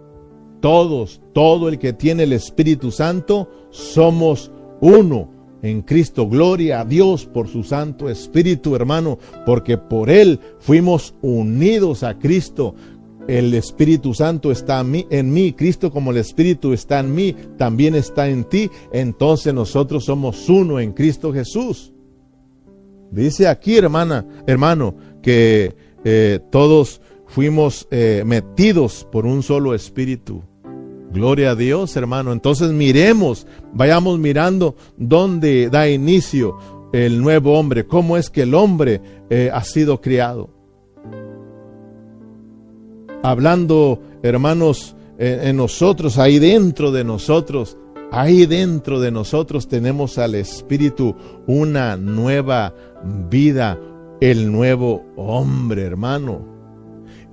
Todos, 0.61 1.21
todo 1.33 1.69
el 1.69 1.77
que 1.77 1.93
tiene 1.93 2.23
el 2.23 2.33
Espíritu 2.33 2.91
Santo, 2.91 3.49
somos 3.69 4.51
uno 4.81 5.29
en 5.61 5.81
Cristo. 5.81 6.27
Gloria 6.27 6.81
a 6.81 6.85
Dios 6.85 7.25
por 7.25 7.47
su 7.47 7.63
Santo 7.63 8.09
Espíritu, 8.09 8.75
hermano, 8.75 9.17
porque 9.45 9.77
por 9.77 10.09
Él 10.09 10.39
fuimos 10.59 11.13
unidos 11.21 12.03
a 12.03 12.17
Cristo. 12.17 12.75
El 13.27 13.53
Espíritu 13.53 14.13
Santo 14.15 14.51
está 14.51 14.79
en 14.81 15.33
mí, 15.33 15.53
Cristo 15.53 15.91
como 15.91 16.09
el 16.09 16.17
Espíritu 16.17 16.73
está 16.73 16.99
en 16.99 17.13
mí, 17.13 17.35
también 17.57 17.93
está 17.93 18.27
en 18.27 18.43
ti. 18.43 18.71
Entonces 18.91 19.53
nosotros 19.53 20.05
somos 20.05 20.49
uno 20.49 20.79
en 20.79 20.93
Cristo 20.93 21.31
Jesús. 21.31 21.93
Dice 23.11 23.47
aquí, 23.47 23.77
hermana, 23.77 24.25
hermano, 24.47 24.95
que 25.21 25.75
eh, 26.03 26.39
todos 26.51 27.01
fuimos 27.27 27.87
eh, 27.91 28.23
metidos 28.25 29.07
por 29.11 29.25
un 29.25 29.43
solo 29.43 29.75
espíritu. 29.75 30.43
Gloria 31.11 31.51
a 31.51 31.55
Dios, 31.55 31.95
hermano. 31.95 32.31
Entonces 32.31 32.71
miremos, 32.71 33.47
vayamos 33.73 34.19
mirando 34.19 34.75
dónde 34.97 35.69
da 35.69 35.89
inicio 35.89 36.57
el 36.93 37.21
nuevo 37.21 37.57
hombre, 37.57 37.85
cómo 37.85 38.17
es 38.17 38.29
que 38.29 38.43
el 38.43 38.53
hombre 38.53 39.01
eh, 39.29 39.49
ha 39.53 39.63
sido 39.63 40.01
criado. 40.01 40.49
Hablando, 43.21 44.01
hermanos, 44.23 44.95
en 45.19 45.57
nosotros, 45.57 46.17
ahí 46.17 46.39
dentro 46.39 46.93
de 46.93 47.03
nosotros, 47.03 47.77
ahí 48.11 48.45
dentro 48.45 49.01
de 49.01 49.11
nosotros 49.11 49.67
tenemos 49.67 50.17
al 50.17 50.35
Espíritu 50.35 51.15
una 51.45 51.97
nueva 51.97 52.73
vida, 53.29 53.77
el 54.21 54.49
nuevo 54.51 55.03
hombre, 55.17 55.83
hermano. 55.83 56.47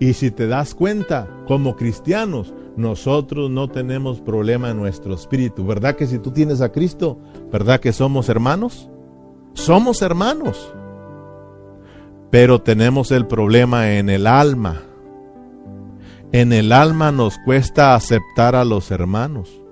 Y 0.01 0.15
si 0.15 0.33
te 0.33 0.49
das 0.49 0.75
cuenta, 0.75 1.29
como 1.47 1.77
cristianos, 1.77 2.53
nosotros 2.77 3.51
no 3.51 3.69
tenemos 3.69 4.21
problema 4.21 4.71
en 4.71 4.77
nuestro 4.77 5.15
espíritu. 5.15 5.67
¿Verdad 5.67 5.97
que 5.97 6.07
si 6.07 6.19
tú 6.19 6.31
tienes 6.31 6.61
a 6.61 6.73
Cristo, 6.73 7.19
verdad 7.51 7.81
que 7.81 7.93
somos 7.93 8.29
hermanos? 8.29 8.91
Somos 9.55 10.03
hermanos. 10.03 10.73
Pero 12.31 12.61
tenemos 12.61 13.11
el 13.13 13.27
problema 13.27 13.93
en 13.93 14.11
el 14.11 14.27
alma. 14.27 14.83
En 16.33 16.53
el 16.53 16.73
alma 16.73 17.13
nos 17.13 17.39
cuesta 17.45 17.95
aceptar 17.95 18.55
a 18.55 18.65
los 18.65 18.91
hermanos. 18.91 19.63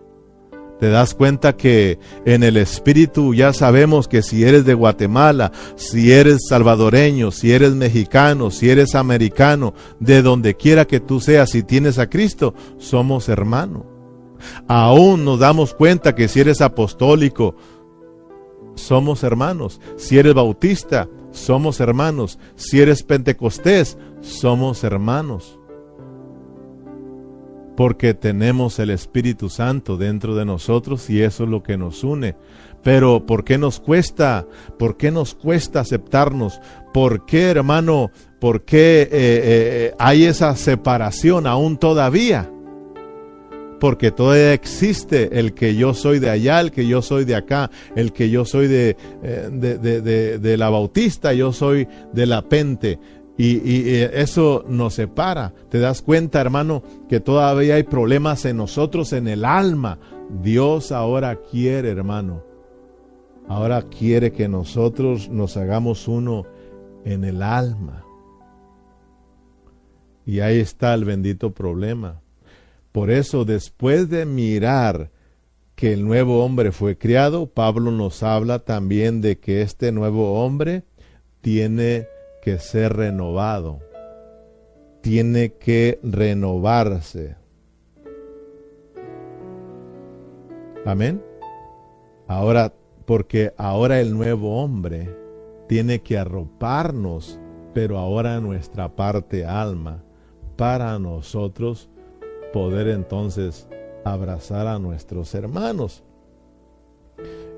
Te 0.81 0.89
das 0.89 1.15
cuenta 1.15 1.57
que 1.57 1.99
en 2.25 2.43
el 2.43 2.57
espíritu 2.57 3.33
ya 3.33 3.53
sabemos 3.53 4.09
que 4.09 4.23
si 4.23 4.45
eres 4.45 4.65
de 4.65 4.75
Guatemala, 4.75 5.53
si 5.77 6.13
eres 6.13 6.47
salvadoreño, 6.49 7.31
si 7.31 7.53
eres 7.53 7.75
mexicano, 7.75 8.51
si 8.51 8.71
eres 8.71 8.95
americano, 8.95 9.75
de 10.01 10.23
donde 10.23 10.57
quiera 10.57 10.85
que 10.85 11.01
tú 11.01 11.21
seas, 11.21 11.51
si 11.51 11.63
tienes 11.63 11.99
a 11.99 12.11
Cristo, 12.11 12.55
somos 12.79 13.29
hermanos. 13.29 13.85
Aún 14.69 15.25
nos 15.25 15.39
damos 15.39 15.75
cuenta 15.75 16.15
que 16.15 16.29
si 16.29 16.41
eres 16.41 16.61
apostólico, 16.61 17.55
somos 18.75 19.23
hermanos. 19.23 19.81
Si 19.97 20.19
eres 20.19 20.35
bautista, 20.35 21.09
somos 21.31 21.81
hermanos. 21.81 22.39
Si 22.57 22.81
eres 22.81 23.05
pentecostés, 23.05 23.97
somos 24.21 24.83
hermanos 24.85 25.59
porque 27.77 28.15
tenemos 28.15 28.79
el 28.79 28.91
Espíritu 28.91 29.49
Santo 29.49 29.97
dentro 29.97 30.35
de 30.35 30.45
nosotros 30.45 31.11
y 31.11 31.23
eso 31.23 31.45
es 31.45 31.51
lo 31.51 31.63
que 31.63 31.77
nos 31.77 32.05
une. 32.05 32.37
Pero 32.83 33.25
¿por 33.25 33.45
qué 33.45 33.59
nos 33.59 33.81
cuesta? 33.81 34.47
¿Por 34.79 34.97
qué 34.97 35.11
nos 35.11 35.35
cuesta 35.35 35.81
aceptarnos? 35.81 36.61
¿Por 36.93 37.25
qué, 37.25 37.51
hermano? 37.51 38.11
¿Por 38.39 38.65
qué 38.65 39.03
eh, 39.03 39.09
eh, 39.13 39.95
hay 39.99 40.25
esa 40.25 40.55
separación 40.55 41.47
aún 41.47 41.79
todavía? 41.79 42.51
Porque 43.81 44.11
todavía 44.11 44.53
existe 44.53 45.39
el 45.39 45.55
que 45.55 45.75
yo 45.75 45.95
soy 45.95 46.19
de 46.19 46.31
allá, 46.31 46.61
el 46.61 46.71
que 46.71 46.87
yo 46.87 47.03
soy 47.03 47.25
de 47.25 47.35
acá, 47.35 47.71
el 47.97 48.13
que 48.13 48.31
yo 48.31 48.45
soy 48.45 48.69
de, 48.69 48.97
eh, 49.23 49.49
de, 49.51 50.39
de 50.39 50.57
la 50.57 50.71
bautista, 50.71 51.33
yo 51.33 51.53
soy 51.53 51.89
de 52.13 52.27
la 52.27 52.43
pente. 52.43 52.99
Y, 53.37 53.91
eso 54.13 54.65
nos 54.69 54.95
separa. 54.95 55.53
Te 55.69 55.79
das 55.79 56.03
cuenta, 56.03 56.41
hermano, 56.41 56.83
que 57.09 57.21
todavía 57.21 57.75
hay 57.75 57.83
problemas 57.83 58.45
en 58.45 58.57
nosotros, 58.57 59.13
en 59.13 59.27
el 59.27 59.45
alma. 59.45 59.99
Dios 60.43 60.93
ahora 60.93 61.37
quiere, 61.51 61.91
hermano. 61.91 62.45
Ahora 63.49 63.83
quiere 63.83 64.33
que 64.33 64.49
nosotros 64.49 65.29
nos 65.29 65.57
hagamos 65.57 66.07
uno 66.07 66.45
en 67.05 67.25
el 67.25 67.43
alma. 67.43 68.05
Y 70.25 70.41
ahí 70.41 70.61
está 70.61 70.95
el 70.95 71.05
bendito 71.05 71.53
problema. 71.53 72.21
Por 72.93 73.11
eso, 73.11 73.45
después 73.45 74.09
de 74.09 74.25
mirar 74.25 75.11
que 75.75 75.93
el 75.93 76.05
nuevo 76.05 76.45
hombre 76.45 76.71
fue 76.71 76.97
criado, 76.97 77.47
Pablo 77.47 77.91
nos 77.91 78.23
habla 78.23 78.61
también 78.61 79.21
de 79.21 79.39
que 79.39 79.63
este 79.63 79.91
nuevo 79.91 80.41
hombre 80.43 80.85
tiene 81.41 82.07
que 82.45 82.59
ser 82.59 82.95
renovado, 82.95 83.81
tiene 85.01 85.55
que 85.55 85.99
renovarse. 86.03 87.37
Amén. 90.85 91.25
Ahora, 92.29 92.75
porque 93.07 93.55
ahora 93.57 93.99
el 94.01 94.13
nuevo 94.13 94.63
hombre 94.63 95.09
tiene 95.69 96.03
que 96.03 96.19
arroparnos, 96.19 97.41
pero 97.73 97.97
ahora 97.99 98.41
nuestra 98.41 98.95
parte 98.95 99.47
alma, 99.47 100.05
para 100.57 100.99
nosotros 100.99 101.89
poder 102.53 102.89
entonces 102.89 103.67
abrazar 104.05 104.67
a 104.67 104.79
nuestros 104.79 105.35
hermanos. 105.35 106.05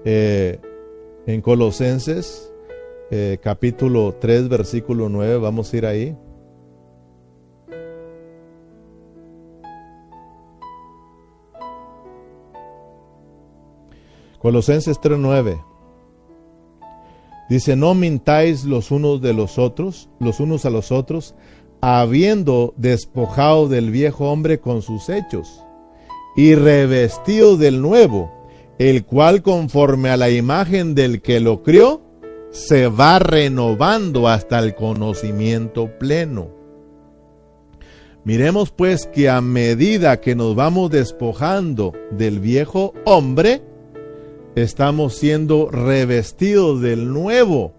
Eh, 0.04 0.60
en 1.26 1.42
Colosenses 1.42 2.52
eh, 3.10 3.38
capítulo 3.42 4.14
3, 4.20 4.48
versículo 4.48 5.08
9, 5.08 5.38
vamos 5.38 5.72
a 5.72 5.76
ir 5.76 5.86
ahí. 5.86 6.16
Colosenses 14.46 15.00
3:9 15.00 15.60
dice, 17.48 17.74
no 17.74 17.94
mintáis 17.94 18.64
los 18.64 18.90
unos 18.90 19.20
de 19.20 19.32
los 19.32 19.58
otros, 19.58 20.08
los 20.20 20.38
unos 20.40 20.64
a 20.64 20.70
los 20.70 20.92
otros, 20.92 21.34
habiendo 21.80 22.72
despojado 22.76 23.68
del 23.68 23.90
viejo 23.90 24.30
hombre 24.30 24.60
con 24.60 24.82
sus 24.82 25.08
hechos, 25.08 25.64
y 26.36 26.54
revestido 26.54 27.56
del 27.56 27.80
nuevo, 27.80 28.30
el 28.78 29.04
cual 29.04 29.42
conforme 29.42 30.10
a 30.10 30.16
la 30.16 30.30
imagen 30.30 30.94
del 30.94 31.22
que 31.22 31.40
lo 31.40 31.62
crió, 31.62 32.05
se 32.56 32.88
va 32.88 33.18
renovando 33.18 34.28
hasta 34.28 34.58
el 34.58 34.74
conocimiento 34.74 35.90
pleno. 35.98 36.48
Miremos 38.24 38.70
pues 38.70 39.06
que 39.06 39.28
a 39.28 39.42
medida 39.42 40.20
que 40.22 40.34
nos 40.34 40.56
vamos 40.56 40.90
despojando 40.90 41.92
del 42.10 42.40
viejo 42.40 42.94
hombre, 43.04 43.62
estamos 44.54 45.14
siendo 45.14 45.70
revestidos 45.70 46.80
del 46.80 47.12
nuevo. 47.12 47.74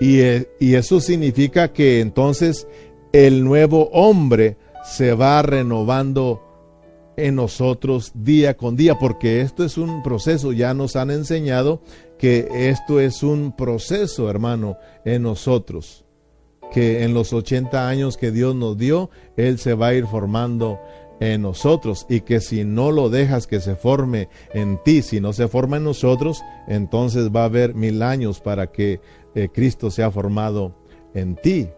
Y, 0.00 0.20
eh, 0.20 0.48
eso 0.60 1.00
significa 1.00 1.72
que 1.72 1.98
entonces 1.98 2.68
el 3.12 3.42
nuevo 3.42 3.90
hombre 3.92 4.56
se 4.84 5.14
va 5.14 5.42
renovando 5.42 6.47
en 7.18 7.34
nosotros 7.34 8.12
día 8.14 8.56
con 8.56 8.76
día, 8.76 8.98
porque 8.98 9.40
esto 9.40 9.64
es 9.64 9.76
un 9.76 10.02
proceso, 10.02 10.52
ya 10.52 10.72
nos 10.72 10.94
han 10.94 11.10
enseñado 11.10 11.82
que 12.16 12.48
esto 12.52 13.00
es 13.00 13.22
un 13.22 13.54
proceso, 13.56 14.30
hermano, 14.30 14.78
en 15.04 15.22
nosotros, 15.22 16.04
que 16.72 17.02
en 17.02 17.14
los 17.14 17.32
80 17.32 17.88
años 17.88 18.16
que 18.16 18.30
Dios 18.30 18.54
nos 18.54 18.78
dio, 18.78 19.10
Él 19.36 19.58
se 19.58 19.74
va 19.74 19.88
a 19.88 19.94
ir 19.94 20.06
formando 20.06 20.78
en 21.20 21.42
nosotros. 21.42 22.06
Y 22.08 22.20
que 22.20 22.40
si 22.40 22.64
no 22.64 22.92
lo 22.92 23.10
dejas 23.10 23.48
que 23.48 23.60
se 23.60 23.74
forme 23.74 24.28
en 24.54 24.80
ti, 24.84 25.02
si 25.02 25.20
no 25.20 25.32
se 25.32 25.48
forma 25.48 25.78
en 25.78 25.84
nosotros, 25.84 26.42
entonces 26.68 27.30
va 27.34 27.42
a 27.42 27.46
haber 27.46 27.74
mil 27.74 28.02
años 28.02 28.40
para 28.40 28.70
que 28.70 29.00
eh, 29.34 29.48
Cristo 29.52 29.90
sea 29.90 30.10
formado 30.10 30.76
en 31.14 31.34
ti. 31.36 31.68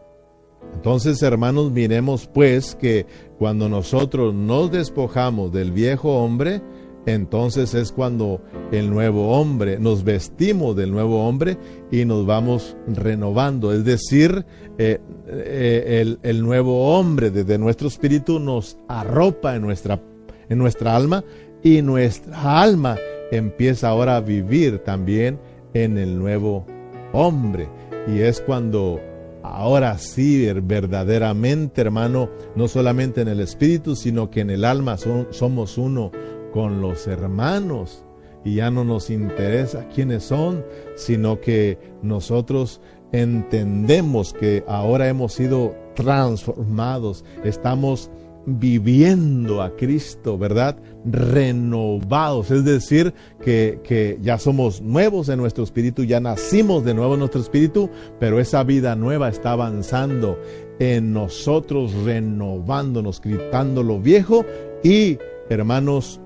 Entonces, 0.75 1.23
hermanos, 1.23 1.71
miremos 1.71 2.27
pues 2.27 2.75
que 2.75 3.07
cuando 3.39 3.69
nosotros 3.69 4.35
nos 4.35 4.71
despojamos 4.71 5.53
del 5.53 5.73
viejo 5.73 6.23
hombre, 6.23 6.63
entonces 7.07 7.75
es 7.75 7.93
cuando 7.93 8.43
el 8.73 8.91
nuevo 8.91 9.39
hombre, 9.39 9.79
nos 9.79 10.05
vestimos 10.05 10.77
del 10.77 10.91
nuevo 10.91 11.27
hombre 11.27 11.57
y 11.91 12.05
nos 12.05 12.27
vamos 12.27 12.77
renovando. 12.87 13.73
Es 13.73 13.85
decir, 13.85 14.45
eh, 14.79 15.01
eh, 15.27 16.17
el, 16.23 16.43
nuevo 16.43 16.97
hombre 16.97 17.31
desde 17.31 17.59
nuestro 17.59 17.89
espíritu 17.89 18.39
nos 18.39 18.77
arropa 18.89 19.57
en 19.57 19.63
nuestra, 19.63 20.01
en 20.49 20.59
nuestra 20.59 20.95
alma 20.95 21.25
y 21.63 21.83
nuestra 21.83 22.61
alma 22.61 22.97
empieza 23.31 23.89
ahora 23.89 24.17
a 24.17 24.21
vivir 24.21 24.79
también 24.81 25.39
en 25.73 25.97
el 25.97 26.19
nuevo 26.19 26.67
hombre. 27.13 27.69
Y 28.09 28.21
es 28.21 28.41
cuando 28.41 29.01
ahora 29.43 29.99
sí, 29.99 30.47
verdaderamente, 30.63 31.81
hermano, 31.81 32.31
no 32.57 32.69
solamente 32.69 33.21
en 33.21 33.29
el 33.29 33.41
espíritu, 33.41 33.97
sino 33.97 34.31
que 34.31 34.41
en 34.41 34.51
el 34.51 34.65
alma 34.65 34.97
somos 35.31 35.79
uno 35.79 36.11
con 36.53 36.81
los 36.81 37.07
hermanos 37.07 38.05
y 38.45 38.57
ya 38.57 38.71
no 38.71 38.85
nos 38.85 39.11
interesa 39.11 39.87
quiénes 39.89 40.25
son, 40.25 40.65
sino 40.97 41.41
que 41.41 41.79
nosotros 42.03 42.81
entendemos 43.13 44.33
que 44.33 44.65
ahora 44.67 45.09
hemos 45.09 45.35
sido 45.35 45.75
transformados, 45.95 47.25
estamos 47.45 48.11
viviendo 48.47 49.63
a 49.63 49.77
Cristo, 49.77 50.39
¿verdad? 50.39 50.77
Renovados, 51.05 52.51
es 52.51 52.65
decir, 52.65 53.15
que, 53.43 53.81
que, 53.83 54.19
ya 54.21 54.39
somos 54.39 54.83
nuevos 54.83 55.29
en 55.29 55.39
nuestro 55.39 55.65
espíritu, 55.65 56.05
ya 56.05 56.21
nacimos 56.21 56.85
de 56.85 56.95
nuevo 56.95 57.15
en 57.15 57.21
nuestro 57.21 57.41
espíritu, 57.41 57.89
pero 58.19 58.39
esa 58.39 58.65
vida 58.65 58.95
nueva 58.97 59.29
está 59.29 59.53
avanzando 59.53 60.39
en 60.79 61.13
nosotros, 61.13 61.93
renovándonos, 62.05 63.21
gritando 63.21 63.83
lo 63.83 64.01
viejo 64.01 64.45
y, 64.83 65.19
hermanos, 65.49 66.21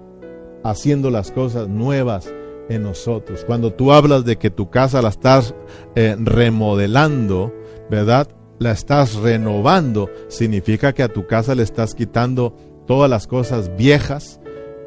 haciendo 0.64 1.11
las 1.11 1.31
cosas 1.31 1.68
nuevas 1.68 2.33
en 2.68 2.83
nosotros. 2.83 3.45
Cuando 3.45 3.72
tú 3.72 3.93
hablas 3.93 4.25
de 4.25 4.37
que 4.37 4.51
tu 4.51 4.70
casa 4.70 5.03
la 5.03 5.11
estás 5.11 5.55
eh, 5.95 6.16
remodelando, 6.18 7.53
¿verdad? 7.91 8.29
La 8.59 8.72
estás 8.72 9.16
renovando, 9.16 10.09
significa 10.29 10.93
que 10.93 11.03
a 11.03 11.12
tu 11.12 11.27
casa 11.27 11.55
le 11.55 11.62
estás 11.62 11.95
quitando 11.95 12.57
todas 12.87 13.11
las 13.11 13.27
cosas 13.27 13.70
viejas 13.77 14.41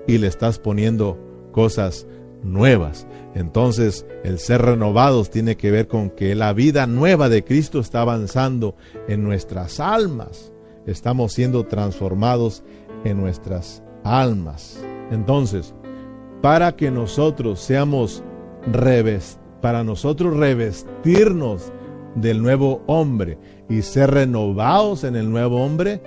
y 0.08 0.18
le 0.18 0.28
estás 0.28 0.60
poniendo 0.60 1.18
cosas 1.52 2.08
nuevas. 2.44 3.08
Entonces, 3.36 4.06
el 4.24 4.40
ser 4.40 4.62
renovados 4.62 5.30
tiene 5.30 5.58
que 5.58 5.72
ver 5.72 5.88
con 5.88 6.10
que 6.10 6.34
la 6.36 6.54
vida 6.54 6.88
nueva 6.88 7.30
de 7.30 7.44
Cristo 7.44 7.80
está 7.80 8.02
avanzando 8.02 8.76
en 9.08 9.24
nuestras 9.24 9.80
almas. 9.80 10.52
Estamos 10.86 11.34
siendo 11.34 11.66
transformados 11.66 12.64
en 13.04 13.18
nuestras 13.20 13.84
almas. 14.04 14.82
Entonces, 15.12 15.74
para 16.42 16.76
que 16.76 16.92
nosotros 16.92 17.60
seamos 17.60 18.24
revestidos, 18.72 19.48
para 19.62 19.84
nosotros 19.84 20.38
revestirnos 20.38 21.72
del 22.16 22.42
nuevo 22.42 22.84
hombre 22.88 23.38
y 23.70 23.82
ser 23.82 24.12
renovados 24.12 25.04
en 25.04 25.16
el 25.16 25.30
nuevo 25.30 25.64
hombre, 25.64 26.02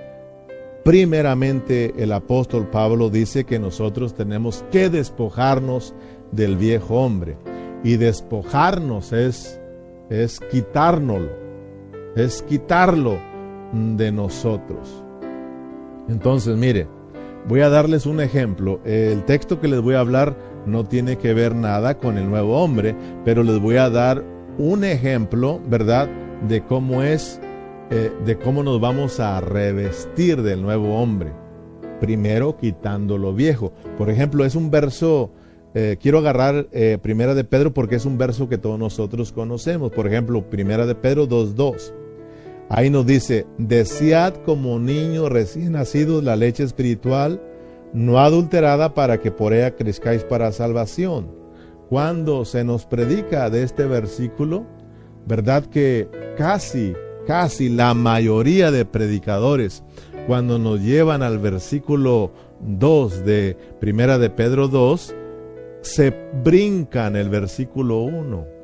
primeramente 0.85 1.95
el 1.99 2.13
apóstol 2.13 2.69
Pablo 2.71 3.11
dice 3.11 3.45
que 3.45 3.59
nosotros 3.59 4.15
tenemos 4.15 4.65
que 4.71 4.89
despojarnos 4.91 5.95
del 6.33 6.57
viejo 6.57 6.97
hombre. 6.97 7.37
Y 7.83 7.97
despojarnos 7.97 9.13
es, 9.13 9.59
es 10.11 10.39
quitárnoslo, 10.51 11.31
es 12.15 12.43
quitarlo 12.43 13.19
de 13.73 14.13
nosotros. 14.13 15.03
Entonces, 16.09 16.57
mire, 16.57 16.87
Voy 17.49 17.61
a 17.61 17.71
darles 17.71 18.07
un 18.07 18.21
ejemplo. 18.21 18.81
El 18.85 19.25
texto 19.25 19.61
que 19.61 19.69
les 19.69 19.81
voy 19.81 19.95
a 19.95 20.01
hablar 20.01 20.37
no 20.67 20.85
tiene 20.85 21.17
que 21.17 21.35
ver 21.35 21.55
nada 21.55 21.99
con 21.99 22.19
el 22.19 22.29
nuevo 22.29 22.63
hombre, 22.63 22.95
pero 23.25 23.43
les 23.43 23.59
voy 23.59 23.77
a 23.77 23.89
dar 23.89 24.23
un 24.59 24.85
ejemplo, 24.85 25.61
¿verdad? 25.67 26.09
De 26.47 26.63
cómo 26.63 27.03
es, 27.03 27.41
eh, 27.91 28.13
de 28.25 28.39
cómo 28.39 28.63
nos 28.63 28.81
vamos 28.81 29.19
a 29.19 29.41
revestir 29.41 30.43
del 30.43 30.63
nuevo 30.63 31.01
hombre. 31.01 31.33
Primero 32.01 32.57
quitando 32.57 33.19
lo 33.19 33.35
viejo. 33.35 33.73
Por 33.99 34.11
ejemplo, 34.11 34.45
es 34.45 34.55
un 34.55 34.71
verso, 34.71 35.33
eh, 35.75 35.97
quiero 36.01 36.19
agarrar 36.19 36.69
eh, 36.73 36.99
Primera 37.03 37.35
de 37.35 37.45
Pedro 37.45 37.75
porque 37.75 37.97
es 37.97 38.07
un 38.07 38.17
verso 38.17 38.49
que 38.49 38.59
todos 38.59 38.79
nosotros 38.79 39.33
conocemos. 39.33 39.91
Por 39.91 40.07
ejemplo, 40.07 40.49
Primera 40.49 40.87
de 40.87 40.95
Pedro 40.95 41.29
2.2. 41.29 41.93
Ahí 42.69 42.89
nos 42.89 43.05
dice, 43.05 43.49
desead 43.59 44.35
como 44.45 44.79
niño 44.79 45.29
recién 45.29 45.73
nacido 45.73 46.23
la 46.23 46.37
leche 46.37 46.63
espiritual, 46.63 47.43
no 47.93 48.21
adulterada 48.21 48.95
para 48.95 49.19
que 49.19 49.33
por 49.33 49.53
ella 49.53 49.75
crezcáis 49.75 50.23
para 50.23 50.53
salvación. 50.53 51.29
Cuando 51.89 52.45
se 52.45 52.63
nos 52.63 52.87
predica 52.87 53.51
de 53.51 53.65
este 53.65 53.87
versículo, 53.87 54.65
verdad 55.27 55.65
que 55.65 56.09
casi, 56.39 56.95
casi 57.27 57.69
la 57.69 57.95
mayoría 57.95 58.71
de 58.71 58.85
predicadores, 58.85 59.83
cuando 60.27 60.59
nos 60.59 60.81
llevan 60.81 61.23
al 61.23 61.39
versículo 61.39 62.33
2 62.61 63.25
de 63.25 63.57
Primera 63.81 64.19
de 64.19 64.31
Pedro 64.31 64.69
2, 64.69 65.15
se 65.83 66.15
brincan 66.43 67.17
el 67.17 67.31
versículo 67.31 68.01
1 68.01 68.61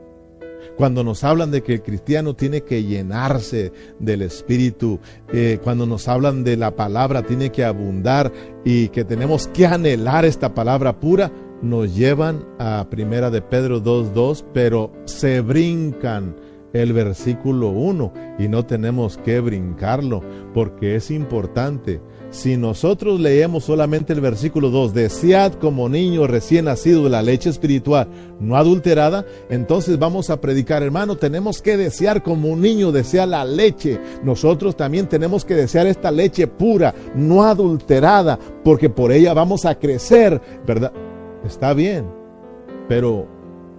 cuando 0.77 1.03
nos 1.03 1.25
hablan 1.25 1.51
de 1.51 1.63
que 1.63 1.75
el 1.75 1.83
cristiano 1.83 2.35
tiene 2.35 2.63
que 2.63 2.85
llenarse 2.85 3.73
del 3.99 4.23
Espíritu, 4.23 5.01
eh, 5.33 5.59
cuando 5.63 5.87
nos 5.87 6.07
hablan 6.07 6.45
de 6.45 6.57
la 6.57 6.77
palabra 6.77 7.23
tiene 7.23 7.51
que 7.51 7.65
abundar 7.65 8.33
y 8.65 8.89
que 8.89 9.05
tenemos 9.05 9.49
que 9.49 9.67
anhelar 9.67 10.25
esta 10.25 10.55
palabra 10.55 11.01
pura, 11.01 11.33
nos 11.63 11.97
llevan 11.97 12.45
a 12.59 12.87
Primera 12.91 13.31
de 13.31 13.41
Pedro 13.41 13.83
2.2, 13.83 14.45
pero 14.53 14.93
se 15.07 15.41
brincan 15.41 16.37
el 16.83 16.93
versículo 16.93 17.69
1 17.71 18.13
y 18.39 18.49
no 18.49 18.65
tenemos 18.65 19.17
que 19.19 19.41
brincarlo 19.41 20.23
porque 20.53 20.97
es 20.97 21.11
importante 21.11 22.01
si 22.31 22.57
nosotros 22.57 23.21
leemos 23.21 23.65
solamente 23.65 24.13
el 24.13 24.21
versículo 24.21 24.71
2, 24.71 24.93
desead 24.93 25.55
como 25.55 25.89
niño 25.89 26.27
recién 26.27 26.67
nacido 26.67 27.09
la 27.09 27.23
leche 27.23 27.49
espiritual 27.49 28.09
no 28.41 28.57
adulterada, 28.57 29.25
entonces 29.49 29.99
vamos 29.99 30.29
a 30.29 30.41
predicar, 30.41 30.83
hermano, 30.83 31.17
tenemos 31.17 31.63
que 31.63 31.77
desear 31.77 32.23
como 32.23 32.49
un 32.49 32.61
niño 32.61 32.93
desea 32.93 33.27
la 33.27 33.45
leche. 33.45 33.99
Nosotros 34.23 34.77
también 34.77 35.09
tenemos 35.09 35.45
que 35.45 35.55
desear 35.55 35.87
esta 35.87 36.11
leche 36.11 36.47
pura, 36.47 36.95
no 37.15 37.45
adulterada, 37.45 38.39
porque 38.65 38.91
por 38.91 39.13
ella 39.13 39.33
vamos 39.33 39.65
a 39.65 39.79
crecer, 39.79 40.41
¿verdad? 40.67 40.93
Está 41.45 41.73
bien, 41.73 42.07
pero 42.89 43.27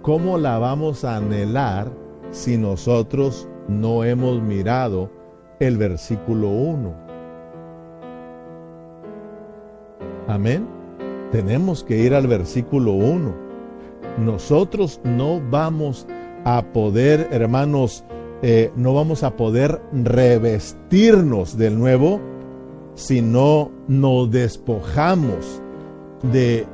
¿cómo 0.02 0.38
la 0.38 0.58
vamos 0.58 1.04
a 1.04 1.16
anhelar 1.16 2.07
si 2.30 2.56
nosotros 2.56 3.48
no 3.68 4.04
hemos 4.04 4.42
mirado 4.42 5.10
el 5.60 5.76
versículo 5.76 6.48
1? 6.48 6.94
Amén. 10.28 10.66
Tenemos 11.32 11.84
que 11.84 11.98
ir 11.98 12.14
al 12.14 12.26
versículo 12.26 12.92
1. 12.92 13.34
Nosotros 14.18 15.00
no 15.04 15.40
vamos 15.50 16.06
a 16.44 16.62
poder, 16.72 17.28
hermanos, 17.30 18.04
eh, 18.42 18.70
no 18.76 18.94
vamos 18.94 19.22
a 19.22 19.36
poder 19.36 19.80
revestirnos 19.92 21.56
del 21.56 21.78
nuevo 21.78 22.20
si 22.94 23.20
no 23.20 23.70
nos 23.88 24.30
despojamos 24.30 25.62
de 26.22 26.66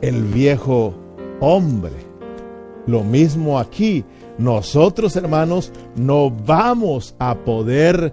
el 0.00 0.22
viejo 0.24 0.94
hombre. 1.40 2.11
Lo 2.86 3.04
mismo 3.04 3.58
aquí. 3.58 4.04
Nosotros, 4.38 5.16
hermanos, 5.16 5.72
no 5.96 6.30
vamos 6.30 7.14
a 7.18 7.36
poder 7.36 8.12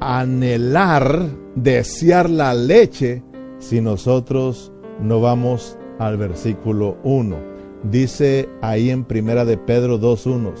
anhelar, 0.00 1.26
desear 1.54 2.28
la 2.30 2.54
leche 2.54 3.22
si 3.58 3.80
nosotros 3.80 4.72
no 5.00 5.20
vamos 5.20 5.76
al 5.98 6.16
versículo 6.16 6.96
1. 7.04 7.36
Dice 7.84 8.48
ahí 8.60 8.90
en 8.90 9.04
Primera 9.04 9.44
de 9.44 9.56
Pedro 9.56 9.98
2.1, 10.00 10.52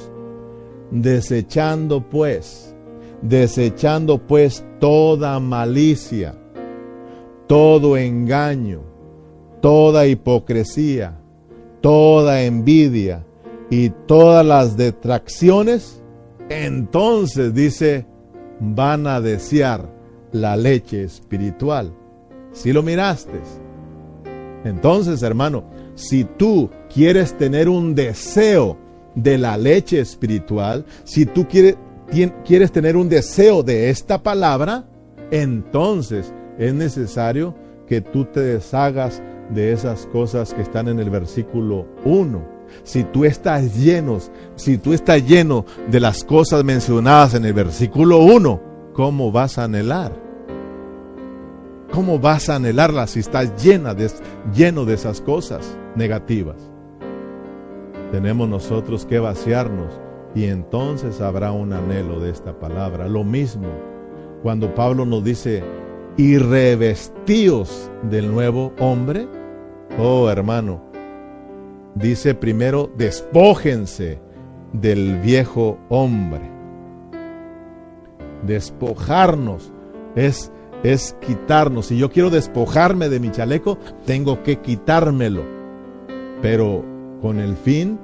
desechando 0.90 2.00
pues, 2.08 2.74
desechando 3.22 4.18
pues 4.18 4.64
toda 4.78 5.38
malicia, 5.40 6.36
todo 7.48 7.96
engaño, 7.96 8.82
toda 9.60 10.06
hipocresía, 10.06 11.20
toda 11.80 12.42
envidia 12.42 13.24
y 13.70 13.90
todas 14.06 14.44
las 14.44 14.76
detracciones, 14.76 16.02
entonces 16.48 17.54
dice, 17.54 18.06
van 18.60 19.06
a 19.06 19.20
desear 19.20 19.88
la 20.32 20.56
leche 20.56 21.04
espiritual 21.04 21.92
si 22.52 22.72
lo 22.72 22.82
miraste. 22.82 23.40
Entonces, 24.64 25.22
hermano, 25.22 25.64
si 25.94 26.24
tú 26.24 26.70
quieres 26.92 27.36
tener 27.36 27.68
un 27.68 27.94
deseo 27.94 28.76
de 29.14 29.38
la 29.38 29.56
leche 29.56 30.00
espiritual, 30.00 30.84
si 31.04 31.26
tú 31.26 31.46
quieres, 31.46 31.76
quieres 32.44 32.72
tener 32.72 32.96
un 32.96 33.08
deseo 33.08 33.62
de 33.62 33.90
esta 33.90 34.22
palabra, 34.22 34.86
entonces 35.30 36.32
es 36.58 36.74
necesario 36.74 37.54
que 37.86 38.00
tú 38.00 38.24
te 38.24 38.40
deshagas 38.40 39.22
de 39.50 39.72
esas 39.72 40.06
cosas 40.06 40.54
que 40.54 40.62
están 40.62 40.88
en 40.88 40.98
el 40.98 41.10
versículo 41.10 41.86
1. 42.04 42.58
Si 42.82 43.04
tú 43.04 43.24
estás 43.24 43.76
lleno, 43.76 44.18
si 44.56 44.78
tú 44.78 44.92
estás 44.92 45.26
lleno 45.26 45.64
de 45.90 46.00
las 46.00 46.24
cosas 46.24 46.64
mencionadas 46.64 47.34
en 47.34 47.44
el 47.44 47.54
versículo 47.54 48.18
1, 48.18 48.60
¿cómo 48.92 49.32
vas 49.32 49.58
a 49.58 49.64
anhelar? 49.64 50.12
¿Cómo 51.92 52.18
vas 52.18 52.48
a 52.48 52.56
anhelarlas 52.56 53.10
si 53.10 53.20
estás 53.20 53.62
llena 53.62 53.94
de, 53.94 54.10
lleno 54.54 54.84
de 54.84 54.94
esas 54.94 55.20
cosas 55.20 55.76
negativas? 55.96 56.56
Tenemos 58.12 58.48
nosotros 58.48 59.06
que 59.06 59.18
vaciarnos 59.18 59.98
y 60.34 60.44
entonces 60.44 61.20
habrá 61.20 61.52
un 61.52 61.72
anhelo 61.72 62.20
de 62.20 62.30
esta 62.30 62.58
palabra. 62.58 63.08
Lo 63.08 63.24
mismo 63.24 63.68
cuando 64.42 64.74
Pablo 64.74 65.04
nos 65.04 65.24
dice, 65.24 65.64
y 66.16 66.36
revestíos 66.38 67.90
del 68.02 68.30
nuevo 68.30 68.72
hombre. 68.78 69.26
Oh 69.96 70.28
hermano, 70.28 70.82
dice 71.94 72.34
primero, 72.34 72.90
despójense 72.96 74.18
del 74.72 75.20
viejo 75.20 75.78
hombre. 75.88 76.42
Despojarnos 78.46 79.72
es, 80.14 80.52
es 80.82 81.16
quitarnos. 81.20 81.86
Si 81.86 81.98
yo 81.98 82.10
quiero 82.10 82.30
despojarme 82.30 83.08
de 83.08 83.20
mi 83.20 83.30
chaleco, 83.30 83.78
tengo 84.04 84.42
que 84.42 84.56
quitármelo. 84.56 85.42
Pero 86.42 86.84
con 87.20 87.40
el 87.40 87.56
fin 87.56 87.98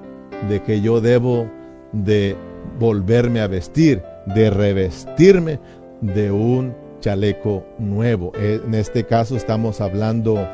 de 0.49 0.62
que 0.62 0.80
yo 0.80 1.01
debo 1.01 1.49
de 1.93 2.37
volverme 2.78 3.41
a 3.41 3.47
vestir, 3.47 4.03
de 4.26 4.51
revestirme 4.51 5.61
de 6.01 6.32
un 6.32 6.74
chaleco 7.01 7.64
nuevo. 7.78 8.32
En 8.35 8.74
este 8.74 9.05
caso 9.05 9.37
estamos 9.37 9.80
hablando 9.80 10.49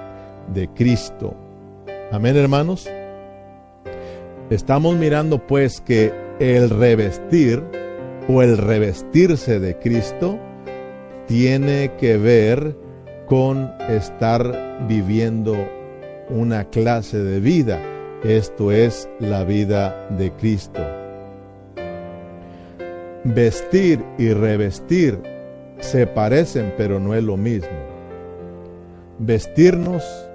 de 0.48 0.68
Cristo. 0.68 1.34
Amén, 2.12 2.36
hermanos. 2.36 2.88
Estamos 4.50 4.96
mirando 4.96 5.46
pues 5.46 5.80
que 5.80 6.12
el 6.40 6.70
revestir 6.70 7.62
o 8.28 8.42
el 8.42 8.58
revestirse 8.58 9.60
de 9.60 9.78
Cristo 9.78 10.38
tiene 11.26 11.92
que 11.98 12.16
ver 12.16 12.76
con 13.26 13.72
estar 13.88 14.86
viviendo 14.88 15.56
una 16.28 16.64
clase 16.64 17.18
de 17.18 17.38
vida. 17.38 17.80
Esto 18.24 18.72
es 18.72 19.08
la 19.20 19.44
vida 19.44 20.08
de 20.10 20.32
Cristo. 20.32 20.80
Vestir 23.22 24.04
y 24.18 24.32
revestir 24.32 25.20
se 25.78 26.06
parecen, 26.06 26.74
pero 26.76 26.98
no 26.98 27.14
es 27.14 27.22
lo 27.22 27.36
mismo. 27.36 27.68
Vestirnos 29.18 30.29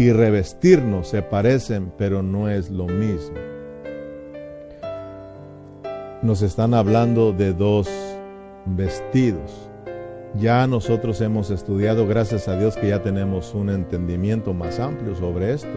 y 0.00 0.12
revestirnos 0.12 1.08
se 1.08 1.20
parecen, 1.20 1.92
pero 1.98 2.22
no 2.22 2.48
es 2.48 2.70
lo 2.70 2.86
mismo. 2.86 3.36
Nos 6.22 6.40
están 6.40 6.72
hablando 6.72 7.34
de 7.34 7.52
dos 7.52 7.86
vestidos. 8.64 9.68
Ya 10.36 10.66
nosotros 10.66 11.20
hemos 11.20 11.50
estudiado, 11.50 12.06
gracias 12.06 12.48
a 12.48 12.58
Dios 12.58 12.78
que 12.78 12.88
ya 12.88 13.02
tenemos 13.02 13.54
un 13.54 13.68
entendimiento 13.68 14.54
más 14.54 14.80
amplio 14.80 15.14
sobre 15.14 15.52
esto. 15.52 15.68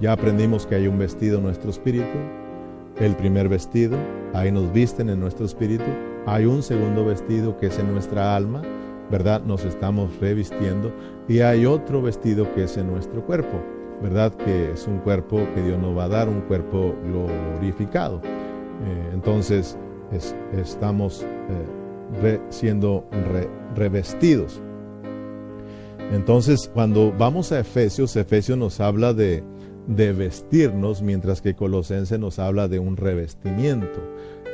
Ya 0.00 0.12
aprendimos 0.12 0.64
que 0.64 0.76
hay 0.76 0.86
un 0.86 0.96
vestido 0.96 1.38
en 1.38 1.44
nuestro 1.44 1.70
espíritu 1.70 2.16
el 3.00 3.16
primer 3.16 3.48
vestido, 3.48 3.96
ahí 4.34 4.52
nos 4.52 4.72
visten 4.72 5.08
en 5.08 5.20
nuestro 5.20 5.46
espíritu. 5.46 5.84
Hay 6.26 6.46
un 6.46 6.62
segundo 6.62 7.04
vestido 7.04 7.56
que 7.56 7.66
es 7.66 7.78
en 7.78 7.92
nuestra 7.92 8.36
alma, 8.36 8.62
¿verdad? 9.10 9.42
Nos 9.42 9.64
estamos 9.64 10.18
revistiendo. 10.20 10.92
Y 11.28 11.40
hay 11.40 11.66
otro 11.66 12.02
vestido 12.02 12.52
que 12.54 12.64
es 12.64 12.76
en 12.76 12.88
nuestro 12.88 13.24
cuerpo, 13.24 13.60
¿verdad? 14.02 14.32
Que 14.34 14.72
es 14.72 14.86
un 14.86 14.98
cuerpo 14.98 15.40
que 15.54 15.62
Dios 15.62 15.78
nos 15.78 15.96
va 15.96 16.04
a 16.04 16.08
dar, 16.08 16.28
un 16.28 16.40
cuerpo 16.42 16.94
glorificado. 17.04 18.20
Eh, 18.24 19.10
entonces, 19.12 19.76
estamos 20.52 21.24
eh, 22.22 22.40
siendo 22.50 23.04
revestidos. 23.74 24.60
Entonces, 26.12 26.70
cuando 26.72 27.12
vamos 27.12 27.52
a 27.52 27.60
Efesios, 27.60 28.16
Efesios 28.16 28.56
nos 28.56 28.80
habla 28.80 29.12
de, 29.12 29.44
vestirnos, 29.86 31.02
mientras 31.02 31.42
que 31.42 31.54
Colosense 31.54 32.18
nos 32.18 32.38
habla 32.38 32.68
de 32.68 32.78
un 32.78 32.96
revestimiento. 32.96 34.00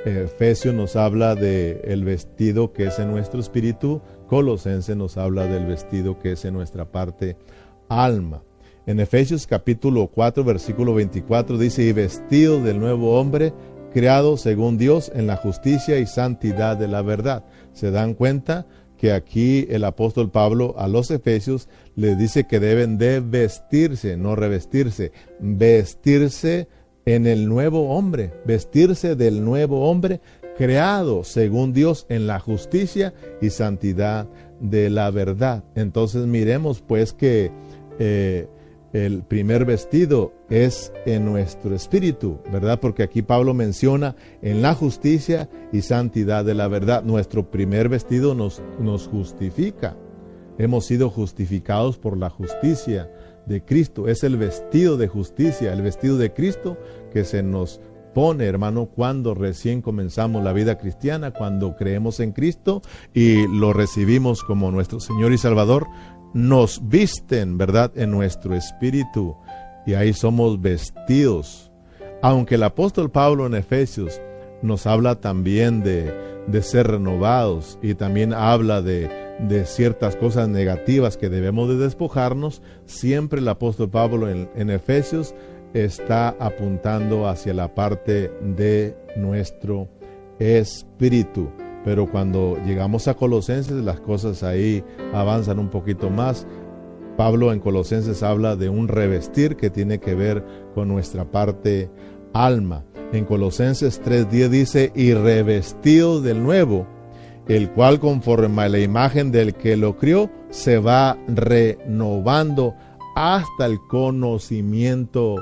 Efesio 0.05 0.73
nos 0.73 0.97
habla 0.97 1.35
de 1.35 1.81
vestido 2.05 2.73
que 2.73 2.87
es 2.89 2.99
en 2.99 3.11
nuestro 3.11 3.41
espíritu, 3.41 4.03
Colosense 4.35 4.97
nos 4.97 5.17
habla 5.17 5.47
del 5.47 5.65
vestido 5.65 6.19
que 6.19 6.33
es 6.33 6.45
en 6.45 6.55
nuestra 6.55 6.91
parte 6.91 7.37
alma. 7.89 8.43
En 8.85 8.99
Efesios 8.99 9.47
capítulo 9.47 10.09
4 10.09 10.43
versículo 10.43 10.93
24 10.93 11.57
dice, 11.57 11.85
y 11.85 11.93
vestido 11.93 12.61
del 12.61 12.81
nuevo 12.81 13.21
hombre, 13.21 13.53
creado 13.93 14.37
según 14.37 14.77
Dios 14.77 15.13
en 15.15 15.29
la 15.29 15.37
justicia 15.37 16.01
y 16.01 16.07
santidad 16.07 16.77
de 16.77 16.89
la 16.89 17.03
verdad. 17.03 17.45
¿Se 17.75 17.93
dan 17.93 18.15
cuenta? 18.15 18.67
que 18.99 19.13
aquí 19.13 19.67
el 19.71 19.85
apóstol 19.85 20.31
Pablo 20.31 20.75
a 20.79 20.89
los 20.89 21.13
Efesios 21.13 21.69
le 21.95 22.17
dice 22.17 22.45
que 22.45 22.59
deben 22.59 22.99
de 22.99 23.21
vestirse, 23.21 24.17
no 24.17 24.35
revestirse, 24.35 25.13
vestirse 25.39 26.69
en 27.05 27.27
el 27.27 27.49
nuevo 27.49 27.91
hombre, 27.91 28.33
vestirse 28.47 29.15
del 29.15 29.45
nuevo 29.45 29.89
hombre 29.89 30.21
creado 30.57 31.25
según 31.25 31.73
Dios 31.73 32.07
en 32.09 32.27
la 32.27 32.41
justicia 32.41 33.15
y 33.41 33.51
santidad 33.51 34.29
de 34.61 34.91
la 34.91 35.11
verdad. 35.11 35.65
Entonces 35.75 36.27
miremos 36.27 36.81
pues 36.81 37.13
que 37.13 37.51
eh, 37.99 38.49
el 38.93 39.25
primer 39.25 39.65
vestido 39.65 40.33
es 40.49 40.93
en 41.05 41.25
nuestro 41.25 41.75
espíritu, 41.75 42.39
¿verdad? 42.53 42.79
Porque 42.81 43.03
aquí 43.03 43.23
Pablo 43.23 43.53
menciona 43.53 44.15
en 44.41 44.63
la 44.63 44.75
justicia 44.75 45.49
y 45.73 45.83
santidad 45.83 46.45
de 46.45 46.55
la 46.55 46.69
verdad. 46.69 47.03
Nuestro 47.03 47.51
primer 47.51 47.89
vestido 47.89 48.35
nos, 48.35 48.63
nos 48.79 49.09
justifica. 49.09 49.97
Hemos 50.59 50.87
sido 50.87 51.11
justificados 51.11 51.99
por 51.99 52.17
la 52.17 52.31
justicia 52.31 53.11
de 53.47 53.65
Cristo. 53.65 54.07
Es 54.07 54.23
el 54.23 54.37
vestido 54.37 54.97
de 54.97 55.09
justicia, 55.09 55.73
el 55.73 55.83
vestido 55.83 56.17
de 56.17 56.33
Cristo 56.33 56.79
que 57.13 57.25
se 57.25 57.43
nos 57.43 57.81
pone, 58.15 58.47
hermano, 58.47 58.87
cuando 58.87 59.35
recién 59.35 59.83
comenzamos 59.83 60.43
la 60.43 60.55
vida 60.55 60.79
cristiana, 60.79 61.33
cuando 61.33 61.77
creemos 61.77 62.21
en 62.21 62.33
Cristo 62.33 62.81
y 63.13 63.47
lo 63.49 63.73
recibimos 63.73 64.43
como 64.43 64.71
nuestro 64.71 65.01
Señor 65.01 65.33
y 65.33 65.39
Salvador, 65.39 65.87
nos 66.33 66.89
visten, 66.89 67.59
¿verdad?, 67.59 67.93
en 67.97 68.11
nuestro 68.11 68.55
espíritu 68.55 69.37
y 69.87 69.95
ahí 69.95 70.13
somos 70.13 70.61
vestidos. 70.61 71.71
Aunque 72.23 72.55
el 72.55 72.63
apóstol 72.63 73.11
Pablo 73.11 73.47
en 73.47 73.55
Efesios 73.55 74.21
nos 74.63 74.87
habla 74.87 75.21
también 75.21 75.83
de, 75.83 76.13
de 76.47 76.63
ser 76.63 76.87
renovados 76.87 77.79
y 77.83 77.95
también 77.95 78.33
habla 78.33 78.81
de, 78.81 79.11
de, 79.41 79.67
ciertas 79.67 80.17
cosas 80.17 80.49
negativas 80.49 81.17
que 81.17 81.29
debemos 81.29 81.69
de 81.69 81.77
despojarnos, 81.77 82.63
siempre 82.87 83.41
el 83.41 83.49
apóstol 83.49 83.91
Pablo 83.91 84.31
en, 84.31 84.49
en 84.57 84.71
Efesios 84.71 85.35
está 85.75 86.31
apuntando 86.39 87.29
hacia 87.29 87.53
la 87.53 87.75
parte 87.75 88.33
de 88.41 88.97
nuestro 89.17 89.89
espíritu. 90.39 91.51
Pero 91.85 92.11
cuando 92.11 92.57
llegamos 92.65 93.09
a 93.09 93.15
Colosenses, 93.15 93.85
las 93.85 94.01
cosas 94.01 94.43
ahí 94.43 94.83
avanzan 95.13 95.59
un 95.59 95.69
poquito 95.69 96.09
más. 96.09 96.47
Pablo 97.17 97.53
en 97.53 97.61
Colosenses 97.61 98.23
habla 98.23 98.57
de 98.57 98.69
un 98.69 98.89
revestir 98.89 99.57
que 99.57 99.69
tiene 99.69 99.99
que 99.99 100.15
ver 100.15 100.45
con 100.75 100.89
nuestra 100.89 101.31
parte 101.31 101.91
alma. 102.33 102.85
En 103.13 103.25
Colosenses 103.25 104.03
3.10 104.03 104.49
dice, 104.49 104.93
y 104.95 105.13
revestido 105.13 106.21
del 106.21 106.43
nuevo, 106.43 106.87
el 107.47 107.71
cual 107.71 108.01
conforme 108.01 108.63
a 108.63 108.69
la 108.69 108.79
imagen 108.79 109.31
del 109.31 109.55
que 109.55 109.77
lo 109.77 109.97
crió, 109.97 110.31
se 110.51 110.79
va 110.79 111.19
renovando 111.29 112.75
hasta 113.15 113.67
el 113.67 113.79
conocimiento 113.89 115.37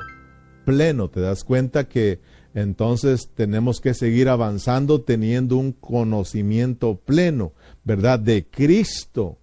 pleno. 0.65 1.09
¿Te 1.09 1.19
das 1.21 1.43
cuenta 1.43 1.87
que 1.87 2.19
entonces 2.53 3.29
tenemos 3.33 3.81
que 3.81 3.93
seguir 3.93 4.29
avanzando 4.29 5.01
teniendo 5.01 5.57
un 5.57 5.71
conocimiento 5.71 6.95
pleno, 6.95 7.53
¿verdad? 7.83 8.19
De 8.19 8.45
Cristo. 8.45 9.37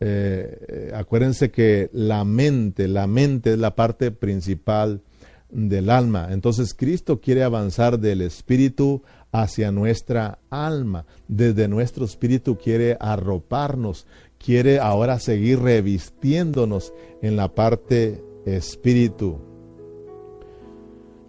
Eh, 0.00 0.90
acuérdense 0.94 1.50
que 1.50 1.88
la 1.92 2.24
mente, 2.24 2.88
la 2.88 3.06
mente 3.06 3.52
es 3.52 3.58
la 3.58 3.76
parte 3.76 4.10
principal 4.10 5.02
del 5.50 5.88
alma. 5.88 6.28
Entonces 6.32 6.74
Cristo 6.74 7.20
quiere 7.20 7.44
avanzar 7.44 8.00
del 8.00 8.22
espíritu 8.22 9.02
hacia 9.30 9.70
nuestra 9.70 10.40
alma. 10.50 11.06
Desde 11.28 11.68
nuestro 11.68 12.04
espíritu 12.04 12.58
quiere 12.58 12.96
arroparnos, 12.98 14.06
quiere 14.44 14.80
ahora 14.80 15.20
seguir 15.20 15.60
revistiéndonos 15.60 16.92
en 17.22 17.36
la 17.36 17.54
parte 17.54 18.22
espíritu 18.44 19.45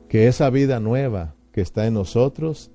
que 0.08 0.28
esa 0.28 0.50
vida 0.50 0.80
nueva 0.80 1.36
que 1.52 1.62
está 1.62 1.88
en 1.88 1.96
nosotros 1.96 2.72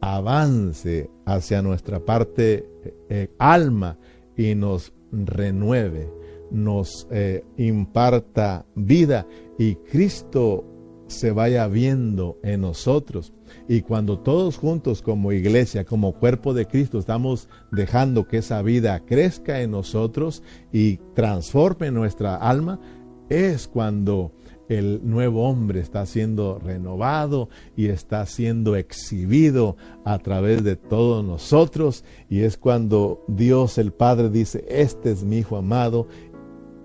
avance 0.00 1.10
hacia 1.24 1.62
nuestra 1.62 2.00
parte 2.00 2.68
eh, 3.08 3.30
alma 3.38 3.98
y 4.36 4.54
nos 4.54 4.92
renueve. 5.12 6.10
nos 6.50 7.08
eh, 7.10 7.44
imparta 7.56 8.66
vida 8.74 9.26
y 9.58 9.76
Cristo 9.76 10.66
se 11.06 11.30
vaya 11.30 11.66
viendo 11.66 12.38
en 12.42 12.60
nosotros. 12.62 13.32
Y 13.68 13.82
cuando 13.82 14.18
todos 14.18 14.56
juntos 14.56 15.02
como 15.02 15.32
iglesia, 15.32 15.84
como 15.84 16.12
cuerpo 16.12 16.52
de 16.54 16.66
Cristo, 16.66 16.98
estamos 16.98 17.48
dejando 17.70 18.26
que 18.26 18.38
esa 18.38 18.60
vida 18.62 19.00
crezca 19.00 19.60
en 19.62 19.70
nosotros 19.70 20.42
y 20.72 20.98
transforme 21.14 21.90
nuestra 21.90 22.36
alma, 22.36 22.80
es 23.28 23.68
cuando 23.68 24.32
el 24.68 25.00
nuevo 25.04 25.48
hombre 25.48 25.80
está 25.80 26.06
siendo 26.06 26.58
renovado 26.58 27.48
y 27.76 27.86
está 27.86 28.24
siendo 28.26 28.76
exhibido 28.76 29.76
a 30.04 30.18
través 30.18 30.64
de 30.64 30.76
todos 30.76 31.24
nosotros. 31.24 32.04
Y 32.28 32.40
es 32.40 32.56
cuando 32.56 33.24
Dios 33.28 33.78
el 33.78 33.92
Padre 33.92 34.30
dice, 34.30 34.64
este 34.68 35.12
es 35.12 35.24
mi 35.24 35.38
Hijo 35.38 35.56
amado 35.56 36.06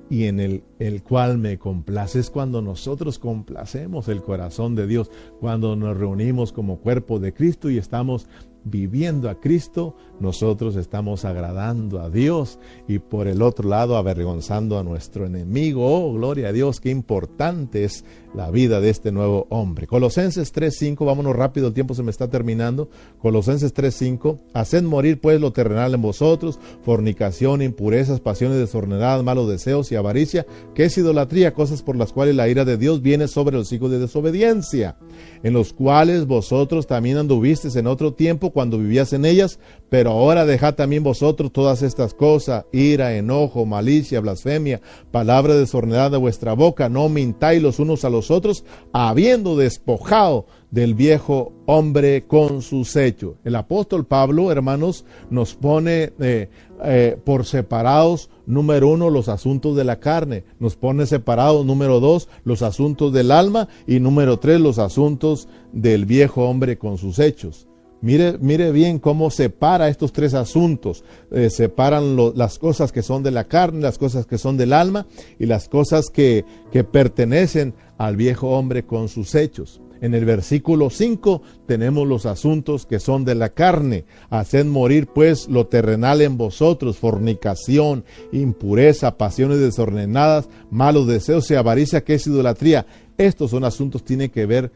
y 0.10 0.26
en 0.26 0.40
el, 0.40 0.64
el, 0.80 1.04
cual 1.04 1.38
me 1.38 1.58
complace. 1.58 2.20
Es 2.20 2.30
cuando 2.30 2.62
nosotros 2.62 3.20
complacemos 3.20 4.08
el 4.08 4.22
corazón 4.22 4.76
de 4.76 4.88
Dios, 4.88 5.12
cuando 5.40 5.76
nos 5.76 5.98
reunimos 5.98 6.54
como 6.54 6.80
cuerpo 6.80 7.20
de 7.20 7.34
Cristo 7.34 7.70
y 7.70 7.78
estamos 7.78 8.28
viviendo 8.70 9.30
a 9.30 9.40
Cristo, 9.40 9.96
nosotros 10.20 10.76
estamos 10.76 11.26
agradando 11.26 12.00
a 12.00 12.10
Dios 12.10 12.60
y 12.88 13.00
por 13.00 13.28
el 13.28 13.42
otro 13.42 13.70
lado 13.70 13.98
avergonzando 13.98 14.80
a 14.80 14.84
nuestro 14.84 15.26
enemigo. 15.26 15.86
Oh, 15.86 16.14
gloria 16.14 16.50
a 16.50 16.52
Dios, 16.52 16.80
qué 16.80 16.90
importante 16.90 17.84
es 17.84 18.04
la 18.34 18.52
vida 18.52 18.80
de 18.82 18.90
este 18.90 19.12
nuevo 19.12 19.48
hombre. 19.50 19.88
Colosenses 19.88 20.54
3.5, 20.54 21.06
vámonos 21.06 21.36
rápido, 21.36 21.68
el 21.68 21.74
tiempo 21.74 21.96
se 21.96 22.04
me 22.04 22.12
está 22.12 22.30
terminando. 22.30 22.90
Colosenses 23.20 23.74
3.5, 23.74 24.40
haced 24.54 24.84
morir 24.84 25.20
pues 25.20 25.42
lo 25.42 25.52
terrenal 25.54 25.94
en 25.94 26.02
vosotros, 26.02 26.60
fornicación, 26.84 27.62
impurezas, 27.62 28.20
pasiones 28.20 28.60
desordenadas, 28.60 29.24
malos 29.24 29.50
deseos 29.50 29.92
y 29.92 29.96
avaricia, 29.96 30.46
que 30.76 30.86
es 30.86 30.98
idolatría, 30.98 31.54
cosas 31.54 31.82
por 31.82 31.96
las 31.96 32.14
cuales 32.14 32.36
la 32.36 32.48
ira 32.48 32.66
de 32.66 32.78
Dios 32.78 33.02
viene 33.02 33.28
sobre 33.28 33.58
los 33.58 33.72
hijos 33.72 33.90
de 33.92 34.00
desobediencia, 34.00 34.98
en 35.44 35.54
los 35.54 35.74
cuales 35.74 36.28
vosotros 36.28 36.86
también 36.86 37.18
anduvisteis 37.18 37.76
en 37.76 37.88
otro 37.88 38.14
tiempo 38.14 38.52
cuando 38.58 38.80
vivías 38.80 39.14
en 39.14 39.24
ellas, 39.24 39.60
pero 39.88 40.10
ahora 40.10 40.48
dejad 40.48 40.74
también 40.74 41.04
vosotros 41.04 41.54
todas 41.54 41.84
estas 41.84 42.16
cosas, 42.16 42.66
ira, 42.72 43.16
enojo, 43.16 43.68
malicia, 43.68 44.20
blasfemia, 44.20 44.82
palabra 45.12 45.54
desordenada 45.54 46.10
de 46.10 46.18
vuestra 46.18 46.54
boca, 46.54 46.90
no 46.90 47.08
mintáis 47.08 47.62
los 47.62 47.78
unos 47.78 48.04
a 48.04 48.10
los 48.10 48.32
otros, 48.32 48.66
habiendo 48.94 49.56
despojado 49.58 50.48
del 50.72 50.96
viejo 50.96 51.54
hombre 51.68 52.26
con 52.26 52.64
sus 52.64 52.96
hechos. 52.96 53.36
El 53.44 53.56
apóstol 53.58 54.08
Pablo, 54.08 54.52
hermanos, 54.52 55.06
nos 55.30 55.54
pone 55.54 56.14
eh, 56.20 56.50
eh, 56.84 57.16
por 57.24 57.46
separados, 57.46 58.32
número 58.48 58.90
uno, 58.90 59.12
los 59.12 59.30
asuntos 59.30 59.76
de 59.76 59.84
la 59.84 60.00
carne, 60.00 60.46
nos 60.60 60.76
pone 60.76 61.06
separados, 61.06 61.64
número 61.64 62.00
dos, 62.00 62.28
los 62.44 62.64
asuntos 62.64 63.14
del 63.14 63.30
alma 63.30 63.68
y 63.86 64.00
número 64.00 64.40
tres, 64.40 64.60
los 64.60 64.80
asuntos 64.80 65.48
del 65.74 66.08
viejo 66.08 66.50
hombre 66.50 66.80
con 66.80 66.98
sus 66.98 67.20
hechos. 67.20 67.67
Mire, 68.02 68.38
mire 68.40 68.72
bien 68.72 69.00
cómo 69.00 69.32
separa 69.32 69.90
estos 69.90 70.14
tres 70.14 70.34
asuntos. 70.34 71.04
Eh, 71.32 71.50
separan 71.50 72.16
las 72.36 72.60
cosas 72.60 72.92
que 72.92 73.02
son 73.02 73.24
de 73.24 73.32
la 73.32 73.46
carne, 73.46 73.82
las 73.82 73.98
cosas 73.98 74.26
que 74.26 74.38
son 74.38 74.58
del 74.58 74.74
alma 74.74 75.08
y 75.40 75.46
las 75.46 75.68
cosas 75.68 76.10
que, 76.10 76.46
que 76.72 76.84
pertenecen 76.84 77.74
al 77.98 78.16
viejo 78.16 78.50
hombre 78.50 78.86
con 78.86 79.10
sus 79.10 79.34
hechos. 79.36 79.82
En 80.02 80.14
el 80.14 80.26
versículo 80.26 80.90
5 80.90 81.42
tenemos 81.66 82.08
los 82.08 82.26
asuntos 82.26 82.86
que 82.86 83.00
son 83.00 83.26
de 83.26 83.36
la 83.36 83.50
carne. 83.50 84.06
Haced 84.30 84.66
morir 84.66 85.08
pues 85.08 85.48
lo 85.48 85.68
terrenal 85.68 86.22
en 86.22 86.38
vosotros, 86.38 86.98
fornicación, 86.98 88.06
impureza, 88.32 89.18
pasiones 89.18 89.60
desordenadas, 89.60 90.50
malos 90.70 91.08
deseos 91.08 91.50
y 91.50 91.56
avaricia, 91.56 92.04
que 92.04 92.16
es 92.16 92.28
idolatría. 92.28 92.86
Estos 93.18 93.52
son 93.52 93.64
asuntos 93.64 94.04
tienen 94.04 94.30
que 94.30 94.46
ver, 94.46 94.72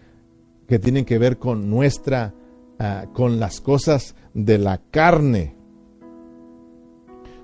que 0.68 0.80
tienen 0.80 1.06
que 1.06 1.20
ver 1.20 1.38
con 1.38 1.70
nuestra, 1.70 2.34
ah, 2.82 3.06
con 3.14 3.40
las 3.40 3.62
cosas 3.62 4.16
de 4.34 4.58
la 4.58 4.82
carne. 4.92 5.56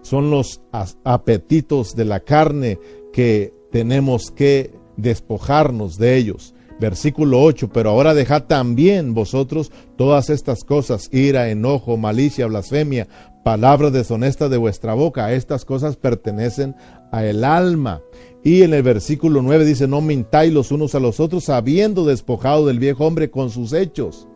Son 0.02 0.32
los 0.32 0.62
apetitos 1.04 1.96
de 1.96 2.06
la 2.06 2.22
carne 2.22 2.80
que 3.12 3.54
tenemos 3.72 4.32
que 4.32 4.72
despojarnos 4.96 5.98
de 5.98 6.18
ellos. 6.18 6.54
Versículo 6.80 7.42
8, 7.42 7.70
pero 7.74 7.90
ahora 7.90 8.14
dejad 8.14 8.44
también 8.44 9.14
vosotros 9.16 9.72
todas 9.96 10.30
estas 10.30 10.64
cosas, 10.64 11.10
ira, 11.12 11.50
enojo, 11.50 11.98
malicia, 11.98 12.46
blasfemia, 12.46 13.08
palabra 13.44 13.90
deshonesta 13.90 14.48
de 14.48 14.58
vuestra 14.58 14.94
boca. 14.94 15.34
Estas 15.34 15.66
cosas 15.66 15.96
pertenecen 15.96 16.76
a 17.12 17.26
el 17.26 17.44
alma. 17.44 18.02
Y 18.44 18.62
en 18.62 18.74
el 18.74 18.84
versículo 18.84 19.42
9 19.42 19.66
dice, 19.66 19.88
no 19.88 20.02
mintáis 20.02 20.54
los 20.54 20.72
unos 20.72 20.94
a 20.94 21.00
los 21.00 21.20
otros, 21.20 21.50
habiendo 21.50 22.06
despojado 22.06 22.68
del 22.68 22.78
viejo 22.78 23.06
hombre 23.06 23.32
con 23.32 23.50
sus 23.50 23.74
hechos. 23.74 24.28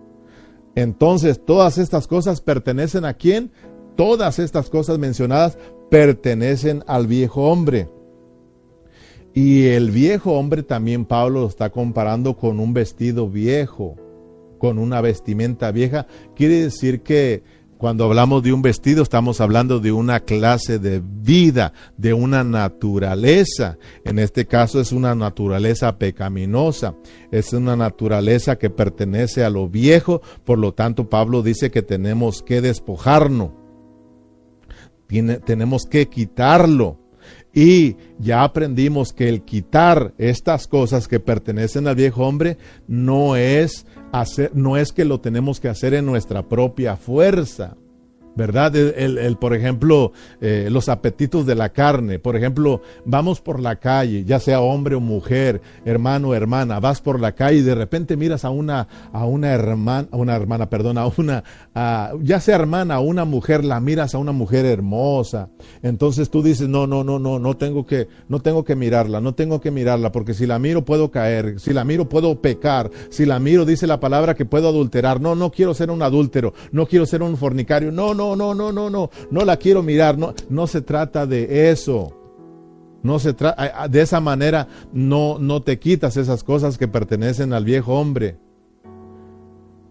Entonces, 0.76 1.44
todas 1.46 1.78
estas 1.78 2.08
cosas 2.08 2.42
pertenecen 2.42 3.06
a 3.06 3.14
quién? 3.14 3.52
Todas 3.96 4.40
estas 4.40 4.70
cosas 4.70 4.98
mencionadas 5.00 5.58
pertenecen 5.90 6.84
al 6.88 7.08
viejo 7.08 7.50
hombre. 7.52 7.90
Y 9.34 9.68
el 9.68 9.92
viejo 9.92 10.34
hombre 10.34 10.64
también 10.64 11.06
Pablo 11.06 11.42
lo 11.42 11.48
está 11.48 11.70
comparando 11.70 12.36
con 12.36 12.60
un 12.60 12.74
vestido 12.74 13.30
viejo, 13.30 13.96
con 14.58 14.78
una 14.78 15.02
vestimenta 15.02 15.72
vieja. 15.72 16.08
Quiere 16.36 16.62
decir 16.62 17.02
que 17.02 17.44
cuando 17.82 18.06
hablamos 18.06 18.44
de 18.44 18.54
un 18.54 18.62
vestido 18.62 19.02
estamos 19.02 19.42
hablando 19.42 19.80
de 19.80 19.92
una 19.92 20.20
clase 20.20 20.78
de 20.78 21.02
vida, 21.04 21.74
de 21.98 22.14
una 22.14 22.44
naturaleza. 22.44 23.80
En 24.06 24.20
este 24.20 24.46
caso 24.46 24.80
es 24.80 24.92
una 24.92 25.16
naturaleza 25.16 25.98
pecaminosa, 25.98 26.94
es 27.32 27.54
una 27.54 27.76
naturaleza 27.76 28.60
que 28.60 28.70
pertenece 28.70 29.44
a 29.44 29.50
lo 29.50 29.68
viejo, 29.68 30.22
por 30.46 30.60
lo 30.60 30.76
tanto 30.76 31.10
Pablo 31.10 31.42
dice 31.42 31.72
que 31.72 31.82
tenemos 31.82 32.44
que 32.44 32.62
despojarnos, 32.62 33.50
tenemos 35.44 35.88
que 35.90 36.08
quitarlo. 36.08 37.00
Y 37.52 37.98
ya 38.20 38.44
aprendimos 38.44 39.12
que 39.12 39.28
el 39.28 39.42
quitar 39.42 40.14
estas 40.20 40.68
cosas 40.68 41.08
que 41.08 41.20
pertenecen 41.20 41.88
al 41.88 41.96
viejo 41.96 42.28
hombre 42.28 42.58
no 42.88 43.36
es 43.36 43.88
hacer, 44.12 44.52
no 44.54 44.78
es 44.78 44.92
que 44.92 45.06
lo 45.06 45.20
tenemos 45.20 45.60
que 45.60 45.70
hacer 45.70 45.94
en 45.94 46.06
nuestra 46.06 46.48
propia 46.48 46.98
fuerza. 46.98 47.76
¿Verdad? 48.36 48.76
El, 48.76 49.38
por 49.38 49.56
ejemplo, 49.56 50.12
eh, 50.40 50.70
los 50.72 50.90
apetitos 50.90 51.46
de 51.46 51.56
la 51.56 51.70
carne. 51.70 52.20
Por 52.20 52.36
ejemplo, 52.36 52.82
vamos 53.06 53.42
por 53.42 53.60
la 53.60 53.78
calle, 53.78 54.24
ya 54.24 54.40
sea 54.40 54.62
hombre 54.62 54.96
o 54.96 55.00
mujer, 55.00 55.62
hermano 55.86 56.30
o 56.30 56.34
hermana, 56.34 56.80
vas 56.80 57.02
por 57.02 57.20
la 57.20 57.34
calle 57.34 57.60
y 57.60 57.62
de 57.62 57.76
repente 57.76 58.18
miras 58.18 58.46
a 58.46 58.50
una, 58.50 58.88
a 59.12 59.26
una 59.26 59.52
hermana, 59.52 60.08
a 60.12 60.18
una 60.18 60.36
hermana, 60.36 60.70
perdón, 60.70 60.98
a 60.98 61.08
una, 61.08 61.44
ya 62.22 62.40
sea 62.40 62.56
hermana 62.56 63.00
o 63.00 63.04
una 63.04 63.26
mujer, 63.26 63.66
la 63.66 63.80
miras 63.80 64.16
a 64.16 64.18
una 64.18 64.32
mujer 64.32 64.66
hermosa. 64.66 65.50
Entonces 65.82 66.30
tú 66.30 66.44
dices, 66.44 66.68
no, 66.68 66.88
no, 66.88 67.04
no, 67.04 67.20
no, 67.20 67.40
no 67.40 67.58
tengo 67.58 67.86
que, 67.86 68.08
no 68.28 68.40
tengo 68.40 68.64
que 68.64 68.76
mirarla, 68.76 69.22
no 69.22 69.34
tengo 69.34 69.62
que 69.62 69.72
mirarla, 69.72 70.12
porque 70.12 70.34
si 70.34 70.46
la 70.46 70.60
miro 70.60 70.86
puedo 70.86 71.12
caer, 71.12 71.60
si 71.60 71.74
la 71.74 71.84
miro 71.84 72.08
puedo 72.08 72.42
pecar, 72.42 72.92
si 73.10 73.26
la 73.26 73.40
miro 73.40 73.66
dice 73.66 73.88
la 73.88 74.00
palabra 74.00 74.36
que 74.36 74.46
puedo 74.46 74.68
adulterar. 74.68 75.22
No, 75.22 75.36
no 75.36 75.52
quiero 75.52 75.74
ser 75.74 75.92
un 75.92 76.02
adúltero, 76.02 76.54
no 76.72 76.86
quiero 76.86 77.06
ser 77.06 77.22
un 77.24 77.38
fornicario, 77.38 77.92
no, 77.92 78.14
no 78.14 78.21
no, 78.22 78.36
no, 78.36 78.54
no, 78.54 78.72
no, 78.72 78.90
no, 78.90 79.10
no 79.30 79.46
la 79.46 79.58
quiero 79.58 79.82
mirar, 79.82 80.18
no, 80.18 80.34
no 80.50 80.68
se 80.68 80.82
trata 80.82 81.26
de 81.26 81.72
eso. 81.72 82.18
No 83.04 83.18
se 83.18 83.34
trata, 83.34 83.88
de 83.88 84.02
esa 84.02 84.20
manera 84.20 84.68
no, 84.94 85.40
no 85.40 85.64
te 85.64 85.80
quitas 85.80 86.18
esas 86.18 86.44
cosas 86.44 86.78
que 86.78 86.88
pertenecen 86.88 87.52
al 87.52 87.66
viejo 87.66 88.00
hombre. 88.00 88.38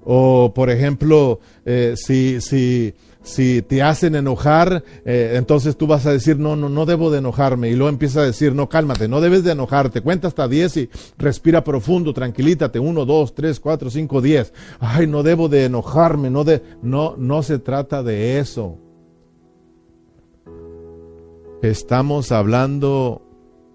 O 0.05 0.53
por 0.55 0.71
ejemplo, 0.71 1.41
eh, 1.65 1.95
si, 1.97 2.41
si, 2.41 2.95
si 3.23 3.61
te 3.63 3.83
hacen 3.83 4.15
enojar, 4.15 4.83
eh, 5.05 5.35
entonces 5.37 5.77
tú 5.77 5.87
vas 5.87 6.07
a 6.07 6.13
decir, 6.13 6.39
no, 6.39 6.57
no, 6.57 6.69
no 6.69 6.87
debo 6.87 7.11
de 7.11 7.19
enojarme. 7.19 7.69
Y 7.69 7.75
luego 7.75 7.91
empieza 7.91 8.21
a 8.21 8.25
decir, 8.25 8.55
no, 8.55 8.69
cálmate, 8.69 9.09
no 9.09 9.21
debes 9.21 9.45
de 9.45 9.53
enojarte. 9.53 10.01
Cuenta 10.01 10.29
hasta 10.29 10.49
10 10.49 10.77
y 10.79 10.91
respira 11.19 11.63
profundo, 11.63 12.15
tranquilítate. 12.15 12.79
1, 12.79 13.05
2, 13.05 13.35
3, 13.35 13.61
4, 13.61 13.91
5, 13.91 14.21
10. 14.21 14.53
Ay, 14.81 15.07
no 15.07 15.23
debo 15.23 15.49
de 15.49 15.67
enojarme, 15.67 16.31
no, 16.31 16.45
de, 16.45 16.63
no, 16.83 17.15
no 17.17 17.43
se 17.43 17.59
trata 17.59 18.03
de 18.03 18.39
eso. 18.39 18.79
Estamos 21.63 22.33
hablando 22.33 23.23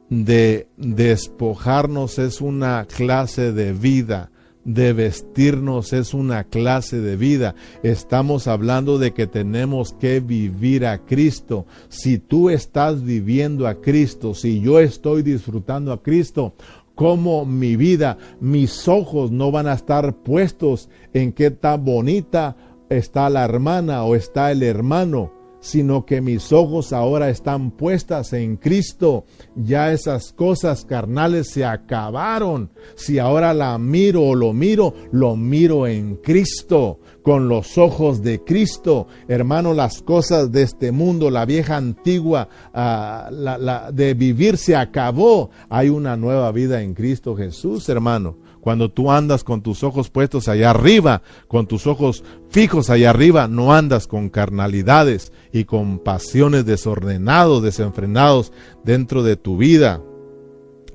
de 0.10 0.68
despojarnos, 0.78 2.18
es 2.18 2.42
una 2.42 2.86
clase 2.86 3.52
de 3.52 3.74
vida 3.74 4.32
de 4.66 4.94
vestirnos 4.94 5.94
es 5.94 6.14
una 6.14 6.44
clase 6.44 7.00
de 7.00 7.16
vida. 7.16 7.56
Estamos 7.84 8.48
hablando 8.48 8.98
de 8.98 9.14
que 9.14 9.28
tenemos 9.28 9.94
que 9.94 10.20
vivir 10.20 10.86
a 10.86 11.06
Cristo. 11.06 11.66
Si 11.88 12.18
tú 12.18 12.50
estás 12.50 13.04
viviendo 13.04 13.68
a 13.68 13.80
Cristo, 13.82 14.34
si 14.34 14.60
yo 14.60 14.80
estoy 14.80 15.22
disfrutando 15.22 15.94
a 15.94 16.02
Cristo, 16.02 16.56
como 16.96 17.46
mi 17.46 17.76
vida, 17.76 18.18
mis 18.40 18.88
ojos 18.88 19.32
no 19.32 19.52
van 19.52 19.68
a 19.68 19.74
estar 19.74 20.16
puestos 20.24 20.90
en 21.14 21.32
qué 21.32 21.52
tan 21.52 21.86
bonita 21.86 22.56
está 22.90 23.30
la 23.30 23.44
hermana 23.44 24.04
o 24.04 24.16
está 24.16 24.52
el 24.52 24.64
hermano, 24.64 25.32
sino 25.66 26.06
que 26.06 26.22
mis 26.22 26.54
ojos 26.54 26.94
ahora 26.94 27.30
están 27.30 27.72
puestas 27.72 28.34
en 28.34 28.56
Cristo. 28.56 29.26
Ya 29.56 29.92
esas 29.92 30.32
cosas 30.32 30.86
carnales 30.86 31.50
se 31.50 31.66
acabaron. 31.66 32.70
Si 32.96 33.18
ahora 33.18 33.52
la 33.52 33.80
miro 33.80 34.22
o 34.22 34.36
lo 34.36 34.54
miro, 34.54 34.94
lo 35.12 35.36
miro 35.36 35.88
en 35.88 36.18
Cristo, 36.18 37.00
con 37.24 37.50
los 37.50 37.80
ojos 37.80 38.22
de 38.22 38.44
Cristo. 38.44 39.08
Hermano, 39.28 39.74
las 39.74 40.04
cosas 40.04 40.52
de 40.52 40.62
este 40.62 40.92
mundo, 40.92 41.32
la 41.32 41.46
vieja 41.46 41.78
antigua 41.78 42.48
ah, 42.72 43.30
la, 43.32 43.92
de 43.92 44.14
vivir 44.14 44.58
se 44.58 44.76
acabó. 44.76 45.50
Hay 45.68 45.90
una 45.90 46.16
nueva 46.16 46.52
vida 46.52 46.84
en 46.84 46.94
Cristo 46.94 47.36
Jesús, 47.36 47.90
hermano. 47.90 48.38
Cuando 48.66 48.90
tú 48.90 49.12
andas 49.12 49.44
con 49.44 49.62
tus 49.62 49.84
ojos 49.84 50.10
puestos 50.10 50.48
allá 50.48 50.72
arriba, 50.72 51.22
con 51.48 51.68
tus 51.68 51.86
ojos 51.86 52.24
fijos 52.50 52.90
allá 52.90 53.12
arriba, 53.12 53.48
no 53.48 53.76
andas 53.76 54.08
con 54.08 54.30
carnalidades 54.30 55.32
y 55.54 55.66
con 55.66 56.00
pasiones 56.00 56.66
desordenados, 56.66 57.62
desenfrenados 57.62 58.52
dentro 58.84 59.22
de 59.22 59.36
tu 59.36 59.58
vida. 59.58 60.02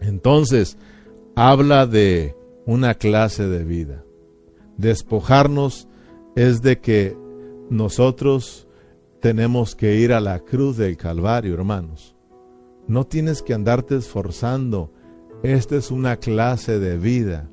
Entonces, 0.00 0.78
habla 1.36 1.86
de 1.86 2.34
una 2.66 2.94
clase 2.94 3.46
de 3.46 3.62
vida. 3.62 4.02
Despojarnos 4.76 5.86
es 6.34 6.62
de 6.62 6.80
que 6.80 7.16
nosotros 7.70 8.66
tenemos 9.20 9.76
que 9.76 9.94
ir 9.94 10.12
a 10.12 10.18
la 10.18 10.40
cruz 10.40 10.76
del 10.76 10.96
Calvario, 10.96 11.54
hermanos. 11.54 12.16
No 12.88 13.06
tienes 13.06 13.42
que 13.42 13.54
andarte 13.54 13.94
esforzando. 13.94 14.92
Esta 15.44 15.76
es 15.76 15.92
una 15.92 16.16
clase 16.16 16.80
de 16.80 16.98
vida. 16.98 17.48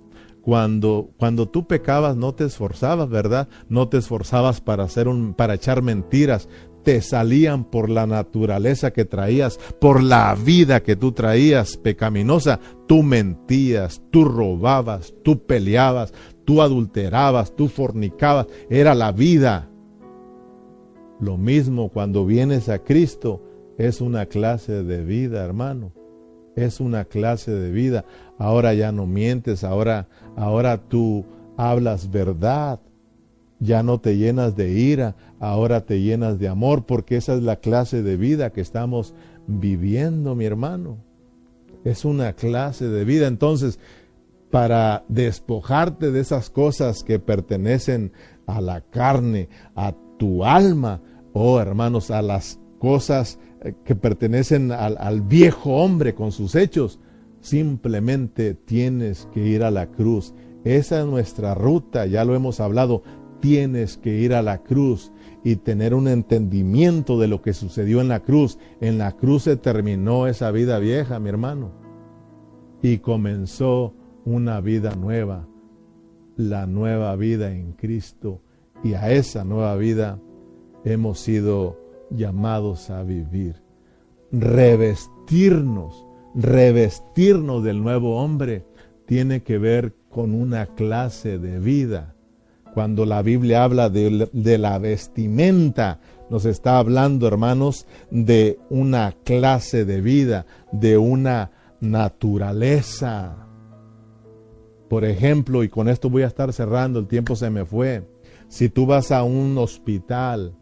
Cuando, 0.48 1.10
cuando 1.18 1.50
tú 1.50 1.68
pecabas 1.68 2.16
no 2.16 2.34
te 2.34 2.46
esforzabas, 2.46 3.10
¿verdad? 3.10 3.50
No 3.68 3.90
te 3.90 3.98
esforzabas 3.98 4.62
para 4.62 4.86
hacer 4.86 5.10
un, 5.10 5.34
para 5.34 5.56
echar 5.56 5.82
mentiras. 5.82 6.48
Te 6.86 7.02
salían 7.02 7.66
por 7.66 7.90
la 7.90 8.08
naturaleza 8.08 8.92
que 8.92 9.04
traías, 9.04 9.60
por 9.82 10.02
la 10.02 10.34
vida 10.36 10.84
que 10.84 10.96
tú 10.96 11.12
traías 11.12 11.76
pecaminosa. 11.76 12.62
Tú 12.88 13.04
mentías, 13.04 14.02
tú 14.10 14.24
robabas, 14.24 15.14
tú 15.22 15.46
peleabas, 15.46 16.14
tú 16.46 16.62
adulterabas, 16.62 17.54
tú 17.54 17.68
fornicabas. 17.68 18.48
Era 18.70 18.96
la 18.96 19.12
vida. 19.12 19.70
Lo 21.20 21.36
mismo 21.36 21.90
cuando 21.90 22.26
vienes 22.26 22.70
a 22.70 22.80
Cristo, 22.86 23.44
es 23.78 24.00
una 24.00 24.28
clase 24.28 24.82
de 24.82 25.04
vida, 25.04 25.44
hermano 25.44 25.92
es 26.58 26.80
una 26.80 27.06
clase 27.06 27.52
de 27.52 27.72
vida. 27.72 28.04
Ahora 28.38 28.74
ya 28.74 28.92
no 28.92 29.06
mientes, 29.08 29.64
ahora, 29.64 30.08
ahora 30.36 30.78
tú 30.78 31.26
hablas 31.58 32.12
verdad. 32.12 32.80
Ya 33.60 33.82
no 33.82 34.00
te 34.00 34.18
llenas 34.18 34.56
de 34.56 34.72
ira, 34.72 35.16
ahora 35.40 35.86
te 35.86 36.00
llenas 36.00 36.38
de 36.38 36.48
amor, 36.48 36.86
porque 36.86 37.18
esa 37.18 37.34
es 37.34 37.42
la 37.42 37.56
clase 37.56 38.04
de 38.04 38.16
vida 38.16 38.52
que 38.52 38.62
estamos 38.62 39.16
viviendo, 39.48 40.36
mi 40.36 40.46
hermano. 40.46 40.98
Es 41.84 42.06
una 42.06 42.34
clase 42.34 42.88
de 42.88 43.04
vida. 43.04 43.26
Entonces, 43.26 43.80
para 44.52 45.04
despojarte 45.08 46.12
de 46.12 46.20
esas 46.20 46.50
cosas 46.50 47.04
que 47.04 47.20
pertenecen 47.20 48.12
a 48.46 48.62
la 48.62 48.82
carne, 48.82 49.50
a 49.76 49.94
tu 50.18 50.46
alma, 50.46 51.02
oh 51.34 51.60
hermanos, 51.60 52.12
a 52.12 52.22
las 52.22 52.60
cosas 52.80 53.40
eh, 53.62 53.74
que 53.84 53.96
pertenecen 53.96 54.72
al, 54.72 55.22
viejo 55.22 55.78
hombre 55.78 56.16
con 56.16 56.32
sus 56.32 56.56
hechos, 56.56 57.00
simplemente 57.48 58.54
tienes 58.54 59.28
que 59.34 59.46
ir 59.46 59.64
a 59.64 59.72
la 59.72 59.88
cruz. 59.88 60.34
Esa 60.64 61.00
es 61.00 61.06
nuestra 61.06 61.56
ruta, 61.56 62.06
ya 62.06 62.26
lo 62.26 62.36
hemos 62.36 62.60
hablado, 62.60 63.04
tienes 63.40 63.98
que 63.98 64.20
ir 64.20 64.34
a 64.34 64.42
la 64.42 64.64
cruz 64.64 65.12
y 65.44 65.56
tener 65.56 65.94
un 65.94 66.08
entendimiento 66.08 67.20
de 67.20 67.28
lo 67.28 67.42
que 67.42 67.54
sucedió 67.54 68.02
en 68.02 68.10
la 68.10 68.22
cruz. 68.22 68.60
En 68.82 68.98
la 68.98 69.14
cruz 69.14 69.44
se 69.44 69.56
terminó 69.56 70.28
esa 70.28 70.52
vida 70.52 70.80
vieja, 70.80 71.20
mi 71.20 71.30
hermano, 71.30 71.72
y 72.82 72.98
comenzó 72.98 73.94
una 74.26 74.60
vida 74.60 74.94
nueva, 74.96 75.48
la 76.36 76.68
nueva 76.68 77.16
vida 77.16 77.52
en 77.52 77.74
Cristo. 77.74 78.42
Y 78.84 78.94
a 78.94 79.12
esa 79.12 79.46
nueva 79.46 79.76
vida 79.78 80.20
hemos 80.84 81.20
sido 81.20 81.80
llamados 82.10 82.90
a 82.90 83.04
vivir. 83.04 83.64
Revestirnos, 84.32 86.07
revestirnos 86.38 87.64
del 87.64 87.82
nuevo 87.82 88.22
hombre 88.22 88.64
tiene 89.08 89.42
que 89.42 89.58
ver 89.58 89.96
con 90.10 90.36
una 90.36 90.68
clase 90.68 91.40
de 91.40 91.60
vida. 91.60 92.14
Cuando 92.74 93.06
la 93.08 93.24
Biblia 93.24 93.64
habla 93.64 93.90
de, 93.90 94.58
la 94.60 94.78
vestimenta, 94.78 96.00
nos 96.30 96.46
está 96.46 96.78
hablando, 96.78 97.28
hermanos, 97.28 97.88
de 98.12 98.60
una 98.70 99.16
clase 99.24 99.84
de 99.84 100.00
vida, 100.00 100.46
de 100.72 101.00
una 101.00 101.52
naturaleza. 101.82 103.48
Por 104.90 105.06
ejemplo, 105.06 105.64
y 105.64 105.70
con 105.70 105.90
esto 105.90 106.10
voy 106.10 106.22
a 106.22 106.28
estar 106.28 106.54
cerrando, 106.54 107.00
el 107.00 107.08
tiempo 107.08 107.36
se 107.36 107.50
me 107.50 107.66
fue. 107.66 108.08
Si 108.48 108.70
tú 108.70 108.86
vas 108.86 109.12
a 109.12 109.24
un 109.24 109.58
hospital 109.58 110.54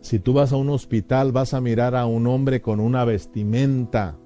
si 0.00 0.20
tú 0.20 0.32
vas 0.32 0.52
a 0.52 0.56
un 0.56 0.68
hospital, 0.70 1.32
vas 1.32 1.54
a 1.54 1.60
mirar 1.60 1.96
a 1.96 2.06
un 2.06 2.28
hombre 2.28 2.60
con 2.60 2.78
una 2.78 3.04
vestimenta 3.04 4.16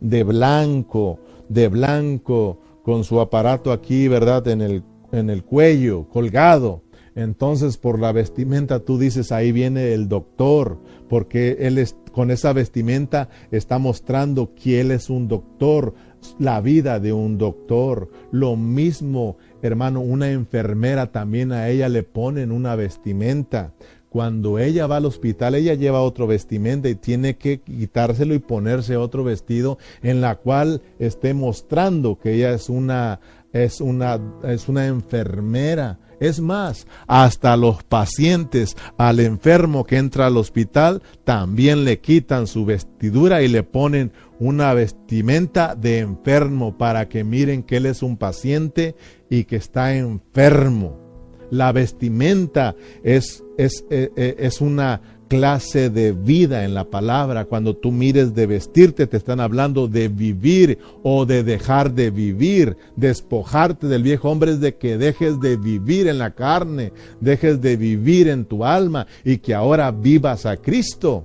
de 0.00 0.24
blanco, 0.24 1.18
de 1.48 1.68
blanco, 1.68 2.58
con 2.82 3.04
su 3.04 3.20
aparato 3.20 3.72
aquí, 3.72 4.08
¿verdad? 4.08 4.48
En 4.48 4.60
el, 4.60 4.82
en 5.12 5.30
el 5.30 5.44
cuello, 5.44 6.08
colgado. 6.08 6.82
Entonces, 7.14 7.76
por 7.76 7.98
la 7.98 8.12
vestimenta 8.12 8.80
tú 8.80 8.98
dices, 8.98 9.32
ahí 9.32 9.52
viene 9.52 9.92
el 9.92 10.08
doctor, 10.08 10.78
porque 11.08 11.56
él 11.60 11.78
es, 11.78 11.96
con 12.12 12.30
esa 12.30 12.52
vestimenta 12.52 13.28
está 13.50 13.78
mostrando 13.78 14.54
que 14.54 14.80
él 14.80 14.90
es 14.90 15.10
un 15.10 15.28
doctor, 15.28 15.94
la 16.38 16.60
vida 16.60 17.00
de 17.00 17.12
un 17.12 17.36
doctor. 17.36 18.10
Lo 18.30 18.56
mismo, 18.56 19.38
hermano, 19.60 20.00
una 20.00 20.30
enfermera 20.30 21.10
también 21.10 21.52
a 21.52 21.68
ella 21.68 21.88
le 21.88 22.02
ponen 22.02 22.52
una 22.52 22.76
vestimenta. 22.76 23.74
Cuando 24.10 24.58
ella 24.58 24.88
va 24.88 24.96
al 24.96 25.06
hospital, 25.06 25.54
ella 25.54 25.74
lleva 25.74 26.02
otro 26.02 26.26
vestimenta 26.26 26.88
y 26.88 26.96
tiene 26.96 27.36
que 27.36 27.60
quitárselo 27.60 28.34
y 28.34 28.40
ponerse 28.40 28.96
otro 28.96 29.22
vestido 29.22 29.78
en 30.02 30.20
la 30.20 30.34
cual 30.34 30.82
esté 30.98 31.32
mostrando 31.32 32.18
que 32.18 32.34
ella 32.34 32.52
es 32.52 32.68
una 32.68 33.20
es 33.52 33.80
una 33.80 34.20
es 34.42 34.68
una 34.68 34.86
enfermera. 34.88 36.00
Es 36.18 36.40
más, 36.40 36.88
hasta 37.06 37.56
los 37.56 37.84
pacientes 37.84 38.76
al 38.98 39.20
enfermo 39.20 39.84
que 39.84 39.96
entra 39.96 40.26
al 40.26 40.36
hospital 40.36 41.02
también 41.22 41.84
le 41.84 42.00
quitan 42.00 42.48
su 42.48 42.64
vestidura 42.64 43.42
y 43.42 43.48
le 43.48 43.62
ponen 43.62 44.12
una 44.40 44.74
vestimenta 44.74 45.76
de 45.76 46.00
enfermo 46.00 46.76
para 46.76 47.08
que 47.08 47.22
miren 47.22 47.62
que 47.62 47.76
él 47.76 47.86
es 47.86 48.02
un 48.02 48.16
paciente 48.16 48.96
y 49.30 49.44
que 49.44 49.54
está 49.54 49.94
enfermo. 49.94 51.09
La 51.50 51.72
vestimenta 51.72 52.76
es, 53.02 53.44
es, 53.58 53.84
eh, 53.90 54.10
eh, 54.16 54.36
es, 54.38 54.60
una 54.60 55.00
clase 55.28 55.90
de 55.90 56.12
vida 56.12 56.64
en 56.64 56.74
la 56.74 56.84
palabra. 56.84 57.44
Cuando 57.44 57.76
tú 57.76 57.92
mires 57.92 58.34
de 58.34 58.46
vestirte, 58.46 59.06
te 59.06 59.16
están 59.16 59.40
hablando 59.40 59.88
de 59.88 60.08
vivir 60.08 60.78
o 61.02 61.26
de 61.26 61.42
dejar 61.44 61.92
de 61.92 62.10
vivir. 62.10 62.76
Despojarte 62.96 63.86
del 63.86 64.02
viejo 64.02 64.30
hombre 64.30 64.52
es 64.52 64.60
de 64.60 64.76
que 64.76 64.98
dejes 64.98 65.40
de 65.40 65.56
vivir 65.56 66.08
en 66.08 66.18
la 66.18 66.34
carne, 66.34 66.92
dejes 67.20 67.60
de 67.60 67.76
vivir 67.76 68.28
en 68.28 68.44
tu 68.44 68.64
alma 68.64 69.06
y 69.24 69.38
que 69.38 69.54
ahora 69.54 69.90
vivas 69.90 70.46
a 70.46 70.56
Cristo. 70.56 71.24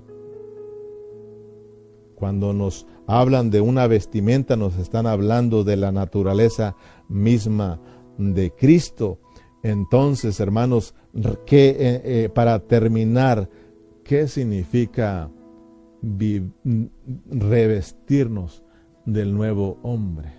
Cuando 2.15 2.53
nos 2.53 2.86
hablan 3.07 3.49
de 3.49 3.61
una 3.61 3.88
vestimenta, 3.88 4.55
nos 4.55 4.78
están 4.78 5.05
hablando 5.05 5.63
de 5.63 5.78
la 5.78 5.91
naturaleza 5.91 6.76
misma 7.09 7.80
de 8.17 8.51
Cristo. 8.51 9.19
Entonces, 9.66 10.39
hermanos, 10.39 10.93
que, 11.47 11.70
eh, 11.70 12.01
eh, 12.03 12.30
para 12.30 12.59
terminar, 12.59 13.49
¿qué 14.03 14.28
significa 14.28 15.32
revestirnos 17.32 18.63
del 19.07 19.34
nuevo 19.34 19.80
hombre? 19.82 20.32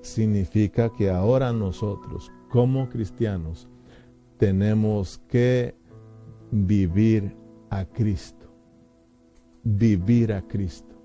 Significa 0.00 0.90
que 0.90 1.10
ahora 1.10 1.52
nosotros, 1.52 2.32
como 2.48 2.88
cristianos, 2.88 3.68
tenemos 4.38 5.18
que 5.28 5.74
vivir 6.50 7.36
a 7.68 7.84
Cristo, 7.84 8.46
vivir 9.64 10.32
a 10.32 10.40
Cristo, 10.40 10.96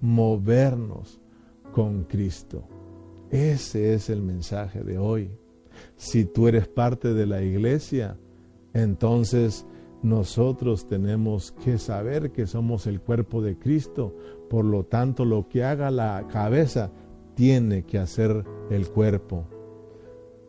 movernos 0.00 1.20
con 1.72 2.04
Cristo 2.04 2.68
ese 3.32 3.94
es 3.94 4.10
el 4.10 4.22
mensaje 4.22 4.84
de 4.84 4.98
hoy. 4.98 5.30
Si 5.96 6.26
tú 6.26 6.48
eres 6.48 6.68
parte 6.68 7.14
de 7.14 7.26
la 7.26 7.42
iglesia, 7.42 8.18
entonces 8.74 9.66
nosotros 10.02 10.86
tenemos 10.86 11.52
que 11.64 11.78
saber 11.78 12.30
que 12.30 12.46
somos 12.46 12.86
el 12.86 13.00
cuerpo 13.00 13.40
de 13.40 13.58
Cristo. 13.58 14.14
Por 14.50 14.66
lo 14.66 14.84
tanto, 14.84 15.24
lo 15.24 15.48
que 15.48 15.64
haga 15.64 15.90
la 15.90 16.26
cabeza 16.30 16.90
tiene 17.34 17.84
que 17.84 17.98
hacer 17.98 18.44
el 18.68 18.88
cuerpo. 18.88 19.46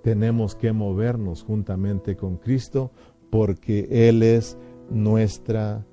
Tenemos 0.01 0.53
que 0.53 0.73
movernos 0.73 1.43
juntamente 1.43 2.17
con 2.17 2.35
Cristo 2.35 2.91
porque 3.29 4.09
Él 4.09 4.23
es 4.23 4.57
nuestra 4.89 5.85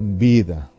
vida. 0.00 0.72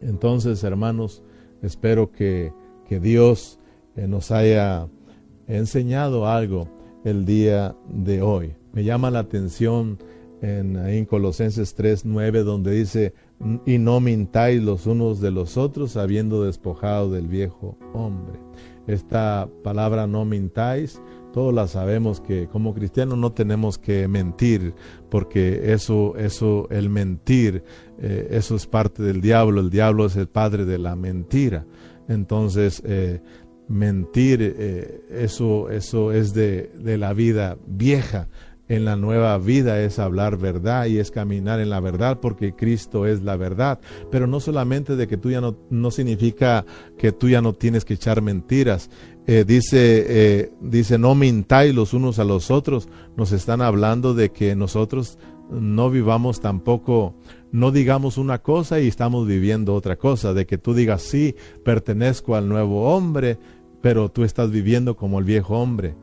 Entonces, 0.00 0.64
hermanos, 0.64 1.22
espero 1.60 2.10
que, 2.10 2.54
que 2.86 2.98
Dios 2.98 3.58
eh, 3.96 4.06
nos 4.08 4.30
haya 4.30 4.88
enseñado 5.46 6.26
algo 6.26 6.68
el 7.04 7.24
día 7.24 7.74
de 7.88 8.22
hoy. 8.22 8.54
Me 8.72 8.84
llama 8.84 9.10
la 9.10 9.20
atención 9.20 9.98
en, 10.40 10.76
en 10.76 11.04
Colosenses 11.04 11.74
3, 11.74 12.04
9, 12.04 12.42
donde 12.42 12.72
dice, 12.72 13.14
y 13.66 13.78
no 13.78 14.00
mintáis 14.00 14.62
los 14.62 14.86
unos 14.86 15.20
de 15.20 15.30
los 15.30 15.56
otros, 15.56 15.96
habiendo 15.96 16.44
despojado 16.44 17.10
del 17.10 17.28
viejo 17.28 17.76
hombre. 17.92 18.38
Esta 18.86 19.48
palabra 19.62 20.06
no 20.06 20.24
mintáis, 20.24 21.00
todos 21.32 21.54
la 21.54 21.66
sabemos 21.66 22.20
que 22.20 22.46
como 22.48 22.74
cristianos 22.74 23.16
no 23.16 23.32
tenemos 23.32 23.78
que 23.78 24.06
mentir, 24.06 24.74
porque 25.08 25.72
eso, 25.72 26.14
eso, 26.16 26.68
el 26.70 26.90
mentir, 26.90 27.64
eh, 27.98 28.28
eso 28.30 28.54
es 28.54 28.66
parte 28.66 29.02
del 29.02 29.20
diablo, 29.20 29.60
el 29.60 29.70
diablo 29.70 30.06
es 30.06 30.16
el 30.16 30.28
padre 30.28 30.64
de 30.64 30.78
la 30.78 30.94
mentira. 30.94 31.64
Entonces, 32.08 32.82
eh, 32.84 33.20
mentir, 33.72 34.40
eh, 34.42 35.00
eso, 35.10 35.70
eso 35.70 36.12
es 36.12 36.34
de, 36.34 36.70
de 36.78 36.98
la 36.98 37.12
vida 37.12 37.56
vieja 37.66 38.28
en 38.68 38.84
la 38.86 38.96
nueva 38.96 39.36
vida 39.38 39.82
es 39.82 39.98
hablar 39.98 40.38
verdad 40.38 40.86
y 40.86 40.98
es 40.98 41.10
caminar 41.10 41.60
en 41.60 41.68
la 41.68 41.80
verdad 41.80 42.20
porque 42.20 42.54
Cristo 42.54 43.06
es 43.06 43.22
la 43.22 43.36
verdad. 43.36 43.80
Pero 44.10 44.26
no 44.26 44.40
solamente 44.40 44.96
de 44.96 45.06
que 45.06 45.18
tú 45.18 45.30
ya 45.30 45.40
no, 45.40 45.56
no 45.68 45.90
significa 45.90 46.64
que 46.96 47.12
tú 47.12 47.28
ya 47.28 47.42
no 47.42 47.52
tienes 47.52 47.84
que 47.84 47.94
echar 47.94 48.22
mentiras. 48.22 48.88
Eh, 49.26 49.44
dice, 49.46 50.06
eh, 50.08 50.52
dice, 50.60 50.96
no 50.96 51.14
mintáis 51.14 51.74
los 51.74 51.92
unos 51.92 52.18
a 52.18 52.24
los 52.24 52.50
otros. 52.50 52.88
Nos 53.16 53.32
están 53.32 53.60
hablando 53.60 54.14
de 54.14 54.30
que 54.30 54.56
nosotros 54.56 55.18
no 55.50 55.90
vivamos 55.90 56.40
tampoco, 56.40 57.14
no 57.50 57.72
digamos 57.72 58.16
una 58.16 58.38
cosa 58.38 58.80
y 58.80 58.88
estamos 58.88 59.26
viviendo 59.26 59.74
otra 59.74 59.96
cosa. 59.96 60.32
De 60.32 60.46
que 60.46 60.56
tú 60.56 60.72
digas, 60.72 61.02
sí, 61.02 61.36
pertenezco 61.62 62.36
al 62.36 62.48
nuevo 62.48 62.94
hombre, 62.94 63.38
pero 63.82 64.10
tú 64.10 64.24
estás 64.24 64.50
viviendo 64.50 64.96
como 64.96 65.18
el 65.18 65.24
viejo 65.24 65.58
hombre. 65.58 65.94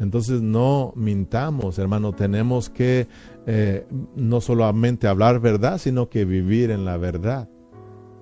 Entonces 0.00 0.40
no 0.40 0.92
mintamos, 0.96 1.78
hermano, 1.78 2.12
tenemos 2.12 2.70
que 2.70 3.06
eh, 3.46 3.86
no 4.16 4.40
solamente 4.40 5.06
hablar 5.06 5.40
verdad, 5.40 5.78
sino 5.78 6.08
que 6.08 6.24
vivir 6.24 6.70
en 6.70 6.84
la 6.84 6.96
verdad. 6.96 7.48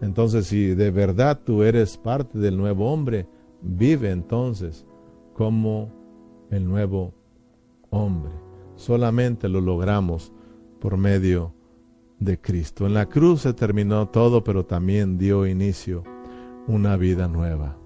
Entonces 0.00 0.46
si 0.46 0.74
de 0.74 0.90
verdad 0.90 1.40
tú 1.44 1.62
eres 1.62 1.96
parte 1.96 2.38
del 2.38 2.56
nuevo 2.56 2.92
hombre, 2.92 3.26
vive 3.62 4.10
entonces 4.10 4.84
como 5.34 5.90
el 6.50 6.66
nuevo 6.66 7.14
hombre. 7.90 8.32
Solamente 8.74 9.48
lo 9.48 9.60
logramos 9.60 10.32
por 10.80 10.96
medio 10.96 11.54
de 12.18 12.40
Cristo. 12.40 12.86
En 12.86 12.94
la 12.94 13.06
cruz 13.06 13.42
se 13.42 13.52
terminó 13.52 14.08
todo, 14.08 14.42
pero 14.44 14.64
también 14.64 15.18
dio 15.18 15.46
inicio 15.46 16.04
una 16.66 16.96
vida 16.96 17.28
nueva. 17.28 17.76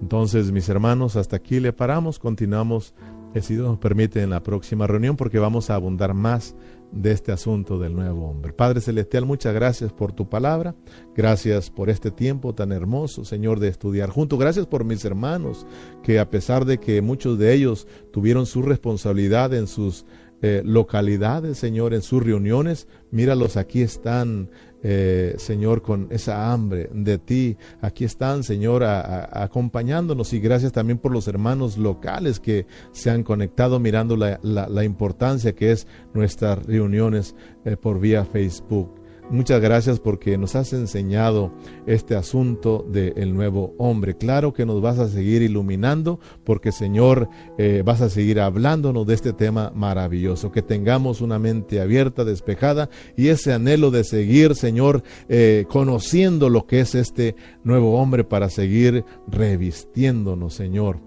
Entonces, 0.00 0.52
mis 0.52 0.68
hermanos, 0.68 1.16
hasta 1.16 1.36
aquí 1.36 1.60
le 1.60 1.72
paramos, 1.72 2.18
continuamos, 2.18 2.94
si 3.40 3.54
Dios 3.54 3.66
nos 3.66 3.78
permite, 3.78 4.22
en 4.22 4.30
la 4.30 4.42
próxima 4.42 4.86
reunión 4.86 5.16
porque 5.16 5.38
vamos 5.38 5.70
a 5.70 5.74
abundar 5.74 6.14
más 6.14 6.56
de 6.92 7.12
este 7.12 7.32
asunto 7.32 7.78
del 7.78 7.94
nuevo 7.94 8.28
hombre. 8.28 8.52
Padre 8.52 8.80
Celestial, 8.80 9.26
muchas 9.26 9.54
gracias 9.54 9.92
por 9.92 10.12
tu 10.12 10.28
palabra, 10.28 10.74
gracias 11.14 11.70
por 11.70 11.90
este 11.90 12.10
tiempo 12.10 12.54
tan 12.54 12.72
hermoso, 12.72 13.24
Señor, 13.24 13.60
de 13.60 13.68
estudiar 13.68 14.10
juntos, 14.10 14.38
gracias 14.38 14.66
por 14.66 14.84
mis 14.84 15.04
hermanos, 15.04 15.66
que 16.02 16.18
a 16.18 16.30
pesar 16.30 16.64
de 16.64 16.78
que 16.78 17.02
muchos 17.02 17.38
de 17.38 17.52
ellos 17.52 17.86
tuvieron 18.12 18.46
su 18.46 18.62
responsabilidad 18.62 19.52
en 19.52 19.66
sus 19.66 20.06
eh, 20.40 20.62
localidades, 20.64 21.58
Señor, 21.58 21.92
en 21.94 22.02
sus 22.02 22.22
reuniones, 22.22 22.86
míralos, 23.10 23.56
aquí 23.56 23.82
están 23.82 24.50
eh, 24.82 25.34
Señor, 25.38 25.82
con 25.82 26.08
esa 26.10 26.52
hambre 26.52 26.88
de 26.92 27.18
ti. 27.18 27.56
Aquí 27.80 28.04
están, 28.04 28.42
Señor, 28.42 28.84
acompañándonos 28.84 30.32
y 30.32 30.40
gracias 30.40 30.72
también 30.72 30.98
por 30.98 31.12
los 31.12 31.28
hermanos 31.28 31.78
locales 31.78 32.40
que 32.40 32.66
se 32.92 33.10
han 33.10 33.22
conectado 33.22 33.80
mirando 33.80 34.16
la, 34.16 34.84
importancia 34.84 35.54
que 35.54 35.72
es 35.72 35.86
nuestras 36.14 36.64
reuniones 36.64 37.34
eh, 37.64 37.76
por 37.76 38.00
vía 38.00 38.24
Facebook. 38.24 38.97
Muchas 39.30 39.60
gracias 39.60 40.00
porque 40.00 40.38
nos 40.38 40.56
has 40.56 40.72
enseñado 40.72 41.52
este 41.86 42.16
asunto 42.16 42.86
del 42.88 43.34
nuevo 43.34 43.74
hombre. 43.76 44.16
Claro 44.16 44.54
que 44.54 44.64
nos 44.64 44.80
vas 44.80 44.98
a 44.98 45.06
seguir 45.06 45.42
iluminando 45.42 46.18
porque 46.44 46.72
Señor 46.72 47.28
eh, 47.58 47.82
vas 47.84 48.00
a 48.00 48.08
seguir 48.08 48.40
hablándonos 48.40 49.06
de 49.06 49.12
este 49.12 49.34
tema 49.34 49.70
maravilloso. 49.74 50.50
Que 50.50 50.62
tengamos 50.62 51.20
una 51.20 51.38
mente 51.38 51.78
abierta, 51.82 52.24
despejada 52.24 52.88
y 53.16 53.28
ese 53.28 53.52
anhelo 53.52 53.90
de 53.90 54.04
seguir, 54.04 54.54
Señor, 54.54 55.02
eh, 55.28 55.66
conociendo 55.68 56.48
lo 56.48 56.66
que 56.66 56.80
es 56.80 56.94
este 56.94 57.36
nuevo 57.64 58.00
hombre 58.00 58.24
para 58.24 58.48
seguir 58.48 59.04
revistiéndonos, 59.26 60.54
Señor. 60.54 61.00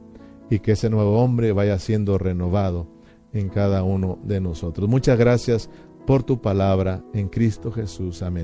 Y 0.51 0.59
que 0.59 0.74
ese 0.74 0.91
nuevo 0.91 1.19
hombre 1.19 1.53
vaya 1.53 1.80
siendo 1.80 2.19
renovado 2.19 2.88
en 3.34 3.49
cada 3.49 3.84
uno 3.84 4.19
de 4.24 4.41
nosotros. 4.41 4.88
Muchas 4.89 5.17
gracias 5.17 5.69
por 6.06 6.24
tu 6.24 6.41
palabra 6.41 7.04
en 7.14 7.28
Cristo 7.28 7.72
Jesús. 7.72 8.22
Amén. 8.22 8.39